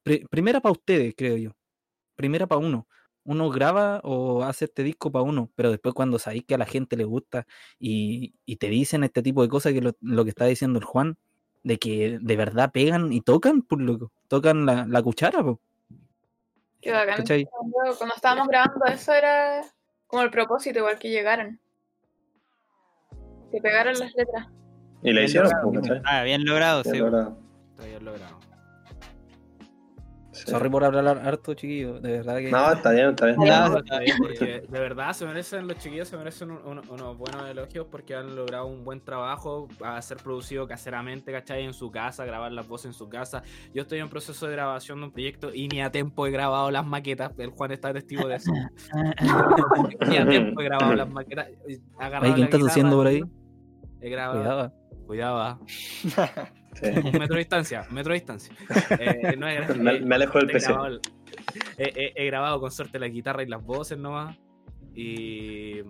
pri- 0.03 0.25
primera 0.29 0.59
para 0.61 0.71
ustedes, 0.73 1.13
creo 1.17 1.37
yo. 1.37 1.51
Primera 2.15 2.47
para 2.47 2.59
uno. 2.59 2.87
Uno 3.27 3.49
graba 3.49 3.99
o 4.05 4.43
hace 4.43 4.65
este 4.65 4.83
disco 4.83 5.11
para 5.11 5.23
uno, 5.23 5.51
pero 5.55 5.69
después 5.69 5.93
cuando 5.93 6.17
sabéis 6.17 6.45
que 6.45 6.55
a 6.55 6.57
la 6.57 6.65
gente 6.65 6.95
le 6.95 7.03
gusta 7.03 7.45
y, 7.77 8.33
y 8.45 8.55
te 8.55 8.69
dicen 8.69 9.03
este 9.03 9.21
tipo 9.21 9.41
de 9.41 9.49
cosas 9.49 9.73
que 9.73 9.81
lo, 9.81 9.91
lo 9.99 10.23
que 10.23 10.29
está 10.29 10.45
diciendo 10.45 10.79
el 10.79 10.85
Juan, 10.85 11.17
de 11.63 11.77
que 11.77 12.19
de 12.21 12.35
verdad 12.37 12.71
pegan 12.71 13.11
y 13.11 13.19
tocan, 13.19 13.63
pues 13.63 13.81
loco, 13.81 14.13
tocan 14.29 14.65
la, 14.65 14.85
la 14.87 15.01
cuchara, 15.03 15.43
pues, 15.43 15.57
Qué 16.81 16.91
bacán. 16.91 17.17
¿cachai? 17.17 17.45
Cuando, 17.45 17.97
cuando 17.97 18.15
estábamos 18.15 18.47
grabando 18.47 18.85
eso 18.85 19.11
era 19.11 19.61
como 20.07 20.23
el 20.23 20.31
propósito, 20.31 20.79
igual 20.79 20.97
que 20.97 21.09
llegaran. 21.09 21.59
Que 23.51 23.59
pegaran 23.59 23.99
las 23.99 24.13
letras. 24.15 24.47
Y 25.03 25.11
la 25.11 25.19
Bien 25.19 25.23
hicieron, 25.25 25.51
logrado. 25.73 26.01
Ah, 26.05 26.23
bien 26.23 26.45
logrado, 26.45 26.83
Bien 26.83 26.95
sí. 26.95 26.99
logrado. 27.01 27.37
Está 27.71 27.85
bien 27.85 28.05
logrado. 28.05 28.39
Sí. 30.47 30.51
Sorry 30.53 30.69
por 30.69 30.81
hablar 30.85 31.05
harto, 31.25 31.53
chiquillo. 31.55 31.99
De 31.99 32.13
verdad 32.13 32.37
que. 32.37 32.49
No, 32.49 32.71
está 32.71 32.91
bien, 32.91 33.09
está 33.09 33.25
bien. 33.25 33.37
No, 33.37 33.69
No, 33.69 33.77
está 33.79 33.99
bien, 33.99 34.15
porque 34.17 34.45
de 34.67 34.79
verdad 34.79 35.11
se 35.11 35.25
merecen 35.25 35.67
los 35.67 35.77
chiquillos, 35.77 36.07
se 36.07 36.15
merecen 36.15 36.51
un- 36.51 36.65
un- 36.65 36.89
unos 36.89 37.17
buenos 37.17 37.49
elogios 37.49 37.85
porque 37.91 38.15
han 38.15 38.33
logrado 38.33 38.65
un 38.67 38.85
buen 38.85 39.01
trabajo 39.01 39.67
a 39.83 40.01
ser 40.01 40.15
producido 40.17 40.65
caseramente, 40.65 41.33
¿cachai? 41.33 41.65
En 41.65 41.73
su 41.73 41.91
casa, 41.91 42.23
grabar 42.23 42.53
las 42.53 42.65
voces 42.65 42.85
en 42.85 42.93
su 42.93 43.09
casa. 43.09 43.43
Yo 43.73 43.81
estoy 43.81 43.99
en 43.99 44.07
proceso 44.09 44.45
de 44.47 44.53
grabación 44.53 44.99
de 45.01 45.05
un 45.07 45.11
proyecto 45.11 45.53
y 45.53 45.67
ni 45.67 45.81
a 45.81 45.91
tiempo 45.91 46.25
he 46.25 46.31
grabado 46.31 46.71
las 46.71 46.85
maquetas. 46.85 47.33
El 47.37 47.49
Juan 47.49 47.71
está 47.73 47.91
testigo 47.91 48.25
de 48.29 48.35
eso. 48.35 48.51
ni 50.07 50.15
a 50.17 50.25
tiempo 50.29 50.61
he 50.61 50.63
grabado 50.63 50.93
las 50.95 51.09
maquetas. 51.09 51.47
He 51.67 51.79
agarrado 51.99 52.23
Oye, 52.25 52.33
¿quién 52.35 52.39
la 52.39 52.45
está 52.45 52.57
guitarra, 52.57 52.71
haciendo 52.71 52.95
por 52.95 53.07
ahí? 53.07 53.21
He 53.99 54.09
grabado. 54.09 54.71
Cuidado. 55.05 55.59
Cuidado. 55.59 55.59
Sí. 56.79 56.89
Un 56.89 57.11
metro 57.19 57.35
de 57.35 57.37
distancia, 57.39 57.85
un 57.89 57.95
metro 57.95 58.13
de 58.13 58.19
distancia. 58.19 58.53
Eh, 58.99 59.35
no 59.37 59.47
Me, 59.47 59.55
eh, 59.95 60.01
me 60.01 60.15
alejo 60.15 60.37
del 60.39 60.49
he 60.49 60.53
PC. 60.53 60.67
grabado, 60.73 60.99
he- 61.77 62.25
grabado 62.27 62.59
con 62.61 62.71
suerte 62.71 62.99
la 62.99 63.07
guitarra 63.07 63.43
y 63.43 63.47
las 63.47 63.63
voces 63.63 63.97
nomás. 63.97 64.37
Y 64.93 65.81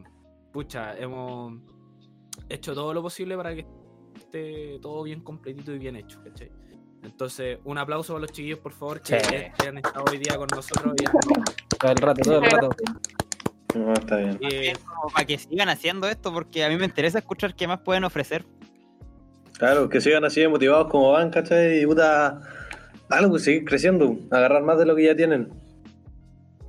pucha, 0.51 0.97
hemos 0.97 1.53
hecho 2.49 2.73
todo 2.73 2.93
lo 2.93 3.01
posible 3.01 3.35
para 3.37 3.53
que 3.55 3.65
esté 4.15 4.79
todo 4.81 5.03
bien 5.03 5.21
completito 5.21 5.73
y 5.73 5.79
bien 5.79 5.95
hecho, 5.95 6.21
¿cachai? 6.23 6.51
Entonces, 7.03 7.59
un 7.63 7.77
aplauso 7.77 8.13
para 8.13 8.21
los 8.21 8.31
chiquillos, 8.31 8.59
por 8.59 8.73
favor, 8.73 9.01
que, 9.01 9.19
Sí. 9.19 9.35
que 9.59 9.67
han 9.67 9.77
estado 9.77 10.03
hoy 10.11 10.17
día 10.17 10.35
con 10.37 10.47
nosotros. 10.53 10.93
y 11.01 11.05
han- 11.05 11.13
Todo 11.79 11.91
el 11.91 11.97
rato, 11.97 12.21
todo 12.21 12.37
el 12.43 12.51
rato. 12.51 12.69
No, 13.75 13.93
está 13.93 14.17
bien. 14.17 14.39
y- 14.41 14.73
para 15.13 15.25
que 15.25 15.37
sigan 15.37 15.69
haciendo 15.69 16.07
esto, 16.09 16.33
porque 16.33 16.63
a 16.65 16.69
mí 16.69 16.75
me 16.77 16.85
interesa 16.85 17.19
escuchar 17.19 17.55
qué 17.55 17.67
más 17.67 17.79
pueden 17.81 18.03
ofrecer. 18.03 18.45
Claro, 19.57 19.89
que 19.89 19.99
sigan 20.01 20.23
así 20.25 20.41
de 20.41 20.47
motivados 20.49 20.87
como 20.87 21.11
van, 21.13 21.29
¿cachai? 21.31 21.81
Y 21.81 21.85
puta, 21.85 22.39
algo, 23.09 23.39
seguir 23.39 23.65
creciendo, 23.65 24.17
agarrar 24.31 24.63
más 24.63 24.77
de 24.77 24.85
lo 24.85 24.95
que 24.95 25.05
ya 25.05 25.15
tienen. 25.15 25.49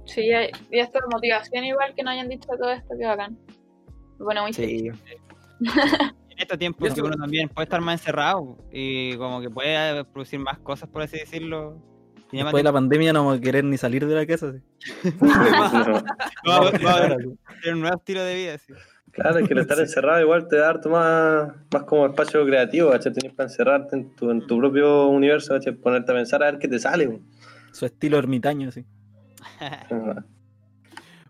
Sí, 0.07 0.23
y 0.71 0.79
esto 0.79 0.99
de 1.01 1.07
motivación 1.13 1.65
igual 1.65 1.95
que 1.95 2.03
no 2.03 2.11
hayan 2.11 2.29
dicho 2.31 2.49
todo 2.59 2.71
esto, 2.73 2.95
que 2.99 3.05
bacán. 3.07 3.39
Pone 4.19 4.41
muy. 4.41 4.53
Sí. 4.55 4.89
En 4.89 4.97
estos 6.39 6.59
tiempos 6.59 6.89
Yo 6.89 6.95
que 6.95 7.01
uno 7.03 7.17
también 7.17 7.49
puede 7.51 7.65
estar 7.65 7.81
más 7.83 8.01
encerrado 8.01 8.57
y 8.73 9.17
como 9.17 9.41
que 9.43 9.51
puede 9.51 10.05
producir 10.07 10.39
más 10.41 10.59
cosas, 10.61 10.89
por 10.89 11.03
así 11.03 11.19
decirlo. 11.19 11.83
Más 12.33 12.45
Después 12.45 12.57
de 12.61 12.63
la 12.65 12.73
pandemia 12.73 13.13
no 13.13 13.25
vamos 13.25 13.39
a 13.39 13.41
querer 13.41 13.65
ni 13.65 13.77
salir 13.79 14.07
de 14.07 14.15
la 14.15 14.27
casa. 14.27 14.53
sí. 14.53 15.11
No. 15.21 16.71
tiempo. 16.71 16.87
A- 16.87 16.87
va 16.87 16.91
a 16.93 16.97
haber 17.05 17.17
un 17.75 17.81
nuevo 17.81 17.97
estilo 17.97 18.23
de 18.25 18.35
vida. 18.35 18.59
sí. 18.59 18.73
Claro, 19.13 19.39
es 19.39 19.49
que 19.49 19.55
el 19.55 19.61
estar 19.61 19.79
encerrado 19.79 20.21
igual 20.21 20.49
te 20.49 20.57
da 20.57 20.69
harto 20.69 20.91
más, 20.91 21.53
más 21.73 21.83
como 21.85 22.07
espacio 22.07 22.45
creativo, 22.45 22.91
¿cachai? 22.91 23.13
Tenés 23.13 23.35
para 23.35 23.49
encerrarte 23.49 23.97
en 23.97 24.15
tu, 24.15 24.31
en 24.31 24.47
tu 24.47 24.59
propio 24.59 25.09
universo, 25.09 25.55
¿cachai? 25.55 25.73
Ponerte 25.75 26.13
a 26.13 26.15
pensar 26.15 26.43
a 26.43 26.51
ver 26.51 26.59
qué 26.59 26.69
te 26.69 26.79
sale. 26.79 27.21
Su 27.73 27.87
estilo 27.87 28.19
ermitaño, 28.19 28.71
sí. 28.71 28.85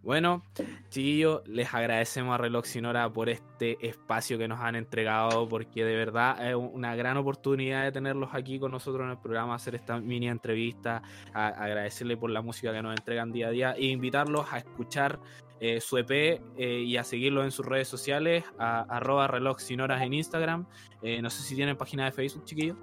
Bueno, 0.09 0.43
chiquillos, 0.89 1.47
les 1.47 1.75
agradecemos 1.75 2.35
a 2.35 2.39
Reloj 2.39 2.65
Sinora 2.65 3.13
por 3.13 3.29
este 3.29 3.77
espacio 3.87 4.39
que 4.39 4.49
nos 4.49 4.59
han 4.59 4.75
entregado, 4.75 5.47
porque 5.47 5.85
de 5.85 5.95
verdad 5.97 6.49
es 6.49 6.55
una 6.55 6.97
gran 6.97 7.19
oportunidad 7.19 7.83
de 7.83 7.93
tenerlos 7.93 8.31
aquí 8.33 8.59
con 8.59 8.71
nosotros 8.73 9.05
en 9.05 9.11
el 9.11 9.19
programa, 9.19 9.55
hacer 9.57 9.75
esta 9.75 10.01
mini 10.01 10.31
entrevista, 10.31 11.03
a- 11.35 11.49
agradecerle 11.49 12.17
por 12.17 12.31
la 12.31 12.41
música 12.41 12.73
que 12.73 12.81
nos 12.81 12.97
entregan 12.99 13.33
día 13.33 13.49
a 13.49 13.51
día 13.51 13.73
e 13.73 13.85
invitarlos 13.85 14.51
a 14.51 14.57
escuchar 14.57 15.21
eh, 15.61 15.79
su 15.79 15.99
EP 15.99 16.11
eh, 16.11 16.41
y 16.57 16.97
a 16.97 17.05
seguirlos 17.05 17.45
en 17.45 17.51
sus 17.51 17.67
redes 17.67 17.89
sociales, 17.89 18.45
a, 18.59 18.81
arroba 18.89 19.27
reloj 19.29 19.59
sinoras 19.59 20.01
en 20.01 20.15
Instagram. 20.15 20.65
Eh, 21.03 21.21
no 21.21 21.29
sé 21.29 21.43
si 21.43 21.55
tienen 21.55 21.77
página 21.77 22.07
de 22.07 22.13
Facebook, 22.13 22.45
chiquillos. 22.47 22.79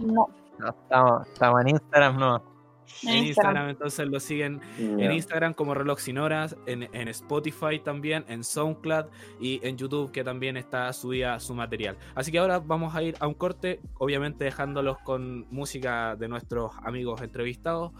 No, 0.00 0.28
No, 0.58 0.68
estamos, 0.68 1.26
estamos 1.28 1.60
en 1.62 1.68
Instagram, 1.68 2.18
no. 2.18 2.57
En 3.02 3.08
En 3.08 3.16
Instagram. 3.16 3.26
Instagram, 3.26 3.68
entonces 3.70 4.08
lo 4.08 4.20
siguen 4.20 4.60
en. 4.78 5.12
Instagram 5.12 5.54
como 5.54 5.74
Reloj 5.74 5.98
Sin 5.98 6.18
Horas, 6.18 6.56
en, 6.66 6.88
en 6.94 7.08
Spotify 7.08 7.78
también, 7.82 8.24
en 8.28 8.44
SoundCloud 8.44 9.06
y 9.40 9.60
en 9.66 9.76
YouTube 9.76 10.12
que 10.12 10.24
también 10.24 10.56
está 10.56 10.92
subida 10.92 11.38
su 11.40 11.54
material. 11.54 11.96
Así 12.14 12.32
que 12.32 12.38
ahora 12.38 12.58
vamos 12.58 12.94
a 12.94 13.02
ir 13.02 13.16
a 13.20 13.26
un 13.26 13.34
corte, 13.34 13.80
obviamente 13.98 14.44
dejándolos 14.44 14.98
con 14.98 15.46
música 15.50 16.16
de 16.16 16.28
nuestros 16.28 16.72
amigos 16.82 17.22
entrevistados. 17.22 17.92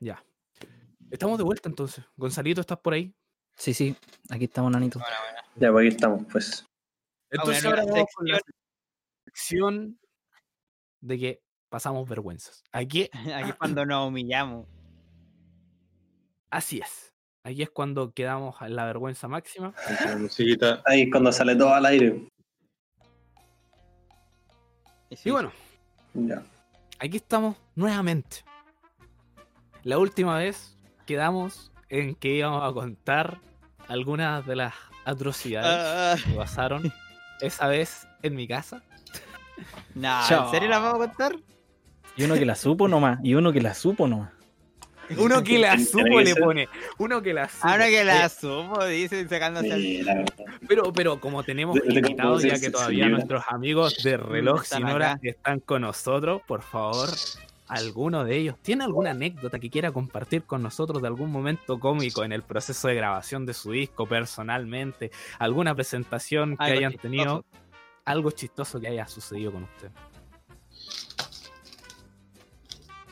Ya. 0.00 0.24
Estamos 1.10 1.38
de 1.38 1.44
vuelta 1.44 1.68
entonces. 1.68 2.04
Gonzalito, 2.16 2.60
¿estás 2.60 2.78
por 2.78 2.94
ahí? 2.94 3.12
Sí, 3.56 3.74
sí. 3.74 3.94
Aquí 4.30 4.44
estamos, 4.44 4.72
nanito. 4.72 5.00
Ya, 5.56 5.70
pues 5.70 5.86
aquí 5.86 5.94
estamos, 5.94 6.24
pues. 6.30 6.66
Entonces 7.30 7.64
una 7.64 7.70
ahora 7.70 7.84
vamos 7.92 8.08
con 8.14 8.28
la 8.28 8.40
sección 9.26 9.98
de 11.00 11.18
que 11.18 11.42
pasamos 11.70 12.06
vergüenzas. 12.08 12.62
Aquí, 12.72 13.08
Aquí 13.34 13.50
es 13.50 13.54
cuando 13.56 13.86
nos 13.86 14.08
humillamos. 14.08 14.66
así 16.50 16.80
es. 16.80 17.14
Aquí 17.42 17.62
es 17.62 17.70
cuando 17.70 18.12
quedamos 18.12 18.60
en 18.60 18.76
la 18.76 18.84
vergüenza 18.84 19.26
máxima. 19.26 19.72
Ahí 20.84 21.02
es 21.02 21.10
cuando 21.10 21.32
sale 21.32 21.56
todo 21.56 21.72
al 21.72 21.86
aire. 21.86 22.28
Y 25.08 25.16
sí, 25.16 25.28
Y 25.30 25.32
bueno, 25.32 25.50
Ya. 26.14 26.42
aquí 26.98 27.16
estamos 27.16 27.56
nuevamente. 27.74 28.44
La 29.84 29.96
última 29.98 30.36
vez 30.36 30.76
quedamos 31.06 31.72
en 31.88 32.14
que 32.14 32.28
íbamos 32.34 32.62
a 32.68 32.74
contar 32.74 33.40
algunas 33.88 34.46
de 34.46 34.56
las 34.56 34.74
atrocidades 35.06 36.20
Ah, 36.22 36.28
que 36.30 36.36
pasaron 36.36 36.92
esa 37.40 37.66
vez 37.66 38.06
en 38.22 38.34
mi 38.36 38.46
casa. 38.46 38.82
no. 39.94 40.20
¿en 40.28 40.50
serio 40.50 40.68
la 40.68 40.78
vamos 40.78 41.02
a 41.02 41.08
contar? 41.08 41.36
Y 42.20 42.24
uno 42.24 42.34
que 42.34 42.44
la 42.44 42.54
supo 42.54 42.86
nomás. 42.86 43.18
Y 43.22 43.34
uno 43.34 43.50
que 43.52 43.60
la 43.62 43.72
supo 43.72 44.06
nomás. 44.06 44.30
Uno 45.16 45.42
que 45.42 45.58
la 45.58 45.78
supo 45.78 46.20
le 46.20 46.36
pone. 46.36 46.68
Uno 46.98 47.20
que 47.22 47.32
la 47.32 47.48
supo. 47.48 47.66
Ahora 47.66 47.88
que 47.88 48.04
la 48.04 48.28
supo, 48.28 48.84
dicen 48.84 49.28
sacándose 49.28 49.72
el... 49.72 49.80
Mira, 49.80 50.24
pero, 50.68 50.92
pero 50.92 51.18
como 51.20 51.42
tenemos 51.42 51.78
invitados, 51.84 52.42
ya 52.42 52.60
que 52.60 52.70
todavía 52.70 53.08
nuestros 53.08 53.42
amigos 53.48 53.96
de 54.04 54.16
reloj 54.18 54.62
Están 54.62 54.78
sin 54.80 54.88
hora 54.88 55.12
acá. 55.12 55.20
están 55.22 55.60
con 55.60 55.80
nosotros, 55.82 56.42
por 56.46 56.62
favor, 56.62 57.08
alguno 57.68 58.24
de 58.24 58.36
ellos 58.36 58.56
tiene 58.62 58.84
alguna 58.84 59.10
anécdota 59.10 59.58
que 59.58 59.70
quiera 59.70 59.90
compartir 59.90 60.42
con 60.44 60.62
nosotros 60.62 61.00
de 61.02 61.08
algún 61.08 61.32
momento 61.32 61.80
cómico 61.80 62.22
en 62.22 62.32
el 62.32 62.42
proceso 62.42 62.86
de 62.88 62.94
grabación 62.96 63.46
de 63.46 63.54
su 63.54 63.72
disco 63.72 64.06
personalmente, 64.06 65.10
alguna 65.38 65.74
presentación 65.74 66.56
que 66.56 66.64
Algo 66.64 66.78
hayan 66.78 66.92
chistoso. 66.92 67.08
tenido, 67.10 67.44
algo 68.04 68.30
chistoso 68.30 68.80
que 68.80 68.88
haya 68.88 69.06
sucedido 69.08 69.50
con 69.52 69.64
usted. 69.64 69.88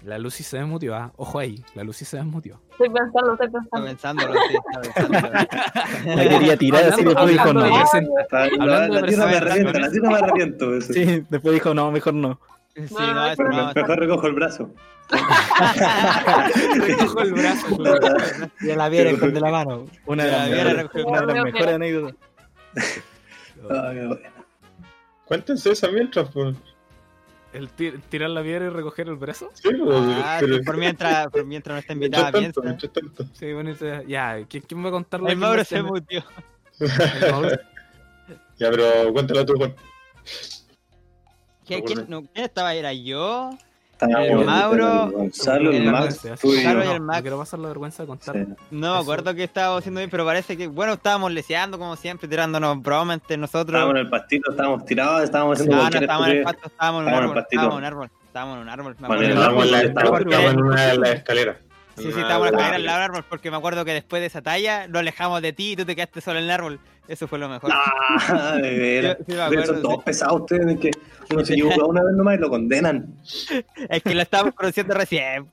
La 0.04 0.16
Lucy 0.18 0.42
se 0.44 0.58
desmutió, 0.58 0.94
¿ah? 0.94 1.12
ojo 1.16 1.38
ahí, 1.40 1.62
la 1.74 1.82
Lucy 1.82 2.04
se 2.04 2.16
desmutió. 2.18 2.60
Estoy 2.70 2.88
pensando, 2.88 3.32
estoy 3.32 3.46
Está 3.48 3.58
pensando. 3.58 3.86
pensándolo, 3.86 4.32
sí, 4.48 4.56
está 4.56 4.80
pensándolo. 4.80 5.28
La 6.16 6.28
quería 6.28 6.56
tirar 6.56 6.84
así, 6.92 7.04
después 7.04 7.28
dijo 7.28 7.52
no. 7.52 7.66
Está- 7.66 8.44
Hablando 8.60 8.94
de 8.94 9.00
la 9.02 9.06
tierra 9.08 9.26
me 9.26 9.36
arrepiento, 9.36 9.78
la 9.80 9.90
tierra 9.90 10.10
me 10.10 10.16
arrepiento. 10.18 10.80
Sí, 10.92 11.24
después 11.28 11.54
dijo 11.54 11.74
no, 11.74 11.90
mejor 11.90 12.14
no. 12.14 12.38
Sí, 12.74 12.94
no, 12.94 13.34
no. 13.34 13.72
Mejor 13.74 13.98
recojo 13.98 14.26
el 14.28 14.32
brazo. 14.34 14.70
Recojo 16.86 17.20
el 17.22 17.32
brazo, 17.32 17.76
claro. 17.76 18.16
Ya 18.60 18.76
la 18.76 18.88
viera 18.90 19.10
esconde 19.10 19.40
la 19.40 19.50
mano. 19.50 19.86
Una 20.06 20.24
de 20.24 20.30
las 20.30 20.46
viera, 20.48 20.64
mejores, 20.64 20.82
recogió- 20.84 21.06
una 21.08 21.20
de 21.20 21.26
las 21.26 21.32
Creo 21.32 21.44
mejores 21.44 21.66
que- 21.66 21.74
anécdotas. 21.74 22.14
Cuéntense 25.24 25.72
esa 25.72 25.88
mientras, 25.88 26.28
pues. 26.30 26.56
El 27.58 27.68
ti- 27.70 27.90
tirar 28.08 28.30
la 28.30 28.40
piedra 28.42 28.66
y 28.66 28.68
recoger 28.68 29.08
el 29.08 29.16
brazo. 29.16 29.50
Sí, 29.54 29.68
pues, 29.84 29.98
Ah, 30.22 30.36
pero- 30.38 30.62
por 30.62 30.76
mientras, 30.76 31.26
por 31.26 31.44
mientras 31.44 31.74
no 31.74 31.78
está 31.80 31.92
invitada, 32.30 32.32
piensa. 32.32 32.60
Sí, 33.32 33.52
bueno, 33.52 33.70
ese- 33.70 34.04
ya, 34.06 34.44
¿quién, 34.48 34.62
quién 34.62 34.84
va 34.84 34.88
a 34.88 34.92
contar 34.92 35.20
la 35.20 35.30
El 35.32 35.38
Mauro 35.38 35.64
se 35.64 35.82
mutió. 35.82 36.22
El 36.78 37.32
Mauro. 37.32 37.50
Ya, 38.58 38.70
pero 38.70 39.12
cuéntala 39.12 39.44
tú, 39.44 39.54
Juan. 39.56 39.74
¿Quién, 41.66 41.82
quién- 41.84 42.06
no, 42.08 42.22
¿quién 42.32 42.44
estaba? 42.44 42.74
¿Era 42.74 42.92
yo? 42.92 43.50
El 44.00 44.44
Mauro, 44.44 45.10
Gonzalo, 45.10 45.70
el 45.70 45.76
el 45.76 45.90
Max, 45.92 46.20
tú 46.40 46.54
y 46.54 46.62
yo. 46.62 46.70
el 46.70 47.00
Max. 47.00 47.16
no 47.18 47.22
quiero 47.22 47.38
pasar 47.38 47.58
la 47.60 47.68
vergüenza 47.68 48.02
de 48.02 48.06
contar. 48.06 48.36
Sí. 48.36 48.44
No 48.70 48.94
me 48.94 49.00
acuerdo 49.00 49.34
que 49.34 49.44
estábamos 49.44 49.80
haciendo 49.80 49.98
bien, 49.98 50.10
pero 50.10 50.24
parece 50.24 50.56
que, 50.56 50.66
bueno, 50.68 50.92
estábamos 50.94 51.32
leseando 51.32 51.78
como 51.78 51.96
siempre, 51.96 52.28
tirándonos 52.28 52.80
bromas 52.82 53.14
entre 53.16 53.36
nosotros. 53.36 53.68
Estábamos 53.74 53.94
en 53.96 54.00
el 54.02 54.08
pastito, 54.08 54.50
estábamos 54.50 54.84
tirados, 54.84 55.22
estábamos 55.22 55.58
haciendo 55.58 55.76
No, 55.76 55.90
no 55.90 55.98
estábamos 55.98 56.28
en 56.28 56.36
el 56.36 56.42
pasto, 56.44 56.66
estábamos 56.68 57.02
en 57.02 57.08
un 57.08 57.14
árbol, 57.14 57.38
estábamos 57.38 57.72
en 57.72 57.78
un 57.78 57.84
árbol, 57.84 58.10
estábamos 58.26 58.56
en 58.56 58.62
un 58.62 58.68
árbol. 58.68 58.96
Me 59.00 59.08
Bueno, 59.08 59.14
acuerdo. 59.14 59.24
en 59.24 59.30
el 59.30 59.38
Estábamos 59.38 59.64
en 59.64 59.70
la- 59.72 59.78
árbol, 59.78 59.88
estábamos 59.88 60.18
porque- 60.20 60.46
en 60.46 60.62
una 60.62 60.86
de 60.86 60.98
las 60.98 61.10
escaleras. 61.10 61.56
Sí, 61.96 62.04
sí, 62.04 62.08
estábamos 62.20 62.48
en 62.48 62.54
la 62.54 62.58
escalera 62.60 62.76
al 62.76 62.84
lado 62.84 62.98
del 63.00 63.04
árbol, 63.10 63.24
porque 63.28 63.50
me 63.50 63.56
acuerdo 63.56 63.84
que 63.84 63.92
después 63.92 64.20
de 64.20 64.26
esa 64.26 64.40
talla 64.40 64.86
nos 64.86 65.00
alejamos 65.00 65.42
de 65.42 65.52
ti 65.52 65.72
y 65.72 65.76
tú 65.76 65.84
te 65.84 65.96
quedaste 65.96 66.20
solo 66.20 66.38
en 66.38 66.44
el 66.44 66.50
árbol. 66.52 66.78
Eso 67.08 67.26
fue 67.26 67.40
lo 67.40 67.48
mejor. 67.48 67.72
Ah, 67.74 68.52
de 68.62 68.78
veras. 68.78 69.16
Sí, 69.26 69.32
sí 69.32 69.66
son 69.66 69.82
todos 69.82 70.04
pesados 70.04 70.40
ustedes, 70.42 70.66
es 70.74 70.78
que 70.78 70.90
uno 71.30 71.44
se 71.44 71.52
equivoca 71.54 71.84
una 71.84 72.02
vez 72.04 72.14
nomás 72.14 72.36
y 72.36 72.40
lo 72.40 72.48
condenan. 72.50 73.14
Es 73.88 74.02
que 74.02 74.14
lo 74.14 74.22
estábamos 74.22 74.54
conociendo 74.54 74.94
recién. 74.94 75.46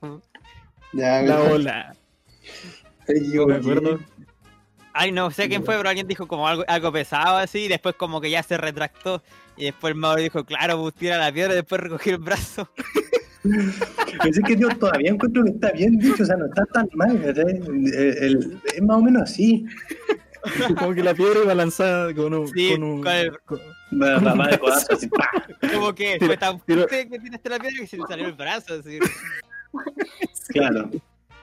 Ya, 0.92 1.22
La 1.22 1.40
ola. 1.42 1.96
yo 3.32 3.46
me 3.46 3.56
acuerdo. 3.56 3.98
Ay, 4.92 5.12
no 5.12 5.30
sé 5.30 5.48
quién 5.48 5.62
fue, 5.64 5.76
pero 5.76 5.88
alguien 5.90 6.08
dijo 6.08 6.26
como 6.26 6.48
algo, 6.48 6.64
algo 6.68 6.90
pesado 6.90 7.36
así, 7.36 7.64
y 7.64 7.68
después 7.68 7.94
como 7.96 8.20
que 8.20 8.30
ya 8.30 8.42
se 8.42 8.56
retractó. 8.56 9.22
Y 9.58 9.64
después 9.66 9.92
el 9.92 9.98
Mauro 10.00 10.22
dijo, 10.22 10.44
claro, 10.44 10.80
pues 10.80 10.94
tira 10.94 11.18
la 11.18 11.30
piedra 11.32 11.52
y 11.52 11.56
después 11.56 11.80
recogió 11.82 12.12
el 12.14 12.18
brazo. 12.22 12.68
Pero 13.42 14.30
es 14.30 14.40
que 14.44 14.56
yo 14.56 14.68
todavía 14.70 15.10
encuentro 15.10 15.44
que 15.44 15.50
está 15.50 15.70
bien 15.72 15.98
dicho, 15.98 16.22
o 16.22 16.26
sea, 16.26 16.36
no 16.36 16.46
está 16.46 16.64
tan 16.72 16.88
mal, 16.94 17.22
¿cachai? 17.22 17.44
El- 17.66 17.94
el- 17.94 18.60
es 18.74 18.82
más 18.82 18.96
o 18.96 19.02
menos 19.02 19.22
así. 19.22 19.64
Como 20.78 20.94
que 20.94 21.02
la 21.02 21.14
piedra 21.14 21.40
iba 21.44 21.54
lanzada 21.54 22.12
con 22.14 22.32
un. 22.34 22.48
Sí, 22.48 22.70
con 22.72 22.82
un- 22.82 23.02
con 23.02 23.12
el- 23.12 23.38
con- 23.40 23.60
Va, 23.92 24.18
va 24.34 24.48
de 24.48 24.58
codazo, 24.58 24.94
así. 24.94 25.08
Como 25.72 25.94
que 25.94 26.18
fue 26.18 26.36
tan 26.36 26.58
fuerte 26.60 27.08
que 27.08 27.18
tiraste 27.18 27.48
la 27.48 27.58
piedra 27.58 27.76
que 27.80 27.86
se 27.86 27.96
le 27.96 28.02
salió 28.08 28.26
el 28.26 28.32
brazo. 28.32 28.74
Así. 28.80 28.98
Claro. 30.48 30.90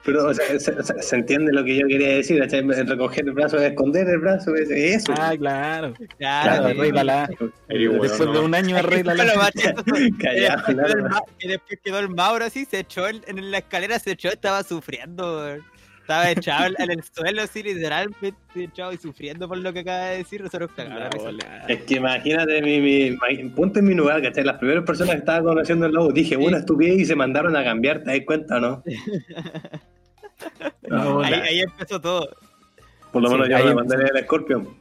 Pero, 0.06 0.28
o 0.28 0.34
sea, 0.34 0.46
se, 0.60 0.84
se- 0.84 1.02
se 1.02 1.16
entiende 1.16 1.54
lo 1.54 1.64
que 1.64 1.78
yo 1.78 1.88
quería 1.88 2.10
decir. 2.16 2.42
Recoger 2.42 3.26
el 3.26 3.32
brazo, 3.32 3.58
esconder 3.58 4.08
el 4.10 4.18
brazo, 4.20 4.54
es- 4.56 4.70
eso. 4.70 5.14
Ah, 5.18 5.34
claro. 5.38 5.94
Claro, 5.94 6.08
Claro, 6.18 6.66
arréglala. 6.66 7.30
Bueno, 7.40 8.02
Después 8.02 8.20
de 8.20 8.26
¿no? 8.26 8.44
un 8.44 8.56
año, 8.56 8.76
arréglala. 8.78 9.24
Callado, 10.20 10.64
después 11.42 11.80
quedó 11.84 12.00
el 12.00 12.10
Mauro 12.10 12.44
así, 12.46 12.66
se 12.66 12.80
echó 12.80 13.08
en, 13.08 13.22
en 13.28 13.50
la 13.52 13.60
escalera, 13.60 13.98
se 14.00 14.12
echó, 14.12 14.28
estaba 14.30 14.64
sufriendo. 14.64 15.56
Estaba 16.04 16.32
echado 16.32 16.76
en 16.78 16.92
el 16.92 17.02
suelo, 17.02 17.44
así 17.44 17.64
literalmente 17.64 18.34
echado 18.56 18.92
y 18.92 18.98
sufriendo 18.98 19.48
por 19.48 19.58
lo 19.58 19.72
que 19.72 19.80
acaba 19.80 20.08
de 20.08 20.18
decir. 20.18 20.44
Risa. 20.44 21.66
Es 21.70 21.84
que 21.84 21.96
imagínate, 21.96 22.62
mi, 22.62 22.82
mi, 22.82 23.50
ponte 23.56 23.80
en 23.80 23.86
mi 23.86 23.94
lugar, 23.94 24.22
¿cachai? 24.22 24.44
Las 24.44 24.58
primeras 24.58 24.84
personas 24.84 25.14
que 25.14 25.20
estaba 25.20 25.42
conociendo 25.42 25.86
el 25.86 25.94
lobo, 25.94 26.12
dije 26.12 26.36
una 26.36 26.58
estupidez 26.58 27.00
y 27.00 27.06
se 27.06 27.16
mandaron 27.16 27.56
a 27.56 27.64
cambiar, 27.64 28.04
¿te 28.04 28.12
das 28.12 28.20
cuenta 28.26 28.58
o 28.58 28.60
no? 28.60 28.84
No, 30.90 31.22
Ahí, 31.24 31.34
ahí 31.36 31.60
empezó 31.62 32.02
todo. 32.02 32.30
Por 33.14 33.22
lo 33.22 33.30
Sí, 33.30 33.36
menos 33.36 33.48
yo 33.48 33.66
me 33.66 33.76
mandé 33.76 33.96
el 33.96 34.24
Scorpion. 34.26 34.78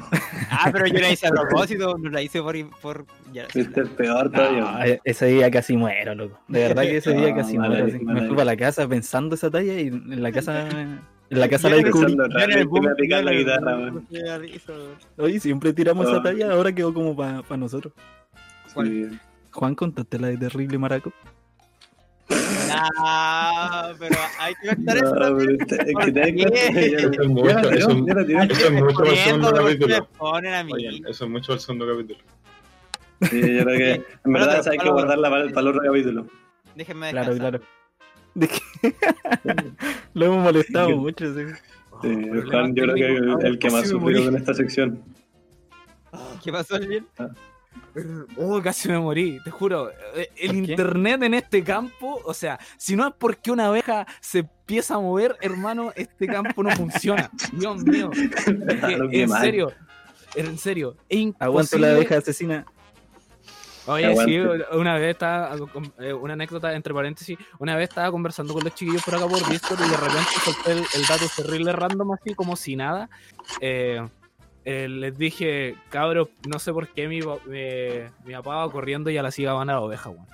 Ah, 0.50 0.70
pero 0.72 0.86
yo 0.86 0.98
la 0.98 1.10
hice 1.10 1.26
a 1.26 1.30
propósito, 1.30 1.96
no 1.98 2.08
la 2.10 2.22
hice 2.22 2.40
por. 2.40 2.54
por 2.80 3.04
ya, 3.32 3.46
el 3.54 3.68
peor 3.90 4.30
todavía. 4.30 4.60
No, 4.60 4.84
e- 4.84 5.00
ese 5.04 5.26
día 5.26 5.50
casi 5.50 5.76
muero, 5.76 6.14
loco. 6.14 6.38
De 6.48 6.60
verdad 6.68 6.82
que 6.82 6.96
ese 6.98 7.12
día 7.14 7.30
No, 7.30 7.36
casi 7.36 7.58
muero. 7.58 7.86
así. 7.86 7.98
Me 7.98 8.20
fui 8.26 8.30
para 8.36 8.44
la 8.46 8.56
casa 8.56 8.86
pensando 8.88 9.34
esa 9.34 9.50
talla 9.50 9.74
y 9.74 9.88
en 9.88 10.22
la 10.22 10.30
casa, 10.32 10.68
en 10.70 11.00
la 11.28 11.48
casa 11.48 11.68
Yo 11.68 11.76
la 11.76 11.82
descubrí. 11.82 12.16
Oye, 15.18 15.40
siempre 15.40 15.72
tiramos 15.72 16.06
esa 16.08 16.18
Ah. 16.18 16.22
talla, 16.22 16.52
ahora 16.52 16.72
quedó 16.72 16.92
como 16.94 17.16
para 17.16 17.42
nosotros. 17.56 17.92
Sí. 18.74 19.08
Juan, 19.52 19.74
contaste 19.74 20.18
la 20.18 20.28
de 20.28 20.36
Terrible 20.36 20.78
Maraco. 20.78 21.12
No, 22.28 23.94
pero 23.98 24.16
hay 24.40 24.54
que 24.56 24.68
eso 24.68 25.14
No, 25.14 25.20
también. 25.20 25.36
pero 25.36 25.50
es 25.52 25.58
que 25.58 25.64
te 25.66 25.76
das 25.76 25.86
¿Por 25.86 25.92
cuenta 26.02 26.22
qué? 26.22 26.34
que 26.34 26.90
ya- 26.90 26.98
Eso 26.98 27.10
es 27.22 27.28
mucho, 27.28 27.48
eso- 27.48 27.70
Eso 27.70 27.90
es 27.90 27.94
mucho 27.96 28.18
el 28.18 28.94
poniendo, 28.94 29.24
segundo 29.24 29.50
¿por 29.50 29.56
qué 29.58 29.62
capítulo. 29.64 29.96
me 29.96 30.02
ponen 30.18 30.54
a 30.54 30.64
mí? 30.64 30.72
Oye, 30.72 31.02
eso 31.08 31.24
es 31.24 31.30
mucho 31.30 31.52
el 31.52 31.60
segundo 31.60 31.86
capítulo. 31.86 32.18
Sí, 33.30 33.40
yo 33.40 33.64
creo 33.64 33.78
que 33.78 33.92
en 34.24 34.32
verdad 34.32 34.68
hay 34.68 34.78
que 34.78 34.90
guardarla 34.90 35.30
para, 35.30 35.48
para 35.48 35.60
el 35.60 35.68
otro 35.68 35.80
capítulo. 35.82 36.26
Déjenme 36.74 37.10
Claro, 37.10 37.32
descansar. 37.34 37.60
claro. 37.60 37.76
De 38.34 38.48
que 38.48 38.60
lo 40.14 40.26
hemos 40.26 40.42
molestado 40.44 40.90
mucho. 40.96 41.32
sí. 41.34 41.40
Sí, 42.02 42.08
problemas 42.14 42.50
Juan, 42.50 42.74
yo 42.74 42.82
creo 42.82 42.94
que 42.94 43.04
es 43.14 43.18
el, 43.20 43.46
el 43.46 43.58
que 43.58 43.70
más 43.70 43.88
sufrió 43.88 44.24
con 44.26 44.36
esta 44.36 44.52
sección. 44.52 45.02
¿Qué 46.44 46.52
pasó, 46.52 46.78
bien? 46.78 47.06
Oh, 48.36 48.60
casi 48.62 48.88
me 48.88 48.98
morí, 48.98 49.40
te 49.42 49.50
juro. 49.50 49.90
Eh, 50.14 50.30
El 50.36 50.56
internet 50.56 51.22
en 51.22 51.34
este 51.34 51.62
campo, 51.64 52.20
o 52.24 52.34
sea, 52.34 52.58
si 52.76 52.96
no 52.96 53.08
es 53.08 53.14
porque 53.18 53.50
una 53.50 53.66
abeja 53.66 54.06
se 54.20 54.40
empieza 54.40 54.96
a 54.96 55.00
mover, 55.00 55.36
hermano, 55.40 55.92
este 55.96 56.26
campo 56.26 56.62
no 56.62 56.70
funciona. 56.70 57.30
Dios 57.52 57.82
mío. 57.84 58.10
En 59.10 59.28
serio, 59.28 59.72
en 60.34 60.58
serio. 60.58 60.96
es 61.08 61.34
Aguanto 61.38 61.78
la 61.78 61.92
abeja 61.92 62.18
asesina. 62.18 62.66
Oye, 63.88 64.16
sí, 64.24 64.38
una 64.72 64.94
vez 64.98 65.12
estaba, 65.12 65.54
eh, 66.00 66.12
una 66.12 66.32
anécdota 66.32 66.74
entre 66.74 66.92
paréntesis, 66.92 67.38
una 67.60 67.76
vez 67.76 67.88
estaba 67.88 68.10
conversando 68.10 68.52
con 68.52 68.64
los 68.64 68.74
chiquillos 68.74 69.02
por 69.04 69.14
acá 69.14 69.28
por 69.28 69.48
Discord 69.48 69.78
y 69.78 69.88
de 69.88 69.96
repente 69.96 70.30
solté 70.44 70.72
el, 70.72 70.78
el 70.78 71.06
dato 71.06 71.24
terrible 71.36 71.72
random 71.72 72.12
así 72.12 72.34
como 72.34 72.56
si 72.56 72.74
nada. 72.74 73.08
Eh, 73.60 74.04
eh, 74.68 74.88
les 74.88 75.16
dije, 75.16 75.76
cabros, 75.90 76.28
no 76.46 76.58
sé 76.58 76.72
por 76.72 76.88
qué 76.88 77.06
mi, 77.08 77.20
eh, 77.52 78.10
mi 78.24 78.34
papá 78.34 78.56
va 78.56 78.70
corriendo 78.72 79.08
y 79.10 79.16
a 79.16 79.22
la 79.22 79.30
siga 79.30 79.52
van 79.54 79.70
a 79.70 79.74
la 79.74 79.80
oveja, 79.80 80.10
weón. 80.10 80.26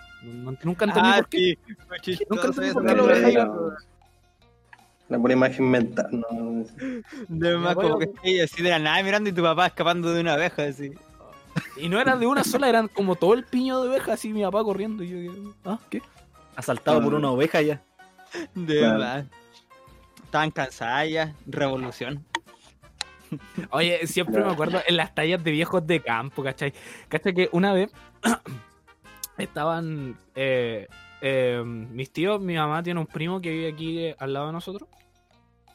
Nunca 0.64 0.84
entendí 0.86 1.10
Ah, 1.12 1.16
por 1.18 1.28
qué. 1.28 1.58
sí. 2.02 2.18
Nunca 2.30 2.46
entendí 2.46 2.72
por 2.72 2.86
qué 2.86 2.92
weón. 2.94 3.00
oveja 3.10 3.30
iba- 3.30 3.44
La, 3.44 3.76
la 5.08 5.18
pura 5.18 5.32
imagen 5.34 5.70
mental. 5.70 6.08
No, 6.30 6.64
De 7.28 7.56
más 7.58 7.74
como 7.74 7.98
que 7.98 8.04
estoy 8.06 8.40
así 8.40 8.62
de 8.62 8.70
la 8.70 8.78
nada 8.78 9.02
mirando 9.02 9.28
y 9.28 9.32
tu 9.32 9.42
papá 9.42 9.66
escapando 9.66 10.12
de 10.14 10.20
una 10.22 10.32
abeja 10.34 10.62
así. 10.64 10.92
Y 11.76 11.90
no 11.90 12.00
eran 12.00 12.18
de 12.18 12.26
una 12.26 12.42
sola, 12.44 12.68
eran 12.70 12.88
como 12.88 13.16
todo 13.16 13.34
el 13.34 13.44
piño 13.44 13.82
de 13.82 13.90
oveja, 13.90 14.14
así 14.14 14.32
mi 14.32 14.42
papá 14.42 14.64
corriendo. 14.64 15.02
Y 15.04 15.26
yo, 15.26 15.54
¿ah, 15.66 15.78
qué? 15.90 16.00
Asaltado 16.56 17.02
por 17.02 17.12
una 17.12 17.30
oveja 17.30 17.60
ya. 17.60 17.82
De 18.54 18.80
verdad. 18.80 19.26
Estaban 20.24 20.50
cansadas 20.50 21.10
ya. 21.10 21.34
Revolución. 21.46 22.24
Oye, 23.70 24.06
siempre 24.06 24.42
me 24.44 24.50
acuerdo 24.50 24.80
en 24.86 24.96
las 24.96 25.14
tallas 25.14 25.42
de 25.42 25.50
viejos 25.50 25.86
de 25.86 26.00
campo, 26.00 26.42
¿cachai? 26.42 26.72
¿Cachai? 27.08 27.34
Que 27.34 27.48
una 27.52 27.72
vez 27.72 27.90
estaban 29.38 30.16
eh, 30.34 30.86
eh, 31.20 31.62
mis 31.64 32.12
tíos, 32.12 32.40
mi 32.40 32.54
mamá 32.54 32.82
tiene 32.82 33.00
un 33.00 33.06
primo 33.06 33.40
que 33.40 33.50
vive 33.50 33.68
aquí 33.72 33.98
eh, 33.98 34.16
al 34.18 34.32
lado 34.32 34.46
de 34.48 34.52
nosotros. 34.52 34.88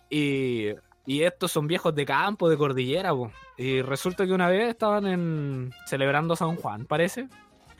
Y, 0.10 0.68
y 1.06 1.24
estos 1.24 1.52
son 1.52 1.68
viejos 1.68 1.94
de 1.96 2.06
campo, 2.06 2.50
de 2.50 2.58
cordillera, 2.58 3.12
po. 3.14 3.32
Y 3.58 3.82
resulta 3.82 4.26
que 4.26 4.34
una 4.34 4.48
vez 4.50 4.70
estaban 4.70 5.06
en, 5.08 5.74
celebrando 5.86 6.36
San 6.36 6.56
Juan, 6.56 6.86
parece. 6.86 7.28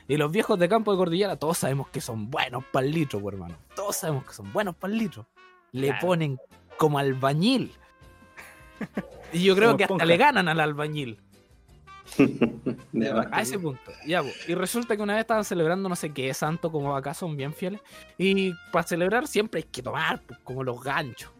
Y 0.08 0.16
los 0.16 0.32
viejos 0.32 0.58
de 0.58 0.68
campo 0.68 0.90
de 0.92 0.96
cordillera, 0.98 1.36
todos 1.36 1.58
sabemos 1.58 1.88
que 1.90 2.00
son 2.00 2.30
buenos 2.30 2.64
para 2.72 2.86
el 2.86 2.92
litro, 2.92 3.20
po, 3.20 3.28
hermano. 3.30 3.56
Todos 3.76 3.96
sabemos 3.96 4.24
que 4.24 4.32
son 4.32 4.52
buenos 4.52 4.74
para 4.74 4.92
el 4.92 4.98
litro. 4.98 5.26
Le 5.72 5.88
Claro. 5.88 6.06
ponen 6.06 6.38
como 6.78 6.98
albañil. 6.98 7.72
Y 9.32 9.44
yo 9.44 9.54
creo 9.54 9.68
Como 9.68 9.78
que 9.78 9.84
hasta 9.84 10.04
le 10.04 10.16
ganan 10.16 10.48
al 10.48 10.60
albañil. 10.60 11.20
A 13.32 13.42
ese 13.42 13.58
punto. 13.58 13.92
Ya. 14.06 14.22
Y 14.46 14.54
resulta 14.54 14.96
que 14.96 15.02
una 15.02 15.14
vez 15.14 15.22
estaban 15.22 15.44
celebrando 15.44 15.88
no 15.88 15.96
sé 15.96 16.12
qué 16.12 16.32
santo, 16.34 16.72
como 16.72 16.96
acá 16.96 17.14
son 17.14 17.36
bien 17.36 17.52
fieles. 17.52 17.80
Y 18.16 18.52
para 18.72 18.86
celebrar 18.86 19.26
siempre 19.26 19.58
hay 19.58 19.68
que 19.70 19.82
tomar, 19.82 20.22
pues, 20.22 20.38
como 20.40 20.64
los 20.64 20.82
ganchos. 20.82 21.30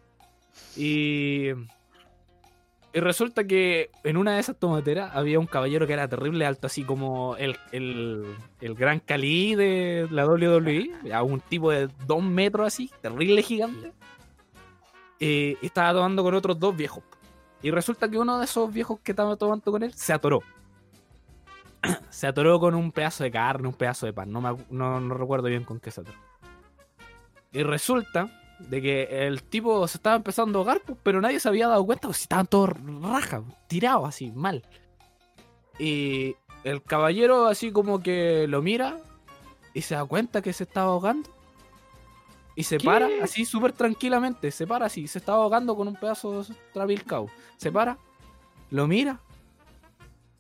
Y. 0.77 1.51
Y 2.91 3.01
resulta 3.01 3.45
que 3.45 3.91
en 4.03 4.17
una 4.17 4.35
de 4.35 4.41
esas 4.41 4.59
tomateras 4.59 5.15
había 5.15 5.39
un 5.39 5.47
caballero 5.47 5.87
que 5.87 5.93
era 5.93 6.09
terrible 6.09 6.47
alto, 6.47 6.69
así 6.69 6.85
como 6.85 7.37
el, 7.37 7.59
el, 7.71 8.25
el 8.63 8.75
gran 8.75 8.99
Cali 8.99 9.55
de 9.55 10.09
la 10.11 10.27
WWE, 10.27 11.13
a 11.13 11.23
un 11.23 11.41
tipo 11.41 11.71
de 11.71 11.89
dos 12.07 12.23
metros 12.23 12.67
así, 12.67 12.91
terrible 13.03 13.43
gigante. 13.43 13.93
Eh, 15.21 15.57
y 15.61 15.67
estaba 15.67 15.93
tomando 15.93 16.23
con 16.23 16.35
otros 16.35 16.59
dos 16.59 16.75
viejos. 16.75 17.05
Y 17.63 17.71
resulta 17.71 18.09
que 18.09 18.19
uno 18.19 18.39
de 18.39 18.45
esos 18.45 18.73
viejos 18.73 19.01
que 19.01 19.13
estaba 19.13 19.37
tomando 19.37 19.71
con 19.71 19.83
él 19.83 19.93
se 19.95 20.13
atoró. 20.13 20.43
se 22.11 22.27
atoró 22.27 22.61
con 22.61 22.75
un 22.75 22.93
pedazo 22.93 23.25
de 23.25 23.31
carne, 23.31 23.69
un 23.69 23.75
pedazo 23.75 24.07
de 24.07 24.13
pan. 24.13 24.31
No, 24.31 24.41
me, 24.41 24.57
no, 24.71 25.01
no 25.01 25.15
recuerdo 25.15 25.49
bien 25.49 25.65
con 25.65 25.81
qué 25.81 25.91
se 25.91 26.03
atoró. 26.03 26.19
Y 27.53 27.63
resulta 27.63 28.31
de 28.59 28.83
que 28.83 29.27
el 29.27 29.43
tipo 29.43 29.87
se 29.89 29.99
estaba 29.99 30.17
empezando 30.17 30.59
a 30.59 30.61
ahogar, 30.61 30.81
pues, 30.85 30.99
pero 31.03 31.21
nadie 31.21 31.41
se 31.41 31.49
había 31.49 31.69
dado 31.69 31.85
cuenta, 31.87 32.13
si 32.13 32.23
estaban 32.23 32.47
todos 32.47 32.71
rajas, 33.01 33.43
tirados 33.69 34.09
así, 34.09 34.33
mal. 34.33 34.65
Y 35.79 36.37
el 36.65 36.83
caballero 36.83 37.47
así 37.47 37.71
como 37.71 38.03
que 38.03 38.47
lo 38.49 38.63
mira 38.63 38.99
y 39.75 39.83
se 39.83 39.95
da 39.95 40.05
cuenta 40.05 40.43
que 40.43 40.53
se 40.53 40.65
estaba 40.65 40.93
ahogando. 40.93 41.31
Y 42.59 42.65
se 42.65 42.81
para 42.81 43.09
así 43.23 43.45
súper 43.45 43.71
tranquilamente, 43.73 44.51
se 44.51 44.67
para 44.67 44.87
así, 44.87 45.07
se 45.07 45.19
estaba 45.19 45.45
ahogando 45.45 45.77
con 45.77 45.87
un 45.87 45.95
pedazo 45.95 46.43
de 46.43 46.55
trabilcao. 46.73 47.31
Se 47.57 47.71
para, 47.71 47.97
lo 48.71 48.89
mira, 48.89 49.21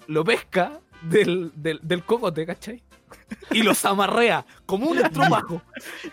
lo 0.08 0.24
pesca 0.24 0.80
del, 1.02 1.52
del, 1.54 1.78
del 1.82 2.02
cocote, 2.04 2.44
¿cachai? 2.44 2.82
Y 3.52 3.62
los 3.62 3.84
amarrea 3.84 4.44
como 4.66 4.88
un 4.90 4.98
estropajo. 4.98 5.62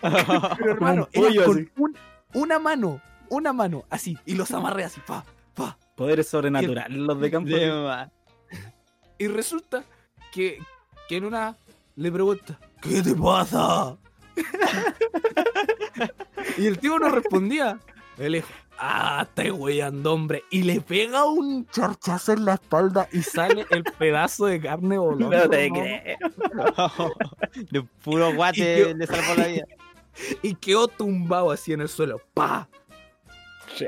Pero 0.00 0.70
hermano, 0.70 1.08
un 1.14 1.24
era 1.32 1.44
con 1.44 1.70
un- 1.76 1.96
una 2.34 2.58
mano, 2.60 3.00
una 3.28 3.52
mano, 3.52 3.84
así, 3.90 4.16
y 4.26 4.34
los 4.34 4.52
amarrea 4.52 4.86
así, 4.86 5.00
pa, 5.04 5.24
pa. 5.54 5.76
Poderes 5.96 6.28
sobrenaturales 6.28 6.96
los 6.98 7.20
de 7.20 7.30
campo. 7.32 7.50
De. 7.54 8.08
Y 9.18 9.26
resulta 9.26 9.82
que, 10.32 10.58
que 11.08 11.16
en 11.16 11.24
una 11.24 11.56
le 11.96 12.12
pregunta, 12.12 12.58
¿qué 12.80 13.02
te 13.02 13.14
pasa? 13.14 13.96
y 16.58 16.66
el 16.66 16.78
tío 16.78 16.98
no 16.98 17.08
respondía. 17.08 17.78
Él 18.18 18.34
dijo, 18.34 18.48
ah, 18.78 19.26
estoy 19.28 19.50
weyando, 19.50 20.12
hombre. 20.12 20.44
Y 20.50 20.62
le 20.62 20.80
pega 20.80 21.24
un 21.24 21.66
charchazo 21.66 22.32
en 22.32 22.44
la 22.44 22.54
espalda 22.54 23.08
y 23.12 23.22
sale 23.22 23.66
el 23.70 23.84
pedazo 23.84 24.46
de 24.46 24.60
carne 24.60 24.98
volando. 24.98 25.36
No 25.36 25.50
te. 25.50 25.70
De 27.70 27.82
puro 28.02 28.34
guate 28.34 28.94
le 28.94 29.06
salvó 29.06 29.34
la 29.36 29.46
vida. 29.46 29.64
Y 30.42 30.54
quedó 30.54 30.88
tumbado 30.88 31.50
así 31.50 31.74
en 31.74 31.82
el 31.82 31.90
suelo. 31.90 32.22
¡Pa! 32.32 32.70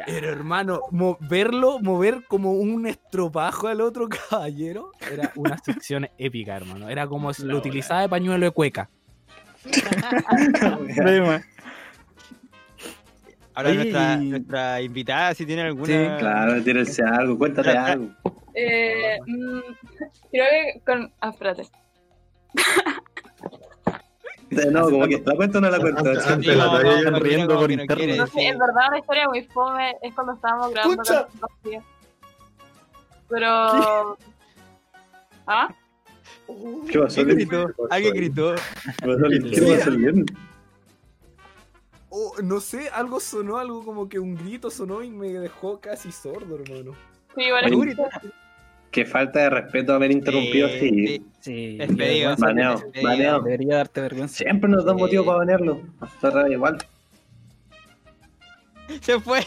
Pero 0.06 0.28
hermano, 0.28 0.82
moverlo, 0.90 1.78
mover 1.78 2.24
como 2.26 2.52
un 2.52 2.86
estropajo 2.86 3.68
al 3.68 3.80
otro 3.80 4.08
caballero, 4.08 4.92
era 5.10 5.32
una 5.36 5.58
sección 5.58 6.08
épica, 6.18 6.56
hermano. 6.56 6.88
Era 6.88 7.06
como 7.06 7.32
si 7.32 7.44
lo 7.44 7.56
utilizaba 7.56 8.02
de 8.02 8.08
pañuelo 8.08 8.44
de 8.44 8.50
cueca. 8.50 8.90
Ahora 13.54 13.70
Oye, 13.70 13.78
nuestra, 13.78 14.16
nuestra 14.18 14.80
invitada, 14.80 15.34
si 15.34 15.44
tiene 15.44 15.62
alguna. 15.62 15.86
Sí, 15.86 15.92
Claro, 16.20 16.62
tírense 16.62 17.02
algo, 17.02 17.36
cuéntate 17.36 17.70
algo. 17.70 18.08
Eh, 18.54 19.18
mm, 19.26 19.58
creo 20.30 20.46
que 20.50 20.80
con. 20.86 21.12
Ah, 21.20 21.30
espérate. 21.30 21.64
No, 24.70 24.84
como 24.84 25.06
que 25.06 25.22
la 25.26 25.34
cuento 25.34 25.58
o 25.58 25.60
no 25.60 25.70
la. 25.70 25.76
Antes- 25.76 26.26
antes 26.26 26.46
de 26.46 26.56
la 26.56 27.10
no, 27.10 27.18
riendo 27.18 27.58
por 27.58 27.68
no 27.68 27.82
internet. 27.82 28.16
No 28.16 28.26
sé, 28.28 28.46
en 28.46 28.58
verdad 28.58 28.88
una 28.88 28.98
historia 28.98 29.28
muy 29.28 29.42
fome 29.44 29.96
es 30.02 30.14
cuando 30.14 30.34
estábamos 30.34 30.70
grabando. 30.72 31.28
Pero. 33.28 34.16
¿Ah? 35.46 35.68
¿Qué 36.90 36.98
pasó? 36.98 37.24
¿Quién 37.24 37.36
gritó? 37.36 37.74
Alguien 37.90 38.14
gritó. 38.14 38.54
¿Qué 38.54 39.60
pasó? 39.60 39.92
Oh, 42.10 42.32
no 42.42 42.60
sé, 42.60 42.88
algo 42.88 43.20
sonó, 43.20 43.58
algo 43.58 43.84
como 43.84 44.08
que 44.08 44.18
un 44.18 44.34
grito 44.34 44.70
sonó 44.70 45.02
y 45.02 45.10
me 45.10 45.28
dejó 45.28 45.78
casi 45.78 46.10
sordo, 46.10 46.58
hermano. 46.58 46.92
Sí, 47.36 47.42
igual 47.42 47.64
Oye, 47.66 47.96
Qué 48.90 49.04
falta 49.04 49.40
de 49.40 49.50
respeto 49.50 49.92
haber 49.92 50.10
interrumpido 50.10 50.68
Sí, 50.68 50.74
así. 50.76 50.88
sí. 51.06 51.26
Sí, 51.40 51.76
Despedido. 51.76 52.34
Baneado. 52.38 53.42
Debería 53.42 53.76
darte 53.76 54.00
vergüenza. 54.00 54.36
Siempre 54.38 54.70
nos 54.70 54.86
dan 54.86 54.96
Sí. 54.96 55.02
motivo 55.02 55.26
para 55.26 55.38
banearlo. 55.38 55.82
Nosotros 56.00 56.50
igual. 56.50 56.78
Se 59.02 59.20
fue. 59.20 59.40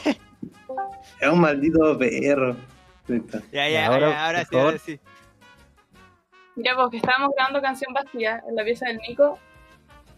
Es 1.19 1.29
un 1.31 1.41
maldito 1.41 1.97
perro. 1.97 2.55
Ya, 3.51 3.67
ya, 3.67 3.87
ahora, 3.87 4.09
ya, 4.09 4.25
ahora 4.27 4.45
sí, 4.45 4.55
ahora 4.55 4.77
sí. 4.77 4.99
Ya, 6.55 6.75
porque 6.75 6.97
estábamos 6.97 7.31
grabando 7.35 7.61
Canción 7.61 7.93
Vacía 7.93 8.43
en 8.47 8.55
la 8.55 8.63
pieza 8.63 8.87
del 8.87 8.97
Nico. 8.97 9.39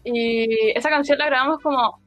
Y 0.04 0.70
esa 0.76 0.90
canción 0.90 1.18
la 1.18 1.26
grabamos 1.26 1.60
como. 1.60 2.00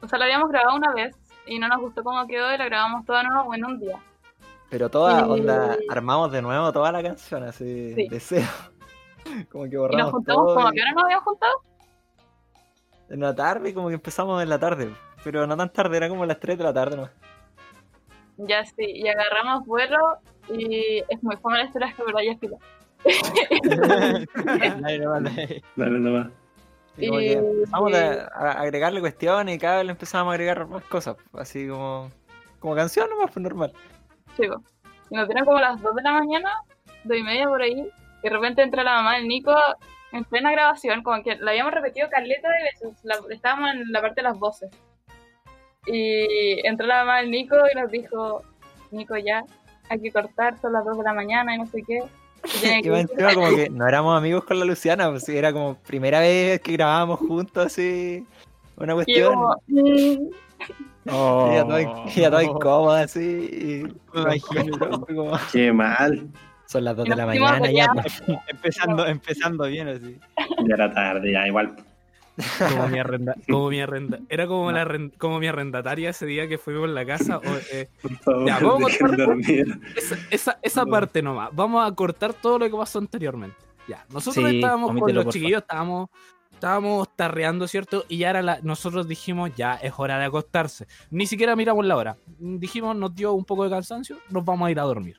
O 0.00 0.08
sea, 0.08 0.18
la 0.18 0.24
habíamos 0.24 0.50
grabado 0.50 0.76
una 0.76 0.92
vez 0.92 1.14
y 1.46 1.58
no 1.58 1.68
nos 1.68 1.80
gustó 1.80 2.02
cómo 2.02 2.26
quedó 2.26 2.52
y 2.54 2.58
la 2.58 2.64
grabamos 2.64 3.04
toda 3.04 3.22
nuevo 3.22 3.54
en 3.54 3.64
un 3.64 3.78
día. 3.78 3.98
Pero 4.70 4.88
toda 4.88 5.20
Y- 5.20 5.30
onda, 5.30 5.76
armamos 5.90 6.32
de 6.32 6.42
nuevo 6.42 6.72
toda 6.72 6.90
la 6.90 7.02
canción, 7.02 7.42
así, 7.44 7.94
Sí. 7.94 8.08
de 8.08 8.20
cero. 8.20 8.48
Como 9.52 9.64
que 9.64 9.70
Y 9.70 9.72
nos 9.74 9.80
borramos 9.82 10.10
juntamos 10.12 10.46
todo. 10.46 10.54
como 10.56 10.68
y- 10.70 10.72
que 10.72 10.80
ahora 10.80 10.92
nos 10.94 11.04
habíamos 11.04 11.24
juntado. 11.24 11.52
En 13.10 13.20
la 13.20 13.34
tarde, 13.34 13.74
como 13.74 13.88
que 13.88 13.94
empezamos 13.94 14.42
en 14.42 14.48
la 14.48 14.58
tarde. 14.58 14.90
Pero 15.22 15.46
no 15.46 15.56
tan 15.56 15.70
tarde, 15.72 15.98
era 15.98 16.08
como 16.08 16.24
las 16.26 16.40
3 16.40 16.56
de 16.58 16.64
la 16.64 16.72
tarde, 16.72 16.96
¿no? 16.96 17.08
Ya 18.38 18.64
sí, 18.64 18.74
y 18.84 19.06
agarramos 19.06 19.64
vuelo 19.66 19.98
y 20.48 20.98
es 21.08 21.22
muy 21.22 21.36
fome 21.36 21.58
la 21.58 21.64
historia 21.64 21.88
es 21.88 21.94
que 21.94 22.02
verdad 22.02 22.20
ya 22.24 22.30
explico. 22.32 22.58
Dale, 23.04 24.98
nomás, 24.98 25.22
dale. 25.24 25.62
Dale 25.76 25.98
nomás. 25.98 26.28
Y 26.98 27.06
como 27.08 27.18
que 27.20 27.32
empezamos 27.32 27.94
a, 27.94 28.28
a 28.34 28.50
agregarle 28.60 29.00
cuestiones 29.00 29.56
y 29.56 29.58
cada 29.58 29.76
vez 29.78 29.86
le 29.86 29.92
empezamos 29.92 30.30
a 30.30 30.34
agregar 30.34 30.66
más 30.66 30.84
cosas. 30.84 31.16
Así 31.32 31.66
como, 31.68 32.10
como 32.60 32.74
canción 32.74 33.08
nomás, 33.10 33.30
pues 33.32 33.42
normal. 33.42 33.72
Chicos. 34.36 34.60
Y 35.10 35.16
nos 35.16 35.26
dieron 35.26 35.44
como 35.46 35.58
las 35.58 35.80
2 35.80 35.94
de 35.94 36.02
la 36.02 36.12
mañana, 36.12 36.50
2 37.04 37.16
y 37.18 37.22
media 37.22 37.48
por 37.48 37.62
ahí. 37.62 37.88
Y 38.22 38.28
de 38.28 38.30
repente 38.30 38.62
entra 38.62 38.84
la 38.84 38.94
mamá 38.96 39.16
del 39.16 39.26
Nico 39.28 39.54
en 40.12 40.24
plena 40.24 40.52
grabación, 40.52 41.02
como 41.02 41.22
que 41.22 41.36
la 41.36 41.52
habíamos 41.52 41.72
repetido 41.72 42.08
caleta 42.10 42.48
de 42.48 42.62
veces. 42.64 43.04
la- 43.04 43.18
estábamos 43.34 43.70
en 43.74 43.90
la 43.90 44.00
parte 44.02 44.16
de 44.16 44.22
las 44.28 44.38
voces. 44.38 44.70
Y 45.86 46.64
entró 46.66 46.86
la 46.86 47.04
mamá 47.04 47.18
del 47.18 47.30
Nico 47.30 47.56
y 47.72 47.78
nos 47.78 47.90
dijo: 47.90 48.42
Nico, 48.90 49.16
ya, 49.16 49.42
hay 49.88 50.00
que 50.00 50.12
cortar, 50.12 50.58
son 50.60 50.74
las 50.74 50.84
2 50.84 50.98
de 50.98 51.04
la 51.04 51.14
mañana 51.14 51.54
y 51.54 51.58
no 51.58 51.66
sé 51.66 51.82
qué. 51.86 52.00
Y 52.44 52.60
tiene 52.60 52.78
Y 52.78 52.82
que 52.82 52.90
más 52.90 53.00
ir". 53.02 53.10
encima 53.12 53.34
como 53.34 53.56
que 53.56 53.70
no 53.70 53.88
éramos 53.88 54.16
amigos 54.18 54.44
con 54.44 54.58
la 54.58 54.64
Luciana, 54.64 55.10
pues 55.10 55.28
era 55.28 55.52
como 55.52 55.74
primera 55.76 56.20
vez 56.20 56.60
que 56.60 56.72
grabábamos 56.72 57.18
juntos 57.20 57.66
así. 57.66 58.26
Una 58.76 58.94
cuestión. 58.94 59.34
"Mm". 59.68 60.28
Oh. 61.10 61.48
Y 61.50 61.54
ella 61.54 61.64
toda, 61.64 61.80
in- 61.82 61.88
ella 62.16 62.30
toda 62.30 62.44
incómoda 62.44 63.00
así. 63.02 63.20
Y, 63.20 64.16
Me 64.16 64.22
imagino. 64.22 64.76
Fue 65.04 65.14
como, 65.16 65.32
Qué 65.52 65.72
mal. 65.72 66.28
Son 66.66 66.84
las 66.84 66.96
2 66.96 67.06
Y 67.06 67.10
de 67.10 67.16
la 67.16 67.26
mañana 67.26 67.70
ya. 67.70 67.86
pues. 67.92 68.22
Empezando, 68.48 69.06
empezando 69.06 69.64
bien 69.66 69.88
así. 69.88 70.18
Ya 70.68 70.74
era 70.74 70.92
tarde, 70.92 71.32
ya 71.32 71.46
igual. 71.46 71.74
Como 72.58 72.88
mi 72.88 72.98
arrenda, 72.98 73.34
como 73.48 73.68
mi 73.68 73.80
arrenda, 73.80 74.18
era 74.28 74.46
como 74.46 74.72
la 74.72 74.88
como 75.18 75.38
mi 75.38 75.46
arrendataria 75.46 76.10
ese 76.10 76.24
día 76.26 76.48
que 76.48 76.58
fuimos 76.58 76.84
en 76.84 76.94
la 76.94 77.04
casa. 77.04 77.38
o, 77.38 77.42
eh, 77.72 77.88
Por 78.00 78.16
favor, 78.18 78.46
Ya, 78.46 78.58
vamos 78.60 78.92
a 79.00 79.16
dormir. 79.16 79.80
esa, 79.96 80.16
esa, 80.30 80.58
esa 80.62 80.86
parte 80.86 81.22
nomás. 81.22 81.50
Vamos 81.52 81.86
a 81.86 81.94
cortar 81.94 82.32
todo 82.34 82.58
lo 82.58 82.70
que 82.70 82.76
pasó 82.76 82.98
anteriormente. 82.98 83.56
Ya, 83.88 84.06
nosotros 84.10 84.48
Sí, 84.48 84.56
estábamos 84.56 84.98
con 84.98 85.14
los 85.14 85.26
chiquillos, 85.28 85.62
estábamos, 85.62 86.08
estábamos 86.52 87.14
tarreando, 87.16 87.66
¿cierto? 87.68 88.04
Y 88.08 88.18
ya 88.18 88.30
era 88.30 88.40
la, 88.40 88.60
nosotros 88.62 89.08
dijimos, 89.08 89.50
ya 89.56 89.74
es 89.74 89.92
hora 89.96 90.18
de 90.18 90.24
acostarse. 90.26 90.86
Ni 91.10 91.26
siquiera 91.26 91.56
miramos 91.56 91.84
la 91.84 91.96
hora. 91.96 92.16
Dijimos, 92.38 92.94
nos 92.96 93.14
dio 93.14 93.32
un 93.34 93.44
poco 93.44 93.64
de 93.64 93.70
cansancio, 93.70 94.18
nos 94.30 94.44
vamos 94.44 94.68
a 94.68 94.70
ir 94.70 94.78
a 94.78 94.84
dormir. 94.84 95.18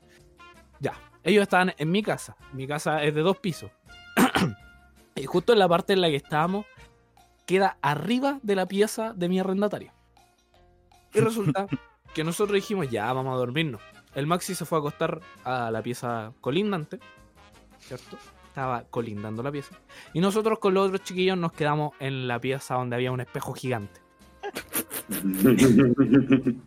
Ya, 0.80 0.94
ellos 1.24 1.44
estaban 1.44 1.74
en 1.78 1.92
mi 1.92 2.02
casa. 2.02 2.36
Mi 2.54 2.66
casa 2.66 3.04
es 3.04 3.14
de 3.14 3.22
dos 3.22 3.38
pisos. 3.38 3.70
y 5.16 5.26
justo 5.26 5.54
en 5.54 5.60
la 5.60 5.68
parte 5.68 5.94
en 5.94 6.02
la 6.02 6.08
que 6.10 6.16
estábamos, 6.16 6.66
queda 7.46 7.78
arriba 7.82 8.40
de 8.44 8.56
la 8.56 8.68
pieza 8.68 9.14
de 9.14 9.30
mi 9.30 9.40
arrendatario. 9.40 9.92
Y 11.14 11.20
resulta 11.20 11.68
que 12.14 12.24
nosotros 12.24 12.56
dijimos, 12.56 12.90
ya 12.90 13.12
vamos 13.12 13.34
a 13.34 13.38
dormirnos. 13.38 13.82
El 14.16 14.28
Maxi 14.28 14.56
se 14.56 14.66
fue 14.66 14.78
a 14.78 14.80
acostar 14.80 15.22
a 15.44 15.72
la 15.72 15.82
pieza 15.82 16.34
colindante, 16.42 17.00
¿cierto? 17.80 18.18
Estaba 18.48 18.84
colindando 18.84 19.42
la 19.42 19.52
pieza. 19.52 19.76
Y 20.14 20.20
nosotros 20.20 20.60
con 20.60 20.76
los 20.76 20.88
otros 20.88 21.02
chiquillos 21.04 21.38
nos 21.38 21.54
quedamos 21.54 21.94
en 22.00 22.28
la 22.28 22.40
pieza 22.40 22.76
donde 22.76 22.96
había 22.96 23.12
un 23.12 23.22
espejo 23.22 23.54
gigante. 23.54 24.00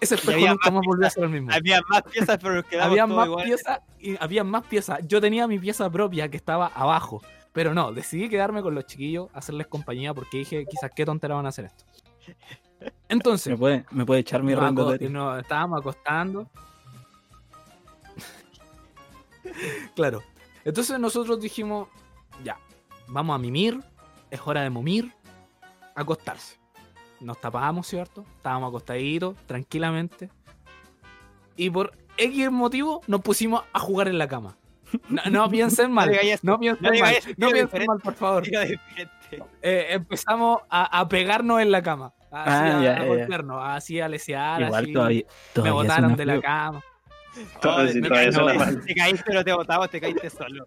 Ese 0.00 0.16
espejo 0.16 0.36
había 0.36 0.50
nunca 0.50 0.70
más 0.70 0.82
volvió 0.84 1.06
a 1.06 1.10
ser 1.10 1.24
el 1.24 1.30
mismo. 1.30 1.50
Había 1.50 1.80
más 1.88 2.02
piezas, 2.02 2.38
pero 2.42 2.56
nos 2.56 2.64
quedamos 2.66 2.90
Había 2.90 3.06
más 3.06 3.26
igual. 3.26 3.44
piezas 3.44 3.80
y 3.98 4.16
había 4.20 4.44
más 4.44 4.64
piezas. 4.64 4.98
Yo 5.08 5.20
tenía 5.20 5.48
mi 5.48 5.58
pieza 5.58 5.88
propia 5.88 6.28
que 6.28 6.36
estaba 6.36 6.66
abajo. 6.66 7.22
Pero 7.54 7.72
no, 7.72 7.92
decidí 7.92 8.28
quedarme 8.28 8.60
con 8.62 8.74
los 8.74 8.84
chiquillos, 8.84 9.28
hacerles 9.32 9.68
compañía 9.68 10.12
porque 10.12 10.38
dije, 10.38 10.66
quizás 10.66 10.90
qué 10.94 11.06
tontera 11.06 11.36
van 11.36 11.46
a 11.46 11.48
hacer 11.48 11.64
esto. 11.66 11.84
Entonces, 13.08 13.52
¿Me 13.52 13.56
puede, 13.56 13.86
me 13.92 14.04
puede 14.04 14.20
echar 14.20 14.42
mi 14.42 14.52
aco- 14.52 14.62
arrendatario? 14.62 15.08
nos 15.10 15.40
estábamos 15.40 15.80
acostando. 15.80 16.50
claro. 19.94 20.22
Entonces 20.64 20.98
nosotros 20.98 21.40
dijimos, 21.40 21.88
ya, 22.42 22.58
vamos 23.06 23.34
a 23.34 23.38
mimir, 23.38 23.80
es 24.30 24.40
hora 24.44 24.62
de 24.62 24.70
momir, 24.70 25.12
acostarse. 25.94 26.58
Nos 27.20 27.40
tapábamos, 27.40 27.86
¿cierto? 27.86 28.24
Estábamos 28.36 28.68
acostaditos, 28.68 29.36
tranquilamente. 29.46 30.30
Y 31.56 31.70
por 31.70 31.92
X 32.16 32.50
motivo 32.50 33.02
nos 33.06 33.20
pusimos 33.20 33.62
a 33.72 33.78
jugar 33.78 34.08
en 34.08 34.18
la 34.18 34.26
cama. 34.26 34.56
No, 35.08 35.22
no 35.30 35.50
piensen 35.50 35.90
mal, 35.92 36.10
No 36.42 36.58
piensen 36.58 37.00
mal, 37.00 37.14
no 37.36 37.48
piensen 37.50 37.84
mal, 37.86 37.98
por 38.00 38.14
favor. 38.14 38.42
Eh, 39.62 39.86
empezamos 39.90 40.60
a, 40.68 41.00
a 41.00 41.08
pegarnos 41.08 41.60
en 41.60 41.70
la 41.70 41.82
cama. 41.82 42.12
Así 42.30 42.50
Ah, 42.50 42.78
a, 42.78 42.82
ya, 42.82 42.92
a 42.94 42.98
ya. 43.00 43.04
golpearnos, 43.04 43.62
así 43.64 44.00
a 44.00 44.08
lesear, 44.08 44.62
Igual 44.62 44.84
así. 44.84 44.92
todavía, 44.92 45.24
me 45.24 45.52
todavía 45.52 45.72
botaron 45.72 46.00
suena 46.10 46.16
de 46.16 46.26
la 46.26 46.40
cama. 46.40 46.82
Todo- 47.60 47.88
sí, 47.88 48.00
me 48.00 48.08
caí- 48.08 48.30
no. 48.32 48.80
Te 48.84 48.94
caíste, 48.94 49.34
no 49.34 49.44
te 49.44 49.52
botamos, 49.52 49.90
te 49.90 50.00
caíste 50.00 50.30
solo. 50.30 50.66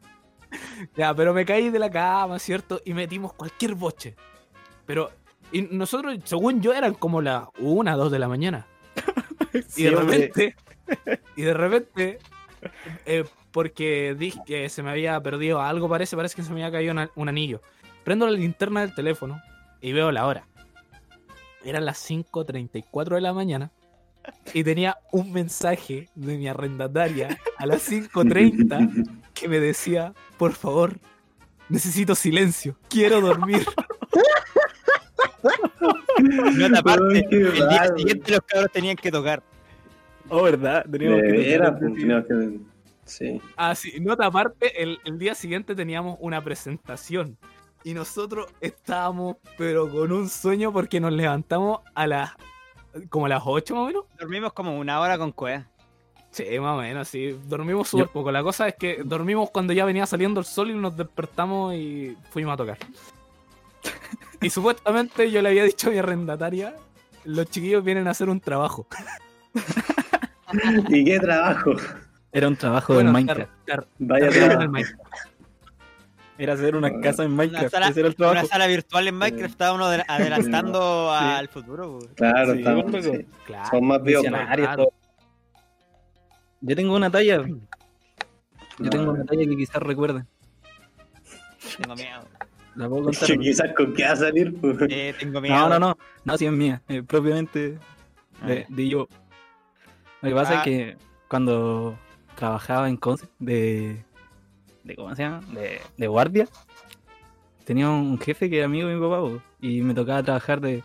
Ya, 0.96 1.14
pero 1.14 1.34
me 1.34 1.46
caí 1.46 1.70
de 1.70 1.80
la 1.80 1.90
cama, 1.92 2.40
¿cierto? 2.40 2.82
Y 2.86 2.94
metimos 2.94 3.34
cualquier 3.34 3.76
boche. 3.76 4.16
Pero 4.86 5.12
y 5.52 5.62
nosotros, 5.64 6.18
según 6.26 6.62
yo, 6.62 6.74
eran 6.74 6.94
como 6.94 7.22
las 7.22 7.44
una, 7.60 7.96
dos 7.96 8.12
de 8.12 8.20
la 8.20 8.28
mañana. 8.28 8.66
y 9.78 9.84
de 9.84 9.96
hombre. 9.96 10.18
repente, 10.18 10.56
y 11.36 11.42
de 11.42 11.54
repente, 11.54 12.20
eh, 13.06 13.24
porque 13.52 14.16
dije 14.18 14.40
que 14.46 14.70
se 14.70 14.84
me 14.84 14.92
había 14.92 15.20
perdido 15.22 15.62
algo, 15.62 15.90
parece, 15.90 16.16
parece 16.16 16.36
que 16.36 16.44
se 16.44 16.52
me 16.54 16.64
había 16.64 16.78
caído 16.78 16.92
una- 16.92 17.10
un 17.16 17.30
anillo. 17.30 17.62
Prendo 18.04 18.26
la 18.26 18.32
linterna 18.38 18.82
del 18.82 18.94
teléfono 18.96 19.42
y 19.82 19.94
veo 19.94 20.12
la 20.12 20.26
hora. 20.26 20.48
Eran 21.64 21.86
las 21.86 21.98
5.34 22.10 23.16
de 23.16 23.22
la 23.22 23.34
mañana 23.34 23.72
y 24.54 24.64
tenía 24.64 24.98
un 25.12 25.32
mensaje 25.34 26.10
de 26.16 26.38
mi 26.38 26.48
arrendataria 26.48 27.38
a 27.58 27.66
las 27.66 27.90
5.30 27.90 29.22
que 29.34 29.48
me 29.48 29.60
decía, 29.60 30.14
por 30.38 30.54
favor, 30.54 31.00
necesito 31.70 32.16
silencio, 32.16 32.78
quiero 32.90 33.22
dormir. 33.22 33.66
No 36.20 36.70
te 36.70 36.78
aparte, 36.78 37.18
Ay, 37.18 37.24
qué 37.30 37.36
el 37.38 37.54
día 37.70 37.88
siguiente 37.96 38.32
los 38.32 38.42
cabros 38.42 38.72
tenían 38.72 38.96
que 38.96 39.12
tocar. 39.12 39.44
Oh, 40.30 40.44
¿verdad? 40.44 40.86
Teníamos 40.92 41.22
De 41.22 41.28
que 41.28 41.58
pues, 41.60 41.94
teníamos 41.96 42.26
que- 42.28 42.60
Sí. 43.06 43.42
Así, 43.56 44.00
nota 44.02 44.26
aparte, 44.26 44.84
el, 44.84 45.00
el 45.06 45.18
día 45.18 45.34
siguiente 45.34 45.74
teníamos 45.76 46.18
una 46.20 46.44
presentación 46.44 47.38
y 47.86 47.94
nosotros 47.94 48.48
estábamos, 48.60 49.38
pero 49.58 49.90
con 49.90 50.12
un 50.12 50.28
sueño 50.28 50.74
porque 50.74 51.00
nos 51.00 51.14
levantamos 51.14 51.80
a 51.96 52.06
las, 52.06 52.32
como 53.08 53.28
a 53.28 53.30
las 53.30 53.44
8 53.46 53.76
más 53.76 53.84
o 53.84 53.88
menos. 53.88 54.06
Dormimos 54.20 54.52
como 54.52 54.78
una 54.78 55.00
hora 55.00 55.18
con 55.18 55.32
cueva. 55.32 55.68
Sí, 56.32 56.44
más 56.60 56.78
o 56.78 56.82
menos, 56.82 57.08
sí. 57.08 57.40
Dormimos 57.48 57.88
súper 57.88 58.10
poco. 58.10 58.30
La 58.30 58.44
cosa 58.44 58.68
es 58.68 58.76
que 58.76 59.02
dormimos 59.06 59.50
cuando 59.52 59.72
ya 59.72 59.86
venía 59.86 60.06
saliendo 60.06 60.42
el 60.42 60.46
sol 60.46 60.70
y 60.70 60.74
nos 60.74 60.98
despertamos 60.98 61.76
y 61.76 62.18
fuimos 62.32 62.54
a 62.56 62.58
tocar. 62.58 62.78
Y 64.42 64.52
supuestamente 64.52 65.32
yo 65.32 65.42
le 65.42 65.50
había 65.50 65.64
dicho 65.64 65.88
a 65.88 65.92
mi 65.92 65.98
arrendataria, 65.98 66.76
los 67.24 67.50
chiquillos 67.50 67.84
vienen 67.84 68.08
a 68.08 68.12
hacer 68.12 68.30
un 68.30 68.40
trabajo. 68.40 68.86
¿Y 70.90 71.06
qué 71.06 71.20
trabajo? 71.20 71.72
Era 72.32 72.48
un 72.48 72.56
trabajo 72.56 72.94
Bueno, 72.94 73.10
de 73.10 73.14
Minecraft. 73.14 73.52
tar- 73.66 73.80
tar- 73.84 73.88
Vaya 74.00 74.30
trabajo. 74.30 74.70
Minecraft. 74.72 75.02
Era 76.40 76.54
hacer 76.54 76.76
una 76.76 76.92
casa 77.02 77.24
en 77.24 77.30
Una 77.32 77.38
Minecraft. 77.44 77.72
sala, 77.72 77.88
Ese 77.88 78.00
era 78.02 78.10
el 78.10 78.16
una 78.18 78.30
trabajo. 78.32 78.48
sala 78.48 78.68
virtual 78.68 79.08
en 79.08 79.16
Minecraft 79.18 79.52
estaba 79.52 79.74
uno 79.74 79.86
adel- 79.86 80.06
adelantando 80.08 81.12
al 81.12 81.48
futuro. 81.48 82.00
po. 82.00 82.08
Claro, 82.16 82.54
Sí, 82.54 82.60
estamos- 82.60 83.04
sí. 83.04 83.26
Claro. 83.46 83.70
Son 83.72 83.88
más. 83.88 84.04
Visionarios, 84.04 84.68
claro. 84.68 84.84
todo. 84.84 84.94
Yo 86.62 86.76
tengo 86.76 86.96
una 86.96 87.10
talla. 87.10 87.38
Yo 87.48 87.56
No, 88.80 88.90
tengo 88.90 89.12
una 89.14 89.26
talla 89.26 89.46
que 89.46 89.56
quizás 89.56 89.82
recuerden. 89.82 90.28
Tengo 91.82 91.96
miedo. 91.96 92.22
La 92.76 92.88
puedo 92.88 93.04
contar. 93.06 93.28
Quizás 93.40 93.74
con 93.76 93.94
qué 93.96 94.04
va 94.06 94.12
a 94.12 94.16
salir. 94.16 94.56
pues. 94.62 94.78
Eh, 94.90 95.16
tengo 95.20 95.42
miedo. 95.42 95.56
No, 95.56 95.68
no, 95.70 95.80
no. 95.80 95.98
No, 96.24 96.38
sí 96.38 96.46
es 96.46 96.52
mía. 96.52 96.82
eh, 96.88 97.02
propiamente 97.02 97.80
de, 98.46 98.62
Ah, 98.62 98.66
de 98.70 98.88
yo. 98.88 99.08
Lo 100.22 100.30
que 100.30 100.36
pasa 100.36 100.54
Ah. 100.54 100.58
es 100.58 100.64
que 100.64 100.98
cuando 101.28 101.98
trabajaba 102.36 102.90
en 102.90 102.98
Conce 102.98 103.28
de, 103.40 104.04
de 104.84 104.96
¿cómo 104.96 105.16
se 105.16 105.24
llama? 105.24 105.42
De, 105.54 105.82
de 105.98 106.08
guardia, 106.08 106.48
tenía 107.66 107.90
un 107.90 108.20
jefe 108.20 108.50
que 108.50 108.58
era 108.58 108.66
amigo 108.66 108.88
de 108.88 108.96
mi 108.96 109.02
papá 109.02 109.44
y 109.62 109.82
me 109.82 109.94
tocaba 109.94 110.24
trabajar 110.24 110.62
de 110.62 110.84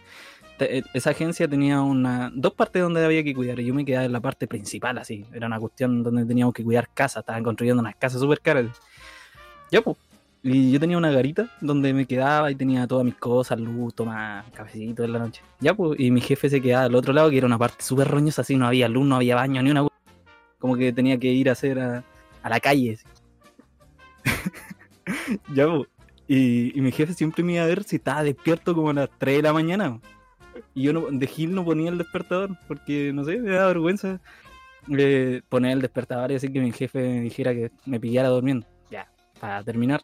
eh, 0.61 0.83
esa 0.95 1.11
agencia 1.11 1.49
tenía 1.49 1.80
una 1.80 2.30
dos 2.33 2.53
partes 2.55 2.83
donde 2.83 3.05
había 3.05 3.24
que 3.24 3.35
cuidar 3.35 3.59
y 3.59 3.64
yo 3.66 3.74
me 3.74 3.85
quedaba 3.85 4.05
en 4.05 4.12
la 4.12 4.20
parte 4.20 4.47
principal 4.47 4.97
así, 4.99 5.26
era 5.33 5.47
una 5.49 5.59
cuestión 5.59 6.03
donde 6.05 6.24
teníamos 6.24 6.55
que 6.55 6.62
cuidar 6.62 6.89
casas, 6.95 7.22
estaban 7.22 7.43
construyendo 7.43 7.80
unas 7.80 7.97
casas 7.97 8.20
súper 8.20 8.41
caras. 8.41 8.66
Ya 9.72 9.80
pues, 9.83 9.97
y 10.43 10.72
yo 10.72 10.80
tenía 10.80 10.99
una 10.99 11.11
garita 11.11 11.49
donde 11.61 11.93
me 11.93 12.07
quedaba 12.07 12.51
y 12.51 12.57
tenía 12.57 12.86
todas 12.86 13.05
mis 13.05 13.14
cosas, 13.14 13.61
luz, 13.61 13.95
tomar 13.95 14.51
cafecito 14.53 15.05
en 15.05 15.12
la 15.12 15.20
noche. 15.20 15.43
Ya, 15.61 15.72
pues, 15.74 16.01
y 16.01 16.11
mi 16.11 16.20
jefe 16.20 16.51
se 16.51 16.61
quedaba 16.61 16.84
al 16.86 16.95
otro 16.97 17.12
lado, 17.12 17.30
que 17.30 17.38
era 17.38 17.47
una 17.47 17.59
parte 17.59 17.84
súper 17.84 18.09
roñosa, 18.09 18.43
así, 18.43 18.57
no 18.57 18.66
había 18.66 18.88
luz, 18.88 19.07
no 19.07 19.16
había 19.16 19.36
baño, 19.36 19.62
ni 19.62 19.70
una... 19.70 19.86
Como 20.59 20.76
que 20.76 20.93
tenía 20.93 21.18
que 21.18 21.28
ir 21.28 21.49
a 21.49 21.53
hacer 21.53 21.78
a, 21.78 22.05
a 22.43 22.49
la 22.49 22.61
calle. 22.61 22.99
ya, 25.55 25.68
pues. 25.68 25.88
Y, 26.28 26.76
y 26.76 26.80
mi 26.80 26.93
jefe 26.93 27.14
siempre 27.14 27.43
me 27.43 27.55
iba 27.55 27.64
a 27.64 27.66
ver 27.66 27.84
si 27.84 27.97
estaba 27.97 28.22
despierto 28.22 28.74
como 28.74 28.90
a 28.90 28.95
las 28.95 29.11
3 29.18 29.36
de 29.36 29.43
la 29.43 29.53
mañana. 29.53 30.01
Y 30.74 30.82
yo 30.84 30.93
no, 30.93 31.07
de 31.11 31.26
Gil 31.26 31.55
no 31.55 31.64
ponía 31.64 31.90
el 31.90 31.99
despertador, 31.99 32.57
porque, 32.66 33.12
no 33.12 33.24
sé, 33.24 33.38
me 33.38 33.51
da 33.51 33.66
vergüenza 33.66 34.20
eh, 34.90 35.43
poner 35.49 35.72
el 35.72 35.82
despertador 35.82 36.32
y 36.32 36.36
así 36.36 36.53
que 36.53 36.61
mi 36.61 36.72
jefe 36.72 37.01
me 37.01 37.20
dijera 37.20 37.53
que 37.53 37.70
me 37.86 38.01
pillara 38.01 38.28
durmiendo. 38.28 38.66
Ya, 38.90 39.09
para 39.40 39.62
terminar. 39.62 40.03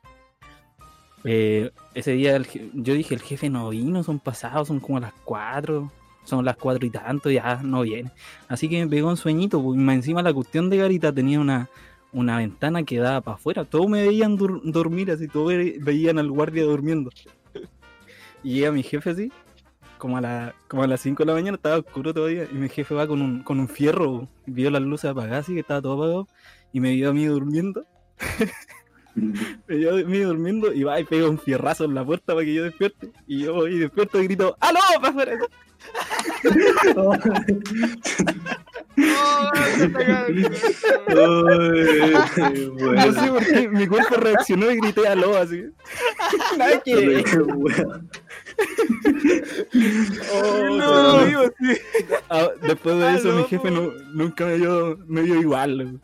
Eh, 1.25 1.71
ese 1.95 2.13
día 2.13 2.37
el 2.37 2.47
yo 2.75 2.95
dije, 2.95 3.15
el 3.15 3.21
jefe 3.21 3.51
no 3.51 3.69
vino, 3.71 4.03
son 4.03 4.19
pasados, 4.21 4.69
son 4.69 4.81
como 4.81 5.01
las 5.01 5.13
4, 5.25 5.91
son 6.25 6.45
las 6.45 6.57
4 6.57 6.87
y 6.87 6.91
tanto, 6.91 7.31
ya 7.31 7.61
no 7.63 7.83
viene. 7.83 8.11
Así 8.49 8.69
que 8.69 8.85
me 8.85 8.91
pegó 8.91 9.09
un 9.09 9.17
sueñito, 9.17 9.63
pues, 9.63 9.79
encima 9.79 10.23
la 10.23 10.33
cuestión 10.33 10.71
de 10.71 10.77
Garita 10.79 11.13
tenía 11.13 11.41
una, 11.41 11.69
una 12.13 12.39
ventana 12.39 12.83
que 12.85 12.99
daba 12.99 13.21
para 13.21 13.35
afuera, 13.37 13.65
todos 13.65 13.89
me 13.89 14.07
veían 14.07 14.37
dormir 14.37 15.11
así, 15.11 15.29
todos 15.29 15.49
ve- 15.49 15.79
veían 15.81 16.19
al 16.19 16.31
guardia 16.31 16.65
durmiendo. 16.65 17.11
Y 18.45 18.55
llega 18.55 18.71
mi 18.71 18.85
jefe 18.85 19.11
así, 19.11 19.33
como 19.99 20.17
a, 20.17 20.21
la, 20.21 20.55
como 20.69 20.85
a 20.85 20.87
las 20.87 21.01
5 21.01 21.25
de 21.25 21.27
la 21.27 21.35
mañana, 21.35 21.57
estaba 21.57 21.79
oscuro 21.79 22.15
todavía, 22.15 22.47
y 22.51 22.55
mi 22.55 22.69
jefe 22.69 22.95
va 22.95 23.09
con 23.09 23.21
un, 23.21 23.43
con 23.43 23.59
un 23.59 23.69
fierro, 23.69 24.29
vio 24.47 24.71
las 24.71 24.83
luces 24.83 25.11
apagadas, 25.11 25.41
así 25.41 25.55
que 25.55 25.61
estaba 25.61 25.83
todo 25.83 25.95
apagado, 25.95 26.29
y 26.73 26.79
me 26.79 26.93
vio 26.93 27.11
a 27.11 27.13
mí 27.13 27.25
durmiendo. 27.27 27.85
Me 29.69 29.89
a 29.89 29.93
mí 30.05 30.19
durmiendo 30.21 30.73
y 30.73 30.83
va 30.83 31.01
y 31.01 31.05
pega 31.05 31.29
un 31.29 31.39
fierrazo 31.39 31.85
en 31.85 31.95
la 31.95 32.05
puerta 32.05 32.35
para 32.35 32.45
que 32.45 32.55
yo 32.55 32.65
despierte. 32.65 33.11
Y 33.27 33.45
yo 33.45 33.55
voy 33.55 33.75
y 33.75 33.79
despierto 33.79 34.21
y 34.21 34.25
grito, 34.25 34.57
¡Aló! 34.61 34.81
¡Para 35.01 35.09
afuera! 35.09 35.39
No 41.09 41.43
bueno. 42.75 43.13
sé 43.13 43.31
por 43.31 43.47
qué, 43.47 43.69
mi 43.69 43.87
cuerpo 43.87 44.17
reaccionó 44.17 44.71
y 44.71 44.77
grité 44.79 45.07
aló 45.07 45.37
así. 45.37 45.65
Nada 46.59 46.81
que. 46.81 47.25
Oh, 50.33 50.77
No, 50.77 50.79
no. 50.79 51.19
amigo, 51.21 51.43
sí. 51.61 51.79
Ah, 52.31 52.49
Después 52.63 52.99
de 52.99 53.15
eso, 53.17 53.31
Aló, 53.31 53.39
mi 53.39 53.45
jefe 53.49 53.71
no- 53.71 53.93
nunca 54.13 54.47
me 54.47 54.57
dio, 54.59 54.99
me 55.07 55.23
dio 55.23 55.41
igual. 55.41 56.01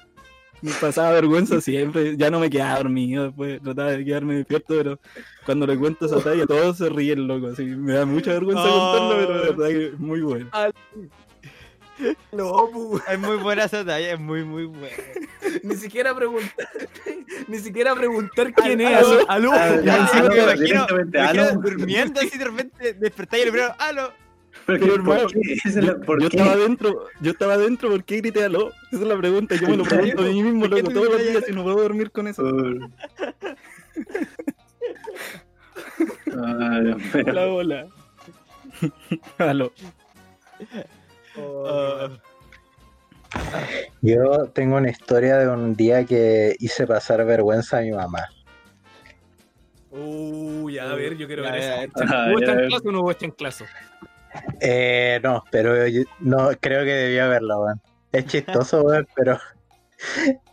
Me 0.65 0.73
pasaba 0.81 1.11
vergüenza 1.13 1.61
siempre. 1.61 2.17
Ya 2.17 2.31
no 2.31 2.41
me 2.41 2.49
quedaba 2.49 2.79
dormido. 2.79 3.25
Después 3.25 3.61
trataba 3.63 3.91
de 3.93 4.05
quedarme 4.05 4.37
despierto, 4.37 4.75
pero 4.77 4.99
cuando 5.45 5.67
le 5.67 5.77
cuento 5.77 6.07
esa 6.07 6.21
talla, 6.21 6.47
todos 6.47 6.79
se 6.79 6.89
ríen, 6.89 7.27
loco. 7.27 7.49
Así, 7.49 7.65
me 7.65 7.93
da 7.93 8.07
mucha 8.07 8.33
vergüenza 8.33 8.63
Oh. 8.67 8.99
contarlo, 8.99 9.27
pero 9.27 9.41
de 9.41 9.51
verdad 9.53 9.69
que 9.69 9.87
es 9.95 9.99
muy 10.01 10.21
bueno. 10.23 10.51
No, 12.33 12.69
pu, 12.73 13.01
Es 13.09 13.19
muy 13.21 13.37
buena 13.37 13.65
esa 13.65 13.85
talla, 13.85 14.15
es 14.15 14.19
muy, 14.19 14.43
muy 14.45 14.65
buena. 14.65 14.97
ni 15.63 15.77
siquiera 15.77 16.13
preguntar, 16.15 16.67
ni 17.49 17.59
siquiera 17.59 17.95
preguntar 17.95 18.53
quién 18.53 18.81
es. 18.81 18.97
aló. 18.97 19.31
Aló. 19.31 19.53
Ah, 19.53 19.77
Ya, 19.85 20.09
Ah, 20.13 20.29
me 20.29 20.43
imagino, 20.43 20.87
ah, 21.21 21.53
durmiendo 21.63 22.21
así 22.21 22.37
de 22.37 22.45
repente 22.47 22.95
despertáis 22.95 23.45
y 23.45 23.47
el 23.47 23.53
primero, 23.53 23.75
¡halo! 23.79 24.13
Pero, 24.67 24.79
Pero, 24.81 25.05
¿por 25.05 25.15
hermano, 25.15 25.29
qué? 25.29 25.53
Esa 25.53 25.69
es 25.69 25.77
la- 25.85 25.97
¿por 25.99 26.23
yo 26.23 26.29
qué? 26.31 26.37
estaba 26.39 26.53
adentro, 26.57 27.07
yo 27.21 27.31
estaba 27.33 27.55
adentro, 27.55 27.91
¿por 27.91 28.05
qué 28.05 28.17
grité 28.19 28.45
aló? 28.45 28.69
Esa 28.93 29.03
es 29.03 29.09
la 29.09 29.17
pregunta, 29.19 29.55
yo 29.57 29.69
me 29.69 29.77
lo 29.77 29.85
pregunto 29.85 30.23
a 30.23 30.25
mí 30.25 30.43
mismo, 30.43 30.61
¿Por 30.61 30.71
qué 30.75 30.83
loco, 30.83 30.95
todos 30.95 31.09
los 31.13 31.23
días 31.23 31.45
y 31.49 31.53
no 31.53 31.63
puedo 31.65 31.77
dormir 31.83 32.11
con 32.11 32.29
eso. 32.29 32.43
Ay, 36.27 36.85
Dios 36.85 36.97
mío. 37.15 37.33
La 37.33 37.47
bola. 37.47 37.87
aló. 39.39 39.73
Oh, 41.37 42.09
Yo 44.01 44.47
tengo 44.55 44.77
una 44.77 44.91
historia 44.91 45.39
de 45.39 45.49
un 45.49 45.75
día 45.77 46.05
que 46.05 46.55
hice 46.59 46.87
pasar 46.87 47.25
vergüenza 47.27 47.79
a 47.79 47.81
mi 47.83 47.91
mamá. 47.93 48.29
Uy, 49.91 50.79
a 50.79 50.87
ver, 50.95 51.17
yo 51.17 51.27
quiero 51.27 51.45
Ya, 51.45 51.53
ver 51.53 51.61
ya, 51.61 51.83
eso. 51.85 51.93
Ah, 52.09 52.27
¿Hubo 52.31 52.41
ya, 52.41 52.47
chanclazo 52.47 52.89
o 52.89 52.93
no 52.93 53.01
hubo 53.01 53.13
chanclazo? 53.13 53.65
Eh, 54.67 55.21
no, 55.23 55.45
pero 55.51 55.87
yo- 55.87 56.05
no 56.21 56.49
creo 56.61 56.85
que 56.85 56.91
debía 56.93 57.27
haberla, 57.27 57.59
weón. 57.59 57.81
Es 58.13 58.25
chistoso, 58.27 58.83
weón, 58.85 59.07
pero 59.15 59.39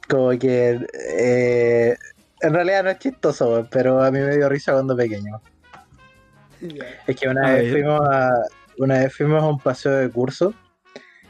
como 0.09 0.29
que 0.37 0.85
eh, 1.17 1.95
en 2.41 2.53
realidad 2.53 2.83
no 2.83 2.89
es 2.89 2.99
chistoso, 2.99 3.49
weón, 3.49 3.67
pero 3.71 4.03
a 4.03 4.11
mí 4.11 4.19
me 4.19 4.35
dio 4.35 4.49
risa 4.49 4.73
cuando 4.73 4.95
pequeño. 4.97 5.41
Es 7.07 7.15
que 7.15 7.27
una 7.29 7.47
A 7.47 7.51
vez 7.53 7.63
ver. 7.63 7.71
fuimos 7.71 8.01
a 8.09 8.29
una 8.77 8.99
vez 8.99 9.15
fuimos 9.15 9.41
a 9.43 9.47
un 9.47 9.59
paseo 9.59 9.91
de 9.93 10.09
curso 10.09 10.53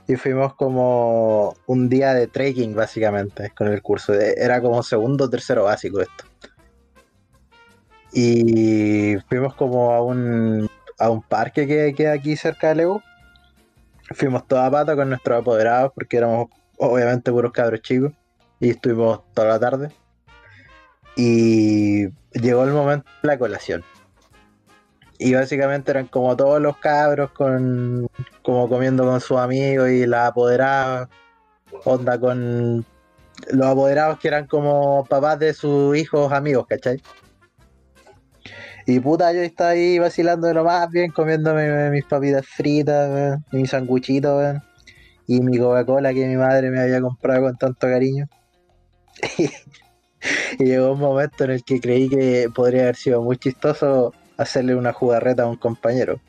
y 0.08 0.16
fuimos 0.16 0.56
como 0.56 1.56
un 1.68 1.88
día 1.90 2.14
de 2.14 2.28
trekking 2.28 2.74
básicamente 2.76 3.52
con 3.56 3.68
el 3.68 3.82
curso. 3.82 4.14
E- 4.14 4.34
Era 4.38 4.60
como 4.62 4.82
segundo 4.84 5.26
o 5.26 5.30
tercero 5.30 5.64
básico 5.66 6.02
esto. 6.02 6.26
Y 8.14 9.16
fuimos 9.30 9.54
como 9.56 9.92
a 9.94 10.02
un 10.04 10.70
a 11.02 11.10
un 11.10 11.22
parque 11.24 11.66
que 11.68 11.94
queda 11.96 12.14
aquí 12.14 12.36
cerca 12.36 12.70
de 12.70 12.76
Lego. 12.76 13.02
Fuimos 14.12 14.48
toda 14.48 14.70
pata 14.70 14.96
con 14.96 15.10
nuestros 15.10 15.42
apoderados 15.42 15.92
porque 15.96 16.18
éramos 16.18 16.50
obviamente 16.78 17.32
puros 17.32 17.52
cabros 17.52 17.82
chicos 17.82 18.12
y 18.60 18.70
estuvimos 18.70 19.22
toda 19.34 19.48
la 19.48 19.60
tarde. 19.60 19.92
Y 21.16 22.08
llegó 22.32 22.64
el 22.64 22.72
momento 22.72 23.10
de 23.24 23.28
la 23.28 23.38
colación. 23.40 23.84
Y 25.18 25.34
básicamente 25.34 25.92
eran 25.92 26.08
como 26.08 26.36
todos 26.36 26.62
los 26.62 26.78
cabros 26.78 27.32
con 27.32 28.08
como 28.44 28.70
comiendo 28.70 29.04
con 29.04 29.22
sus 29.22 29.38
amigos 29.38 29.90
y 29.90 30.06
las 30.06 30.30
apoderadas, 30.30 31.10
onda 31.84 32.20
con 32.20 32.86
los 33.52 33.68
apoderados 33.68 34.20
que 34.20 34.28
eran 34.28 34.46
como 34.46 35.06
papás 35.06 35.40
de 35.40 35.54
sus 35.54 35.98
hijos 35.98 36.32
amigos, 36.32 36.66
¿cachai? 36.68 37.02
Y 38.86 39.00
puta, 39.00 39.32
yo 39.34 39.42
estaba 39.42 39.72
ahí 39.72 40.00
vacilando 40.00 40.48
de 40.48 40.54
lo 40.54 40.64
más 40.64 40.90
bien, 40.90 41.12
comiéndome 41.12 41.90
mis 41.92 42.06
papitas 42.06 42.46
fritas, 42.46 43.40
mis 43.52 43.70
sanguchitos, 43.70 44.58
y 45.28 45.42
mi 45.42 45.58
Coca-Cola 45.58 46.14
que 46.14 46.28
mi 46.28 46.36
madre 46.36 46.72
me 46.72 46.82
había 46.82 47.02
comprado 47.02 47.44
con 47.44 47.58
tanto 47.58 47.88
cariño. 47.88 48.28
y 50.60 50.64
llegó 50.64 50.94
un 50.94 51.00
momento 51.00 51.44
en 51.44 51.52
el 51.52 51.64
que 51.64 51.80
creí 51.80 52.10
que 52.10 52.50
podría 52.54 52.84
haber 52.84 52.96
sido 52.96 53.22
muy 53.22 53.38
chistoso 53.38 54.14
hacerle 54.38 54.76
una 54.76 54.94
jugarreta 54.94 55.44
a 55.44 55.48
un 55.48 55.56
compañero. 55.56 56.20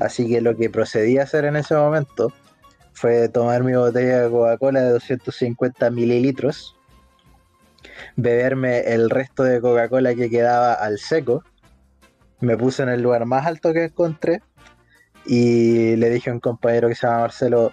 Así 0.00 0.26
que 0.28 0.40
lo 0.40 0.56
que 0.56 0.70
procedí 0.70 1.18
a 1.18 1.24
hacer 1.24 1.44
en 1.44 1.56
ese 1.56 1.74
momento 1.74 2.32
fue 2.94 3.28
tomar 3.28 3.62
mi 3.62 3.74
botella 3.74 4.22
de 4.22 4.30
Coca-Cola 4.30 4.82
de 4.82 4.90
250 4.90 5.90
mililitros, 5.90 6.76
beberme 8.16 8.80
el 8.80 9.10
resto 9.10 9.44
de 9.44 9.60
Coca-Cola 9.60 10.14
que 10.14 10.30
quedaba 10.30 10.72
al 10.72 10.98
seco, 10.98 11.44
me 12.42 12.56
puse 12.56 12.82
en 12.82 12.90
el 12.90 13.02
lugar 13.02 13.24
más 13.24 13.46
alto 13.46 13.72
que 13.72 13.84
encontré 13.84 14.42
y 15.24 15.96
le 15.96 16.10
dije 16.10 16.30
a 16.30 16.32
un 16.32 16.40
compañero 16.40 16.88
que 16.88 16.94
se 16.94 17.06
llama 17.06 17.20
Marcelo, 17.20 17.72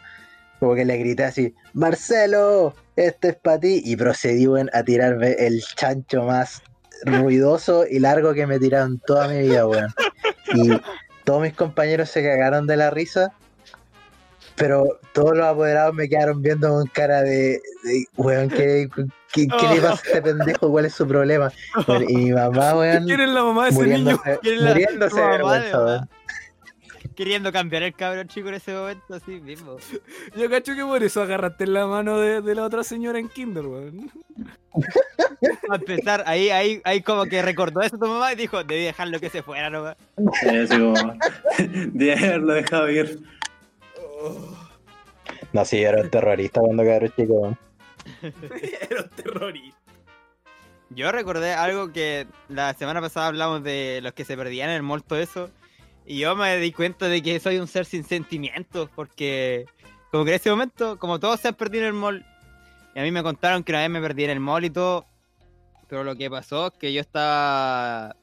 como 0.60 0.76
que 0.76 0.86
le 0.86 0.98
grité 0.98 1.24
así, 1.24 1.56
Marcelo, 1.74 2.76
este 2.96 3.30
es 3.30 3.36
para 3.36 3.60
ti, 3.60 3.82
y 3.84 3.96
procedí 3.96 4.48
weón, 4.48 4.70
a 4.74 4.84
tirarme 4.84 5.32
el 5.40 5.62
chancho 5.76 6.24
más 6.24 6.62
ruidoso 7.04 7.86
y 7.90 8.00
largo 8.00 8.34
que 8.34 8.46
me 8.46 8.60
tiraron 8.60 9.00
toda 9.06 9.28
mi 9.28 9.40
vida, 9.40 9.68
weón. 9.68 9.94
Y 10.54 10.70
todos 11.24 11.42
mis 11.42 11.54
compañeros 11.54 12.10
se 12.10 12.24
cagaron 12.24 12.68
de 12.68 12.78
la 12.78 12.90
risa, 12.90 13.34
pero 14.60 15.00
todos 15.14 15.36
los 15.36 15.46
apoderados 15.48 15.96
me 15.96 16.08
quedaron 16.10 16.42
viendo 16.42 16.70
con 16.70 16.86
cara 16.88 17.22
de, 17.22 17.62
de 17.84 18.06
weón, 18.18 18.50
¿qué, 18.50 18.90
qué, 19.34 19.48
qué 19.48 19.68
le 19.76 19.82
pasa 19.82 19.94
a 19.94 20.08
este 20.08 20.22
pendejo? 20.22 20.70
¿Cuál 20.70 20.86
es 20.86 20.94
su 20.94 21.08
problema? 21.08 21.52
Y 22.10 22.16
mi 22.18 22.32
mamá, 22.34 22.76
weón, 22.78 23.06
¿Quién 23.06 23.22
es 23.22 23.30
la 23.30 23.44
mamá 23.44 23.64
de 23.66 23.70
ese 23.72 23.84
niño? 23.88 24.20
muriéndose, 24.20 24.40
¿Quién 24.42 24.56
es 24.56 24.62
la- 24.62 24.70
muriéndose 24.70 25.10
tu 25.10 25.16
de 25.16 25.22
mamá, 25.22 25.32
vergüenza, 25.38 25.78
de 25.80 25.86
weón. 25.86 26.10
Queriendo 27.16 27.52
cambiar 27.52 27.84
el 27.84 27.94
cabrón 27.94 28.28
chico 28.28 28.48
en 28.50 28.56
ese 28.56 28.74
momento, 28.74 29.14
así 29.14 29.40
mismo. 29.42 29.78
Yo 30.38 30.50
cacho 30.50 30.76
que 30.76 30.84
por 30.84 31.02
eso 31.04 31.22
agarraste 31.22 31.66
la 31.68 31.86
mano 31.88 32.18
de, 32.20 32.42
de 32.42 32.56
la 32.56 32.64
otra 32.64 32.84
señora 32.84 33.18
en 33.20 33.28
Kinder, 33.30 33.66
weón. 33.66 34.12
A 35.70 35.76
empezar, 35.76 36.24
ahí, 36.28 36.50
ahí, 36.50 36.82
ahí 36.84 37.02
como 37.02 37.26
que 37.26 37.42
recordó 37.42 37.82
eso 37.82 37.98
tu 37.98 38.08
mamá 38.08 38.32
y 38.34 38.36
dijo, 38.36 38.64
debí 38.64 38.84
dejarlo 38.84 39.20
que 39.20 39.30
se 39.30 39.42
fuera 39.44 39.70
nomás. 39.70 39.96
Sí, 40.42 40.50
así 40.50 40.78
como, 40.80 40.94
de 41.58 42.14
haberlo 42.14 42.54
dejado 42.54 42.90
ir. 42.90 43.20
No, 45.54 45.66
sí, 45.66 45.78
era 45.78 46.02
un 46.02 46.10
terrorista 46.10 46.62
cuando 46.62 46.84
cabrón 46.84 47.14
chico. 47.16 47.58
Era 48.90 49.02
un 49.04 49.10
terrorista. 49.10 49.80
Yo 50.92 51.12
recordé 51.12 51.54
algo 51.54 51.92
que 51.92 52.28
la 52.48 52.74
semana 52.74 53.00
pasada 53.02 53.28
hablamos 53.28 53.64
de 53.64 54.00
los 54.02 54.14
que 54.14 54.26
se 54.26 54.36
perdían 54.36 54.70
en 54.70 54.78
el 54.78 54.84
mall, 54.84 55.04
todo 55.04 55.20
eso. 55.20 55.52
Y 56.06 56.20
yo 56.20 56.36
me 56.36 56.58
di 56.58 56.72
cuenta 56.72 57.08
de 57.08 57.22
que 57.22 57.40
soy 57.40 57.60
un 57.60 57.68
ser 57.68 57.86
sin 57.86 58.04
sentimientos, 58.04 58.90
porque 58.96 59.68
como 60.12 60.26
que 60.26 60.32
en 60.32 60.36
ese 60.38 60.50
momento, 60.50 60.98
como 60.98 61.20
todos 61.20 61.40
se 61.40 61.50
han 61.50 61.54
perdido 61.54 61.84
en 61.84 61.90
el 61.90 61.94
mall, 61.94 62.26
y 62.96 63.00
a 63.00 63.04
mí 63.04 63.12
me 63.12 63.22
contaron 63.22 63.64
que 63.64 63.72
una 63.72 63.82
vez 63.82 63.90
me 63.92 64.02
perdí 64.02 64.24
en 64.24 64.32
el 64.32 64.40
mall 64.40 64.66
y 64.66 64.72
todo, 64.72 65.06
pero 65.88 66.04
lo 66.04 66.16
que 66.16 66.30
pasó 66.30 66.68
es 66.68 66.74
que 66.74 66.92
yo 66.92 67.02
estaba... 67.02 68.16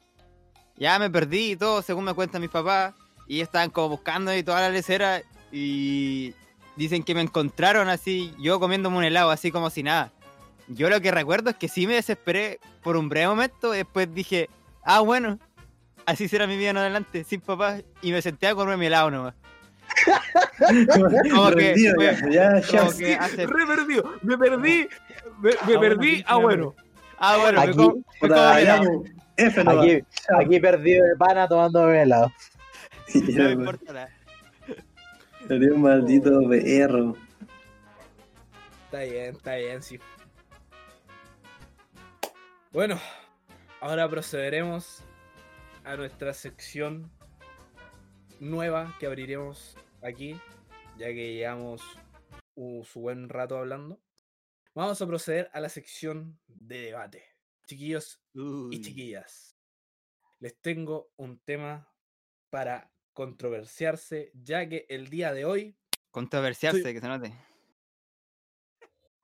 Ya 0.77 0.99
me 0.99 1.09
perdí 1.09 1.53
y 1.53 1.57
todo, 1.57 1.81
según 1.83 2.05
me 2.05 2.15
cuentan 2.15 2.41
mis 2.43 2.51
papás, 2.51 2.95
y 3.29 3.41
estaban 3.41 3.71
como 3.71 3.91
buscando 3.91 4.35
y 4.37 4.43
toda 4.43 4.61
la 4.61 4.71
lecera, 4.71 5.23
y 5.53 6.35
dicen 6.77 7.03
que 7.03 7.15
me 7.15 7.21
encontraron 7.23 7.89
así, 7.89 8.35
yo 8.39 8.61
comiéndome 8.61 8.99
un 8.99 9.05
helado, 9.05 9.31
así 9.31 9.51
como 9.51 9.71
si 9.71 9.83
nada. 9.83 10.13
Yo 10.69 10.91
lo 10.91 11.01
que 11.01 11.11
recuerdo 11.11 11.51
es 11.51 11.57
que 11.57 11.69
sí 11.69 11.87
me 11.87 11.95
desesperé 11.95 12.59
por 12.83 12.97
un 12.97 13.09
breve 13.09 13.29
momento 13.29 13.73
y 13.75 13.79
después 13.79 14.13
dije, 14.13 14.51
ah, 14.83 15.01
bueno, 15.01 15.39
así 16.07 16.29
será 16.29 16.47
mi 16.47 16.57
vida 16.57 16.71
en 16.71 16.77
adelante, 16.79 17.23
sin 17.25 17.41
papá, 17.41 17.79
y 18.03 18.13
me 18.13 18.21
senté 18.23 18.49
a 18.49 18.55
comer 18.55 18.77
mi 18.77 18.87
helado 18.87 19.11
nomás. 19.11 19.35
Como 21.33 21.51
que 21.51 21.55
Rendido 21.55 21.95
fue- 21.95 22.07
ya, 22.33 22.61
ya, 22.61 22.61
ya. 22.61 22.79
Como 22.81 22.97
que 22.97 23.15
hace- 23.15 23.47
Re 23.47 23.67
perdido. 23.67 24.13
Me 24.23 24.37
perdí. 24.37 24.89
Me, 25.41 25.51
me 25.51 25.77
Ah, 25.77 25.81
perdí. 25.81 26.11
bueno, 26.11 26.25
Ah, 26.27 26.37
bueno. 26.39 26.75
Ah, 27.19 27.37
bueno, 27.39 27.61
me 27.61 27.69
Aquí- 27.69 27.79
me 27.79 27.85
como 28.29 28.35
ya, 28.35 28.61
helado. 28.61 28.83
pues, 29.03 29.13
F. 29.37 29.61
Aquí, 29.67 30.05
aquí 30.39 30.61
perdido 30.61 31.07
de 31.07 31.17
pana 31.17 31.47
tomándome 31.49 32.03
helado. 32.03 32.33
Ya, 33.15 33.21
No 33.21 33.27
me 33.27 33.35
pues, 33.35 33.53
importa 33.53 33.93
nada. 33.93 34.09
Eres 35.49 35.71
un 35.71 35.83
maldito 35.83 36.41
perro. 36.49 37.15
Está 38.87 39.03
bien, 39.05 39.37
está 39.37 39.55
bien, 39.55 39.81
sí. 39.81 40.01
Bueno, 42.73 42.99
ahora 43.81 44.09
procederemos 44.09 45.05
a 45.85 45.97
nuestra 45.97 46.35
sección 46.35 47.13
nueva 48.41 48.97
que 48.99 49.07
abriremos 49.07 49.77
aquí, 50.03 50.37
ya 50.99 51.07
que 51.07 51.35
llevamos 51.35 51.81
un, 52.57 52.85
su 52.85 53.01
buen 53.01 53.29
rato 53.29 53.57
hablando. 53.57 54.01
Vamos 54.75 55.01
a 55.01 55.07
proceder 55.07 55.49
a 55.53 55.61
la 55.61 55.69
sección 55.69 56.41
de 56.49 56.81
debate. 56.81 57.23
Chiquillos 57.67 58.21
y 58.35 58.81
chiquillas, 58.81 59.57
les 60.41 60.61
tengo 60.61 61.13
un 61.17 61.39
tema 61.39 61.89
para 62.51 62.93
controversiarse, 63.17 64.31
ya 64.35 64.69
que 64.69 64.85
el 64.91 65.09
día 65.09 65.33
de 65.33 65.47
hoy 65.47 65.75
Controversiarse, 66.11 66.83
Soy- 66.83 66.93
que 66.95 67.01
se 67.01 67.09
note. 67.09 67.33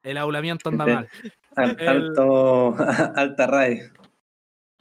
el 0.02 0.16
aulamiento 0.16 0.70
anda 0.70 0.86
mal. 0.86 1.08
Al- 1.56 1.76
El- 1.78 1.88
Alto, 1.88 2.74
alta 3.16 3.46
RAE. 3.46 3.92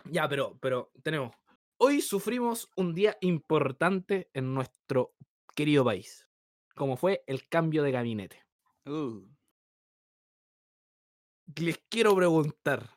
Ya, 0.06 0.28
pero, 0.30 0.58
pero 0.62 0.92
tenemos. 1.04 1.32
Hoy 1.78 2.02
sufrimos 2.02 2.70
un 2.78 2.94
día 2.94 3.18
importante 3.22 4.30
en 4.34 4.54
nuestro 4.54 5.14
querido 5.56 5.84
país, 5.84 6.28
como 6.76 6.96
fue 6.96 7.24
el 7.28 7.48
cambio 7.50 7.84
de 7.84 7.92
gabinete. 7.92 8.46
Uh. 8.86 9.28
Les 11.58 11.78
quiero 11.90 12.16
preguntar, 12.16 12.90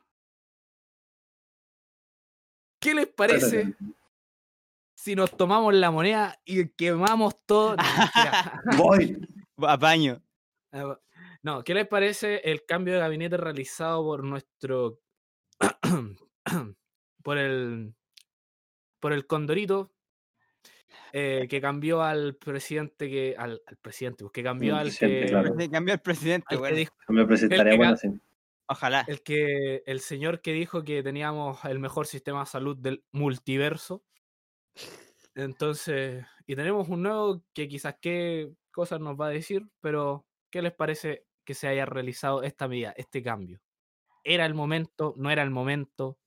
¿qué 2.81 2.95
les 2.95 3.09
parece 3.09 3.75
si 5.05 5.15
nos 5.15 5.37
tomamos 5.37 5.75
la 5.75 5.91
moneda 5.91 6.41
y 6.47 6.69
quemamos 6.71 7.37
todo? 7.45 7.77
No. 7.77 7.83
Voy. 8.79 9.19
Apaño. 9.59 10.23
Ah, 10.73 10.99
No, 11.43 11.63
¿qué 11.63 11.75
les 11.75 11.87
parece 11.87 12.37
el 12.51 12.65
cambio 12.65 12.95
de 12.95 13.01
gabinete 13.01 13.37
realizado 13.37 14.03
por 14.03 14.25
nuestro. 14.25 15.01
por 17.23 17.37
el. 17.39 17.95
por 18.99 19.13
el 19.13 19.27
Condorito? 19.27 19.91
eh, 21.13 21.47
que 21.51 21.61
cambió 21.61 22.03
al 22.03 22.37
presidente 22.37 23.11
que. 23.11 23.35
al, 23.39 23.61
al 23.67 23.77
presidente, 23.77 24.25
pues, 24.25 24.33
que 24.33 24.43
cambió 24.43 24.75
Al 24.75 24.81
al 24.81 24.87
presidente, 24.87 25.21
que. 25.27 25.29
claro. 25.31 25.55
Cambió 25.71 25.95
el 25.95 26.01
presidente, 26.01 26.47
al 26.49 26.57
que 26.57 26.59
bueno. 26.61 26.77
dijo- 26.77 26.95
El 27.09 28.11
que. 28.11 28.21
Ojalá. 28.67 29.05
el 29.07 29.23
que. 29.23 29.83
el 29.85 30.01
señor 30.01 30.41
que 30.41 30.53
dijo 30.55 30.83
que 30.83 31.03
teníamos 31.03 31.63
el 31.67 31.79
mejor 31.79 32.07
sistema 32.07 32.41
de 32.41 32.47
salud 32.47 32.77
del 32.79 33.05
multiverso. 33.13 34.03
Entonces. 35.35 36.25
Y 36.47 36.57
tenemos 36.57 36.89
un 36.89 37.03
nuevo 37.03 37.43
que 37.55 37.69
quizás 37.69 37.97
qué 38.01 38.53
cosas 38.71 39.01
nos 39.01 39.19
va 39.19 39.27
a 39.27 39.31
decir, 39.31 39.67
pero 39.81 40.27
¿qué 40.51 40.61
les 40.63 40.73
parece 40.73 41.25
que 41.45 41.55
se 41.55 41.69
haya 41.69 41.87
realizado 41.87 42.43
esta 42.43 42.69
medida, 42.69 42.93
este 42.97 43.23
cambio? 43.23 43.61
¿Era 44.25 44.47
el 44.47 44.55
momento? 44.55 45.15
¿No 45.17 45.31
era 45.31 45.43
el 45.43 45.51
momento? 45.51 46.19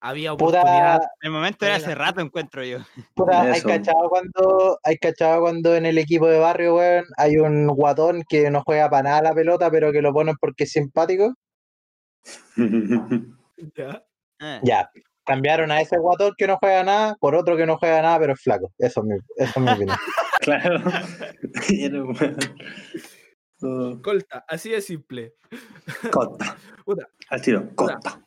¿Había 0.00 0.34
oportunidad? 0.34 0.98
Puta, 0.98 1.10
El 1.22 1.30
momento 1.30 1.66
era 1.66 1.76
hace 1.76 1.94
rato, 1.94 2.20
encuentro 2.20 2.62
yo. 2.62 2.78
puta, 3.14 3.42
hay 3.42 3.60
cachado 3.60 4.08
cuando, 4.08 4.78
hay 4.82 4.96
cachado 4.98 5.40
cuando 5.40 5.74
en 5.74 5.86
el 5.86 5.98
equipo 5.98 6.26
de 6.28 6.38
barrio, 6.38 6.76
weón, 6.76 7.04
hay 7.16 7.38
un 7.38 7.66
guatón 7.66 8.22
que 8.28 8.50
no 8.50 8.62
juega 8.62 8.88
para 8.90 9.02
nada 9.02 9.22
la 9.22 9.34
pelota, 9.34 9.70
pero 9.70 9.92
que 9.92 10.02
lo 10.02 10.12
ponen 10.12 10.36
porque 10.40 10.64
es 10.64 10.72
simpático. 10.72 11.34
Ya. 13.74 14.04
Eh. 14.38 14.60
Ya, 14.64 14.90
cambiaron 15.26 15.70
a 15.72 15.80
ese 15.80 15.98
guatón 15.98 16.34
que 16.38 16.46
no 16.46 16.56
juega 16.58 16.82
nada 16.84 17.16
por 17.20 17.34
otro 17.34 17.56
que 17.56 17.66
no 17.66 17.76
juega 17.76 18.00
nada, 18.00 18.18
pero 18.20 18.32
es 18.34 18.40
flaco. 18.40 18.72
Eso 18.78 19.00
es 19.00 19.06
mi, 19.06 19.14
eso 19.36 19.52
es 19.54 19.56
mi 19.58 19.70
opinión. 19.70 19.98
claro. 20.40 20.80
Colta, 24.02 24.44
así 24.48 24.70
de 24.70 24.80
simple. 24.80 25.34
Costa. 26.12 26.56
Puta, 26.84 27.08
Al 27.30 27.42
tiro. 27.42 27.68
Costa. 27.74 28.22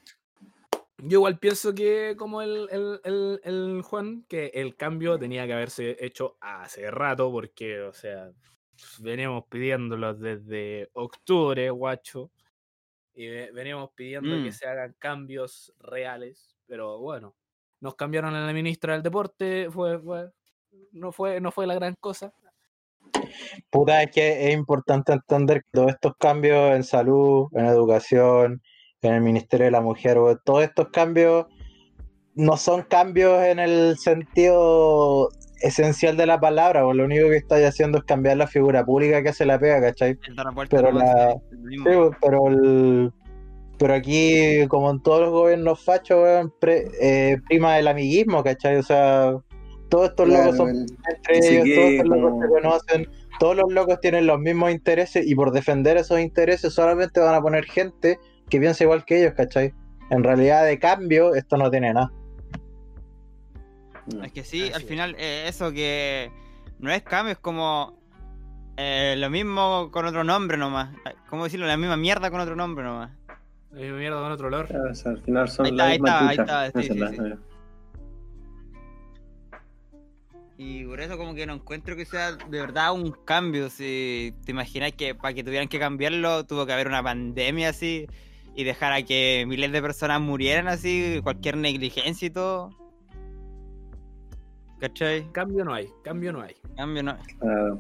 Yo 1.02 1.20
igual 1.20 1.40
pienso 1.40 1.74
que, 1.74 2.16
como 2.18 2.42
el, 2.42 2.68
el- 2.72 3.00
el- 3.06 3.40
el 3.44 3.82
Juan, 3.84 4.26
que 4.28 4.48
el 4.54 4.76
cambio 4.76 5.18
tenía 5.18 5.46
que 5.48 5.54
haberse 5.54 5.96
hecho 6.04 6.36
hace 6.42 6.92
rato, 6.92 7.32
porque, 7.32 7.80
o 7.82 7.94
sea, 7.94 8.32
veníamos 9.00 9.46
pidiéndolo 9.50 10.14
desde 10.14 10.90
octubre, 10.94 11.70
guacho. 11.70 12.32
Y 13.14 13.28
ve- 13.28 13.52
veníamos 13.54 13.92
pidiendo 13.96 14.30
que 14.44 14.50
Mm. 14.50 14.54
se 14.54 14.68
hagan 14.68 14.94
cambios 15.00 15.74
reales, 15.80 16.58
pero 16.70 17.00
bueno, 17.00 17.36
nos 17.82 17.96
cambiaron 17.96 18.36
a 18.36 18.46
la 18.46 18.54
ministra 18.54 18.94
del 18.94 19.02
deporte, 19.04 19.70
fue, 19.72 20.00
fue- 20.00 20.30
no, 20.92 21.12
fue, 21.12 21.42
no 21.42 21.52
fue 21.52 21.66
la 21.66 21.74
gran 21.74 21.96
cosa. 22.00 22.32
Puta, 23.72 24.04
es 24.04 24.12
que 24.12 24.48
es 24.50 24.54
importante 24.54 25.12
entender 25.14 25.64
que 25.64 25.70
todos 25.74 25.90
estos 25.92 26.14
cambios 26.20 26.76
en 26.76 26.84
salud, 26.84 27.48
en 27.54 27.66
educación, 27.66 28.62
en 29.02 29.14
el 29.14 29.22
Ministerio 29.22 29.66
de 29.66 29.72
la 29.72 29.82
Mujer, 29.82 30.18
todos 30.46 30.64
estos 30.64 30.90
cambios 30.90 31.48
no 32.36 32.56
son 32.56 32.84
cambios 32.84 33.42
en 33.44 33.58
el 33.60 33.98
sentido 33.98 35.30
esencial 35.62 36.16
de 36.18 36.26
la 36.28 36.40
palabra, 36.40 36.86
o 36.86 36.94
lo 36.94 37.04
único 37.06 37.30
que 37.30 37.38
estáis 37.38 37.66
haciendo 37.68 37.98
es 37.98 38.04
cambiar 38.04 38.38
la 38.38 38.48
figura 38.48 38.86
pública 38.86 39.24
que 39.24 39.34
se 39.34 39.46
la 39.46 39.60
pega, 39.60 39.82
¿cachai? 39.82 40.18
Pero 40.70 40.92
la- 40.92 41.34
sí, 41.84 42.16
pero 42.22 42.48
el- 42.48 43.12
pero 43.80 43.94
aquí, 43.96 44.68
como 44.68 44.92
en 44.92 45.02
todos 45.02 45.22
los 45.22 45.32
gobiernos 45.32 45.84
fachos, 45.84 46.22
weón, 46.22 46.54
pre- 46.60 46.88
eh, 47.02 47.38
prima 47.48 47.80
el 47.80 47.88
amiguismo, 47.88 48.44
¿cachai? 48.44 48.76
O 48.76 48.84
sea, 48.84 49.34
todos 49.90 50.10
estos 50.10 50.28
locos 50.28 50.58
son 50.58 50.70
entre 50.70 51.38
Así 51.40 51.56
ellos, 51.56 51.64
que, 51.66 51.76
todos 51.76 51.90
estos 51.92 52.08
locos 52.08 52.30
como- 52.30 52.42
se 52.42 52.50
conocen, 52.50 53.10
todos 53.40 53.56
los 53.56 53.72
locos 53.72 54.00
tienen 54.02 54.28
los 54.28 54.40
mismos 54.40 54.72
intereses 54.72 55.26
y 55.26 55.34
por 55.34 55.52
defender 55.52 55.98
esos 55.98 56.20
intereses 56.20 56.74
solamente 56.74 57.20
van 57.20 57.34
a 57.34 57.42
poner 57.42 57.64
gente 57.66 58.20
que 58.50 58.60
piensa 58.60 58.84
igual 58.84 59.06
que 59.06 59.22
ellos, 59.22 59.34
¿cachai? 59.36 59.74
En 60.12 60.24
realidad, 60.24 60.66
de 60.66 60.78
cambio, 60.78 61.34
esto 61.34 61.56
no 61.58 61.72
tiene 61.72 61.94
nada. 61.94 62.12
Es 64.24 64.32
que 64.32 64.44
sí, 64.44 64.64
Así 64.64 64.74
al 64.74 64.82
final 64.82 65.16
eh, 65.20 65.46
eso 65.48 65.72
que 65.72 66.32
no 66.80 66.92
es 66.92 67.04
cambio, 67.04 67.32
es 67.34 67.38
como 67.40 67.98
eh, 68.78 69.16
lo 69.18 69.30
mismo 69.30 69.90
con 69.92 70.06
otro 70.06 70.24
nombre 70.24 70.58
nomás. 70.58 70.90
¿Cómo 71.30 71.44
decirlo? 71.44 71.68
La 71.68 71.78
misma 71.78 71.96
mierda 71.98 72.32
con 72.32 72.40
otro 72.40 72.56
nombre 72.56 72.84
nomás. 72.84 73.12
La 73.72 73.82
misma 73.82 73.98
mierda 73.98 74.22
con 74.22 74.32
otro 74.32 74.48
olor. 74.48 74.68
Claro, 74.68 74.92
o 74.92 74.96
sea, 74.96 75.12
al 75.12 75.22
final 75.22 75.48
son 75.50 75.66
Ahí 75.68 75.72
la 75.74 75.94
está, 75.94 76.20
ahí 76.20 76.28
misma 76.28 76.32
está, 76.32 76.60
ahí 76.62 76.68
está, 76.68 76.82
sí, 76.82 76.86
Esa 76.86 76.94
es 77.06 77.12
sí, 77.12 77.18
la- 77.18 77.36
sí. 77.36 77.42
Y 80.58 80.84
por 80.86 81.00
eso 81.00 81.18
como 81.18 81.34
que 81.36 81.46
no 81.46 81.54
encuentro 81.54 81.96
que 81.96 82.06
sea 82.06 82.34
de 82.34 82.60
verdad 82.60 82.92
un 82.94 83.12
cambio. 83.24 83.70
Si 83.70 84.34
te 84.46 84.52
imaginas 84.52 84.92
que 84.92 85.16
para 85.16 85.34
que 85.34 85.44
tuvieran 85.44 85.70
que 85.70 85.80
cambiarlo 85.80 86.46
tuvo 86.46 86.66
que 86.66 86.74
haber 86.74 86.88
una 86.88 87.02
pandemia 87.02 87.70
así 87.70 88.08
y 88.56 88.64
dejar 88.66 88.92
a 88.92 89.02
que 89.04 89.46
miles 89.48 89.72
de 89.72 89.82
personas 89.82 90.20
murieran 90.20 90.68
así, 90.68 91.22
cualquier 91.24 91.56
negligencia 91.56 92.26
y 92.26 92.30
todo. 92.32 92.72
¿Cachai? 94.80 95.32
Cambio 95.32 95.64
no 95.64 95.74
hay, 95.74 95.90
cambio 96.04 96.34
no 96.34 96.42
hay. 96.42 96.56
Cambio 96.76 97.04
no. 97.04 97.18
Ah, 97.42 97.78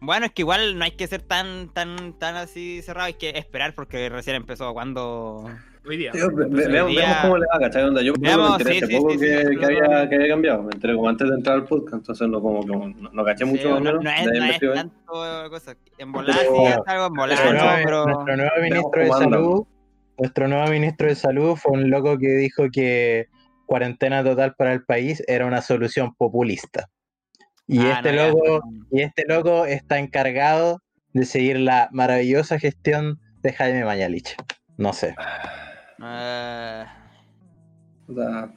Bueno, 0.00 0.26
es 0.26 0.32
que 0.32 0.42
igual 0.42 0.78
no 0.78 0.84
hay 0.84 0.92
que 0.92 1.06
ser 1.06 1.22
tan, 1.22 1.68
tan, 1.74 2.14
tan 2.18 2.36
así 2.36 2.80
cerrado, 2.82 3.06
hay 3.06 3.14
que 3.14 3.30
esperar 3.30 3.74
porque 3.74 4.08
recién 4.08 4.36
empezó 4.36 4.72
cuando. 4.72 5.44
Hoy 5.86 5.96
día. 5.96 6.10
Tío, 6.12 6.28
ve- 6.34 6.46
ve- 6.50 6.64
hoy 6.66 6.72
veamos, 6.72 6.90
día- 6.92 7.00
veamos 7.00 7.16
cómo 7.22 7.38
le 7.38 7.46
va, 7.52 7.58
¿cachai? 7.58 7.82
Onda, 7.84 8.02
yo 8.02 8.12
Veamos, 8.18 8.48
me 8.50 8.56
enteré 8.56 8.70
sí, 8.72 8.76
hace 8.84 8.86
sí, 8.92 8.98
poco 8.98 9.10
sí, 9.12 9.18
que, 9.18 9.26
sí, 9.26 9.64
había, 9.64 10.08
que 10.08 10.14
había 10.16 10.28
cambiado. 10.28 10.62
Me 10.62 10.70
enteré 10.74 10.94
como 10.94 11.08
antes 11.08 11.28
de 11.28 11.34
entrar 11.34 11.56
al 11.56 11.64
podcast, 11.64 11.94
entonces 11.94 12.28
no, 12.28 12.40
como 12.42 12.60
que 12.60 12.66
no, 13.00 13.10
no 13.12 13.24
caché 13.24 13.44
mucho 13.46 13.62
Sí, 13.62 13.68
no, 13.68 13.80
menos. 13.80 14.04
no 14.04 14.10
de 14.10 14.16
es, 14.16 14.60
no 14.60 14.68
es 14.68 14.74
tanto 14.74 15.50
cosa. 15.50 15.76
En 15.98 16.12
volar 16.12 16.36
Pero- 16.38 16.54
sí 16.56 16.64
es 16.64 16.78
algo 16.86 17.06
en 17.06 17.12
volar, 17.14 17.38
Nuestro 17.38 17.52
nuevo, 17.52 17.82
pero. 17.84 18.04
nuestro 18.06 18.36
nuevo 18.36 18.52
ministro 18.62 19.02
de 19.02 19.08
salud, 19.08 19.66
nuestro 20.18 20.48
nuevo 20.48 20.66
ministro 20.70 21.08
de 21.08 21.14
salud 21.14 21.56
fue 21.56 21.72
un 21.72 21.90
loco 21.90 22.18
que 22.18 22.28
dijo 22.28 22.64
que 22.72 23.26
cuarentena 23.66 24.22
total 24.22 24.54
para 24.56 24.72
el 24.74 24.82
país 24.84 25.22
era 25.26 25.46
una 25.46 25.62
solución 25.62 26.14
populista. 26.14 26.88
Y 27.72 27.78
Ah, 27.86 27.92
este 27.96 28.12
no, 28.12 28.28
loco, 28.28 28.60
no. 28.68 28.86
y 28.90 29.02
este 29.02 29.24
loco 29.28 29.64
está 29.64 29.98
encargado 29.98 30.82
de 31.12 31.24
seguir 31.24 31.58
la 31.60 31.88
maravillosa 31.92 32.58
gestión 32.58 33.20
de 33.42 33.52
Jaime 33.52 33.84
Mañalich. 33.84 34.34
No 34.76 34.92
sé. 34.92 35.14
Puta, 38.06 38.52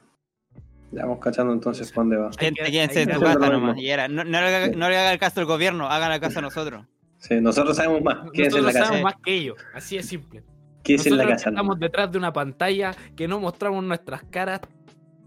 Ya 0.92 1.02
vamos 1.04 1.20
cachando 1.20 1.54
entonces 1.54 1.92
para 1.92 2.02
dónde 2.04 2.18
va. 2.18 2.30
Quédense 2.32 3.02
en 3.04 3.12
tu 3.12 3.20
casa 3.20 3.50
nomás. 3.50 3.78
Y 3.78 3.90
era, 3.90 4.08
no, 4.08 4.24
no 4.24 4.32
le 4.42 4.56
haga, 4.56 4.68
no 4.76 4.90
le 4.90 4.98
haga 4.98 5.14
el 5.14 5.20
caso 5.20 5.40
al 5.42 5.46
gobierno, 5.46 5.88
hagan 5.90 6.12
el 6.12 6.20
caso 6.20 6.40
a 6.40 6.42
nosotros. 6.42 6.86
Sí, 7.18 7.40
nosotros 7.40 7.78
sabemos 7.78 8.02
más. 8.02 8.18
Quédense 8.32 8.58
en 8.60 8.66
la 8.66 8.72
Nosotros 8.72 8.74
casa. 8.74 8.86
sabemos 8.88 9.04
más 9.04 9.22
que 9.24 9.34
ellos, 9.34 9.58
así 9.74 9.98
es 9.98 10.08
simple. 10.08 10.44
Quédense 10.84 11.10
en 11.10 11.18
la 11.18 11.24
Nosotros 11.24 11.42
casa. 11.44 11.50
estamos 11.52 11.80
detrás 11.80 12.12
de 12.12 12.18
una 12.18 12.34
pantalla 12.34 12.92
que 13.16 13.28
no 13.28 13.40
mostramos 13.40 13.84
nuestras 13.84 14.24
caras, 14.24 14.62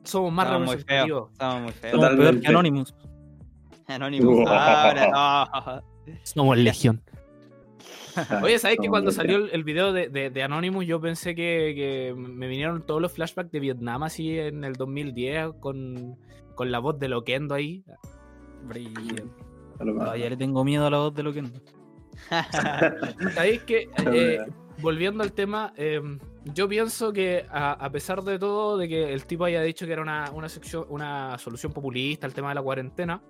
somos 0.05 0.33
más 0.33 0.47
Estamos 0.47 0.67
muy 0.75 0.85
feos. 0.85 1.31
Estamos 1.33 1.63
muy 1.63 1.73
feos. 1.73 1.93
Somos 2.01 2.17
peor 2.17 2.41
que 2.41 2.47
Anonymous. 2.49 2.95
Anónimos. 3.87 4.39
Ahora, 4.49 5.09
no. 5.11 5.83
Somos 6.23 6.57
legión. 6.59 7.03
Oye, 8.43 8.59
¿sabéis 8.59 8.81
que 8.81 8.89
cuando 8.89 9.11
salió 9.11 9.37
el, 9.37 9.51
el 9.53 9.65
video 9.65 9.93
de, 9.93 10.09
de, 10.09 10.31
de 10.31 10.43
Anonymous 10.43 10.87
yo 10.87 11.01
pensé 11.01 11.35
que, 11.35 11.75
que 11.77 12.15
me 12.17 12.49
vinieron 12.49 12.85
todos 12.85 13.01
los 13.03 13.13
flashbacks 13.13 13.51
de 13.51 13.61
Vietnam 13.61 14.03
así 14.03 14.39
en 14.39 14.65
el 14.65 14.73
2010 14.75 15.55
con, 15.61 16.17
con 16.55 16.73
la 16.73 16.79
voz 16.79 16.99
de 16.99 17.09
Loquendo 17.09 17.55
ahí? 17.55 17.85
Brillo. 18.63 19.25
a 19.79 19.85
lo 19.85 19.93
mejor. 19.93 20.05
Todavía 20.07 20.31
le 20.31 20.37
tengo 20.37 20.65
miedo 20.65 20.87
a 20.87 20.91
la 20.91 20.99
voz 20.99 21.15
de 21.15 21.23
lo 21.23 21.33
que 21.33 21.45
¿Sabéis 23.35 23.63
que 23.65 23.91
eh, 24.07 24.39
volviendo 24.79 25.23
al 25.23 25.33
tema, 25.33 25.73
eh, 25.77 26.01
yo 26.55 26.69
pienso 26.69 27.13
que 27.13 27.45
a, 27.51 27.73
a 27.73 27.91
pesar 27.91 28.23
de 28.23 28.39
todo, 28.39 28.79
de 28.79 28.89
que 28.89 29.13
el 29.13 29.27
tipo 29.27 29.45
haya 29.45 29.61
dicho 29.63 29.87
que 29.87 29.93
era 29.93 30.03
una, 30.03 30.31
una, 30.33 30.49
sección, 30.49 30.87
una 30.89 31.37
solución 31.39 31.73
populista 31.73 32.27
al 32.27 32.33
tema 32.33 32.49
de 32.49 32.55
la 32.55 32.63
cuarentena, 32.63 33.21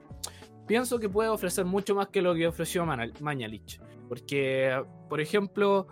pienso 0.66 0.98
que 0.98 1.08
puede 1.08 1.28
ofrecer 1.28 1.64
mucho 1.64 1.94
más 1.94 2.08
que 2.08 2.22
lo 2.22 2.34
que 2.34 2.46
ofreció 2.46 2.84
Mañalich. 3.20 3.80
Porque, 4.08 4.82
por 5.08 5.20
ejemplo, 5.20 5.86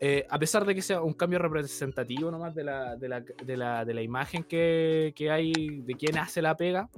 eh, 0.00 0.26
a 0.28 0.38
pesar 0.38 0.64
de 0.64 0.74
que 0.74 0.82
sea 0.82 1.02
un 1.02 1.14
cambio 1.14 1.38
representativo 1.38 2.30
nomás 2.30 2.54
de 2.54 2.64
la, 2.64 2.96
de 2.96 3.08
la, 3.08 3.20
de 3.20 3.56
la, 3.56 3.84
de 3.84 3.94
la 3.94 4.02
imagen 4.02 4.44
que, 4.44 5.12
que 5.16 5.30
hay 5.30 5.52
de 5.52 5.94
quien 5.94 6.18
hace 6.18 6.42
la 6.42 6.56
pega, 6.56 6.90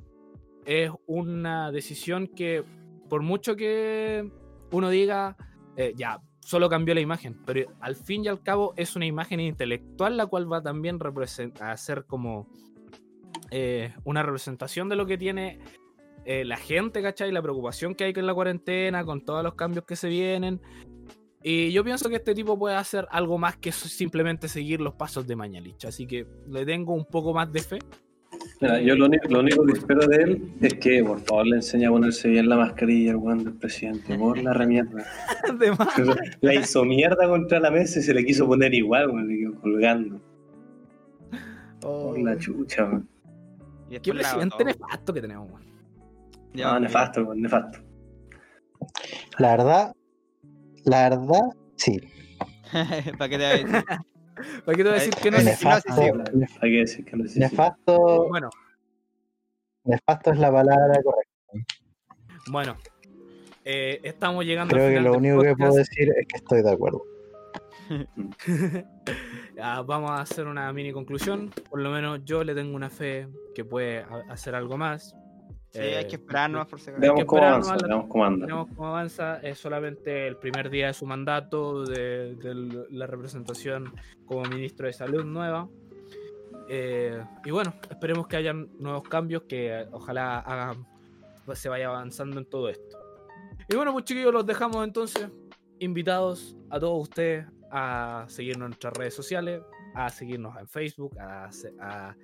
es 0.64 0.90
una 1.06 1.70
decisión 1.70 2.26
que, 2.26 2.64
por 3.08 3.22
mucho 3.22 3.54
que 3.54 4.28
uno 4.72 4.90
diga, 4.90 5.36
eh, 5.76 5.94
ya, 5.96 6.20
solo 6.40 6.68
cambió 6.68 6.94
la 6.94 7.00
imagen, 7.00 7.40
pero 7.44 7.72
al 7.80 7.96
fin 7.96 8.24
y 8.24 8.28
al 8.28 8.42
cabo 8.42 8.74
es 8.76 8.96
una 8.96 9.06
imagen 9.06 9.40
intelectual 9.40 10.16
la 10.16 10.26
cual 10.26 10.50
va 10.52 10.62
también 10.62 10.98
a 11.60 11.76
ser 11.76 12.04
como 12.04 12.48
eh, 13.50 13.94
una 14.04 14.22
representación 14.22 14.88
de 14.88 14.96
lo 14.96 15.06
que 15.06 15.18
tiene 15.18 15.60
eh, 16.26 16.44
la 16.44 16.56
gente, 16.56 17.02
¿cachai? 17.02 17.30
La 17.30 17.40
preocupación 17.40 17.94
que 17.94 18.02
hay 18.02 18.12
con 18.12 18.26
la 18.26 18.34
cuarentena, 18.34 19.04
con 19.04 19.24
todos 19.24 19.44
los 19.44 19.54
cambios 19.54 19.84
que 19.84 19.94
se 19.94 20.08
vienen. 20.08 20.60
Y 21.40 21.70
yo 21.70 21.84
pienso 21.84 22.08
que 22.08 22.16
este 22.16 22.34
tipo 22.34 22.58
puede 22.58 22.74
hacer 22.74 23.06
algo 23.12 23.38
más 23.38 23.56
que 23.56 23.70
simplemente 23.70 24.48
seguir 24.48 24.80
los 24.80 24.94
pasos 24.94 25.24
de 25.28 25.36
Mañalich. 25.36 25.84
Así 25.84 26.04
que 26.04 26.26
le 26.48 26.66
tengo 26.66 26.94
un 26.94 27.04
poco 27.04 27.32
más 27.32 27.52
de 27.52 27.60
fe. 27.60 27.78
Mira, 28.60 28.80
yo 28.80 28.96
lo 28.96 29.06
único, 29.06 29.28
lo 29.28 29.38
único 29.38 29.64
que 29.64 29.74
espero 29.74 30.04
de 30.08 30.16
él 30.16 30.52
es 30.60 30.74
que 30.74 31.04
por 31.04 31.20
favor 31.20 31.46
le 31.46 31.56
enseñe 31.56 31.86
a 31.86 31.90
ponerse 31.90 32.28
bien 32.28 32.48
la 32.48 32.56
mascarilla 32.56 33.12
al 33.12 33.18
weón 33.18 33.44
del 33.44 33.54
presidente. 33.54 34.18
Por 34.18 34.42
la 34.42 34.52
remierda. 34.52 35.06
La 36.40 36.54
hizo 36.54 36.84
mierda 36.84 37.28
contra 37.28 37.60
la 37.60 37.70
mesa 37.70 38.00
y 38.00 38.02
se 38.02 38.12
le 38.12 38.24
quiso 38.24 38.48
poner 38.48 38.74
igual, 38.74 39.10
weón, 39.10 39.28
le 39.28 39.38
quedó 39.38 39.60
colgando. 39.60 40.20
Por 41.80 42.18
la 42.18 42.36
chucha, 42.36 42.84
weón. 42.84 43.08
Y 43.88 44.00
qué 44.00 44.12
después 44.12 44.16
la 44.16 44.22
presidente 44.22 44.64
nefasto 44.64 45.14
que 45.14 45.20
tenemos. 45.20 45.48
weón. 45.52 45.65
Ya, 46.54 46.72
No, 46.72 46.80
nefasto, 46.80 47.34
nefasto. 47.34 47.78
La 49.38 49.56
verdad, 49.56 49.92
la 50.84 51.08
verdad, 51.10 51.42
sí. 51.76 52.00
¿Para 53.18 53.28
qué 53.28 53.36
te 53.38 53.44
voy 53.44 53.44
a 53.44 53.48
decir? 53.50 53.84
¿Para 54.64 54.76
qué 54.76 54.82
te 54.82 54.82
voy 54.82 54.90
a 54.90 54.94
decir 54.94 55.14
que 55.14 55.30
no? 55.30 55.36
Es- 55.38 55.44
Nefasto, 55.46 55.90
nef- 55.92 56.60
decir 56.60 57.04
que 57.04 57.16
no 57.16 57.26
sé. 57.28 57.40
nefasto, 57.40 58.28
Bueno, 58.28 58.50
nefasto 59.84 60.32
es 60.32 60.38
la 60.38 60.52
palabra 60.52 61.02
correcta. 61.02 61.74
bueno. 62.50 62.76
Eh, 63.68 64.00
estamos 64.04 64.44
llegando 64.44 64.74
Creo 64.74 64.86
al 64.86 64.92
que 64.94 65.00
lo 65.00 65.10
del 65.12 65.18
único 65.18 65.42
que 65.42 65.56
puedo 65.56 65.74
decir 65.74 66.08
es 66.16 66.26
que 66.28 66.36
estoy 66.36 66.62
de 66.62 66.70
acuerdo. 66.72 67.02
Ah, 69.58 69.82
vamos 69.86 70.10
a 70.10 70.20
hacer 70.20 70.46
una 70.46 70.70
mini 70.74 70.92
conclusión. 70.92 71.50
Por 71.70 71.80
lo 71.80 71.90
menos 71.90 72.20
yo 72.26 72.44
le 72.44 72.54
tengo 72.54 72.76
una 72.76 72.90
fe 72.90 73.26
que 73.54 73.64
puede 73.64 74.00
ha- 74.00 74.24
hacer 74.30 74.54
algo 74.54 74.76
más. 74.76 75.14
Sí, 75.76 75.82
hay 75.82 76.04
Eh, 76.04 76.06
que 76.08 76.16
esperar 76.16 76.50
nomás 76.50 76.66
por 76.68 76.80
si 76.80 76.90
acaso. 76.90 77.00
Veamos 77.00 77.24
cómo 77.24 77.42
avanza, 77.42 77.76
veamos 77.76 78.06
cómo 78.08 78.24
anda. 78.24 78.46
Veremos 78.46 78.68
cómo 78.74 78.88
avanza. 78.88 79.38
Es 79.38 79.58
solamente 79.58 80.26
el 80.26 80.36
primer 80.36 80.70
día 80.70 80.88
de 80.88 80.94
su 80.94 81.06
mandato, 81.06 81.84
de, 81.84 82.34
de 82.36 82.86
la 82.90 83.06
representación 83.06 83.92
como 84.24 84.42
ministro 84.44 84.86
de 84.86 84.92
Salud 84.92 85.24
nueva. 85.24 85.68
Eh, 86.68 87.22
y 87.44 87.50
bueno, 87.50 87.74
esperemos 87.90 88.26
que 88.26 88.36
hayan 88.36 88.68
nuevos 88.78 89.02
cambios 89.08 89.42
que 89.44 89.80
eh, 89.80 89.86
ojalá 89.92 90.40
hagan, 90.40 90.86
pues, 91.44 91.58
se 91.58 91.68
vaya 91.68 91.86
avanzando 91.88 92.38
en 92.38 92.46
todo 92.46 92.68
esto. 92.68 92.98
Y 93.68 93.76
bueno, 93.76 93.92
pues 93.92 94.04
chiquillos, 94.04 94.32
los 94.32 94.46
dejamos 94.46 94.84
entonces 94.84 95.28
invitados 95.78 96.56
a 96.70 96.80
todos 96.80 97.02
ustedes 97.02 97.46
a 97.70 98.24
seguirnos 98.28 98.66
en 98.66 98.70
nuestras 98.70 98.94
redes 98.94 99.14
sociales, 99.14 99.62
a 99.94 100.08
seguirnos 100.08 100.56
en 100.58 100.66
Facebook, 100.68 101.18
a, 101.18 101.50
a 101.80 102.16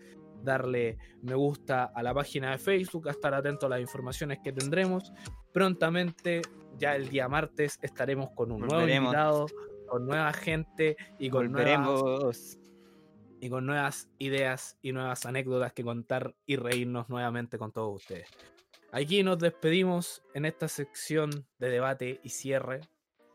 darle 0.43 0.99
me 1.23 1.35
gusta 1.35 1.85
a 1.85 2.03
la 2.03 2.13
página 2.15 2.53
de 2.53 2.59
Facebook, 2.59 3.09
a 3.09 3.13
estar 3.13 3.35
atentos 3.35 3.67
a 3.67 3.71
las 3.71 3.81
informaciones 3.81 4.39
que 4.43 4.53
tendremos. 4.53 5.13
Prontamente, 5.53 6.43
ya 6.79 6.97
el 6.97 7.09
día 7.09 7.29
martes, 7.29 7.79
estaremos 7.83 8.31
con 8.35 8.53
un 8.53 8.63
nuevo 8.63 8.89
invitado, 8.89 9.47
con 9.89 10.07
nueva 10.07 10.33
gente 10.33 10.97
y 11.19 11.31
con, 11.31 11.53
nuevas, 11.53 11.87
Volveremos. 11.87 12.59
y 13.41 13.49
con 13.51 13.67
nuevas 13.67 14.09
ideas 14.19 14.79
y 14.83 14.93
nuevas 14.93 15.27
anécdotas 15.27 15.73
que 15.73 15.85
contar 15.85 16.35
y 16.47 16.57
reírnos 16.57 17.09
nuevamente 17.09 17.59
con 17.59 17.73
todos 17.73 17.97
ustedes. 17.97 18.29
Aquí 18.91 19.23
nos 19.23 19.39
despedimos 19.39 20.23
en 20.35 20.45
esta 20.45 20.69
sección 20.69 21.31
de 21.59 21.71
debate 21.71 22.21
y 22.23 22.29
cierre 22.29 22.83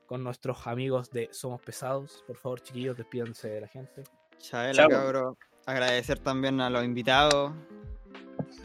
con 0.06 0.24
nuestros 0.24 0.68
amigos 0.68 1.10
de 1.12 1.30
Somos 1.32 1.62
Pesados. 1.62 2.24
Por 2.28 2.38
favor, 2.38 2.62
chiquillos, 2.62 2.96
despídanse 2.96 3.50
de 3.50 3.62
la 3.62 3.68
gente. 3.68 4.04
Chao. 4.40 4.72
cabro. 4.90 5.38
Agradecer 5.68 6.18
también 6.20 6.60
a 6.62 6.70
los 6.70 6.84
invitados. 6.84 7.52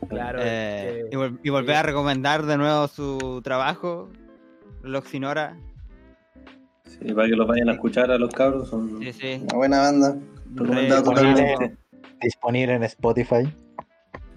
Claro, 0.08 0.38
eh, 0.40 1.00
eh, 1.00 1.08
y, 1.10 1.16
vol- 1.16 1.38
y 1.42 1.50
volver 1.50 1.76
a 1.76 1.82
recomendar 1.82 2.44
de 2.46 2.56
nuevo 2.56 2.86
su 2.88 3.40
trabajo. 3.42 4.08
Loxinora. 4.82 5.56
Sí, 6.84 7.12
para 7.12 7.28
que 7.28 7.34
los 7.36 7.46
vayan 7.46 7.68
a 7.68 7.72
escuchar 7.72 8.10
a 8.10 8.18
los 8.18 8.30
cabros, 8.32 8.68
son 8.68 9.00
Sí, 9.02 9.12
sí. 9.12 9.40
una 9.42 9.56
buena 9.56 9.78
banda. 9.80 10.16
Recomendado 10.54 11.00
Re- 11.02 11.04
totalmente. 11.04 11.76
Disponible 12.20 12.74
en 12.74 12.82
Spotify. 12.84 13.52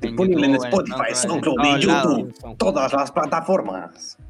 Disponible 0.02 0.46
en 0.48 0.56
Spotify, 0.56 1.14
SoundCloud 1.14 1.66
y. 1.78 1.80
YouTube. 1.82 2.58
Todas 2.58 2.92
las 2.94 3.12
plataformas. 3.12 4.18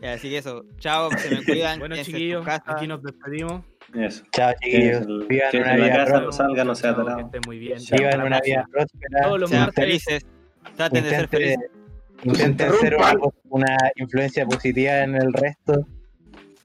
Y 0.00 0.06
Así 0.06 0.30
que 0.30 0.38
eso. 0.38 0.64
Chao, 0.78 1.10
se 1.10 1.30
me 1.34 1.44
cuidan. 1.44 1.78
Bueno, 1.80 1.96
chiquillos, 2.02 2.44
aquí 2.66 2.86
nos 2.86 3.02
despedimos. 3.02 3.62
Eso. 3.94 4.24
Chao, 4.32 4.52
chiquillos. 4.62 5.02
el- 5.02 5.26
Vivan 5.28 5.50
que 5.50 5.58
una 5.60 5.74
en 5.74 5.80
la 5.80 5.86
vida 5.86 5.96
casa 5.96 6.12
próspera. 6.20 6.24
no 6.24 6.32
salga, 6.32 6.64
no 6.64 6.74
sea 6.74 6.94
que 7.16 7.22
estén 7.22 7.40
muy 7.46 7.58
bien. 7.58 7.78
Chao. 7.78 7.98
Vivan 7.98 8.20
una 8.22 8.40
vida 8.40 8.66
próspera. 8.70 9.22
Todos 9.24 9.40
los 9.40 9.50
Sean 9.50 9.72
felices. 9.72 10.26
Traten 10.76 11.04
de 11.04 11.10
ser 11.10 11.28
felices. 11.28 11.70
intenten 12.24 12.72
ser 12.80 12.96
una, 12.96 13.14
una 13.50 13.76
influencia 13.96 14.46
positiva 14.46 14.98
en 15.00 15.16
el 15.16 15.32
resto 15.32 15.86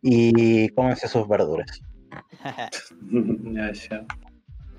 y 0.02 0.70
cómense 0.70 1.08
sus 1.08 1.28
verduras. 1.28 1.82
ya, 3.12 3.72
ya. 3.74 4.06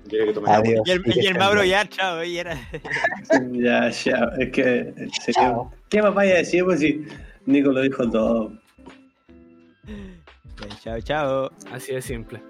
Que 0.09 0.33
tome. 0.33 0.49
Adiós. 0.49 0.81
Y 0.85 0.91
el, 0.91 1.03
y 1.05 1.27
el 1.27 1.37
Mauro 1.37 1.63
ya, 1.63 1.87
chao, 1.87 2.23
y 2.23 2.39
era. 2.39 2.55
Ya, 3.51 3.89
ya, 3.89 4.31
es 4.39 4.49
que. 4.51 4.93
serio, 5.21 5.33
Chao. 5.33 5.71
¿Qué 5.89 6.01
más 6.01 6.15
vaya 6.15 6.33
a 6.33 6.37
decir? 6.37 6.63
Pues 6.63 6.79
si 6.79 7.05
Nico 7.45 7.71
lo 7.71 7.81
dijo 7.81 8.09
todo. 8.09 8.53
Chao, 10.81 11.01
chao. 11.01 11.51
Así 11.71 11.93
de 11.93 12.01
simple. 12.01 12.41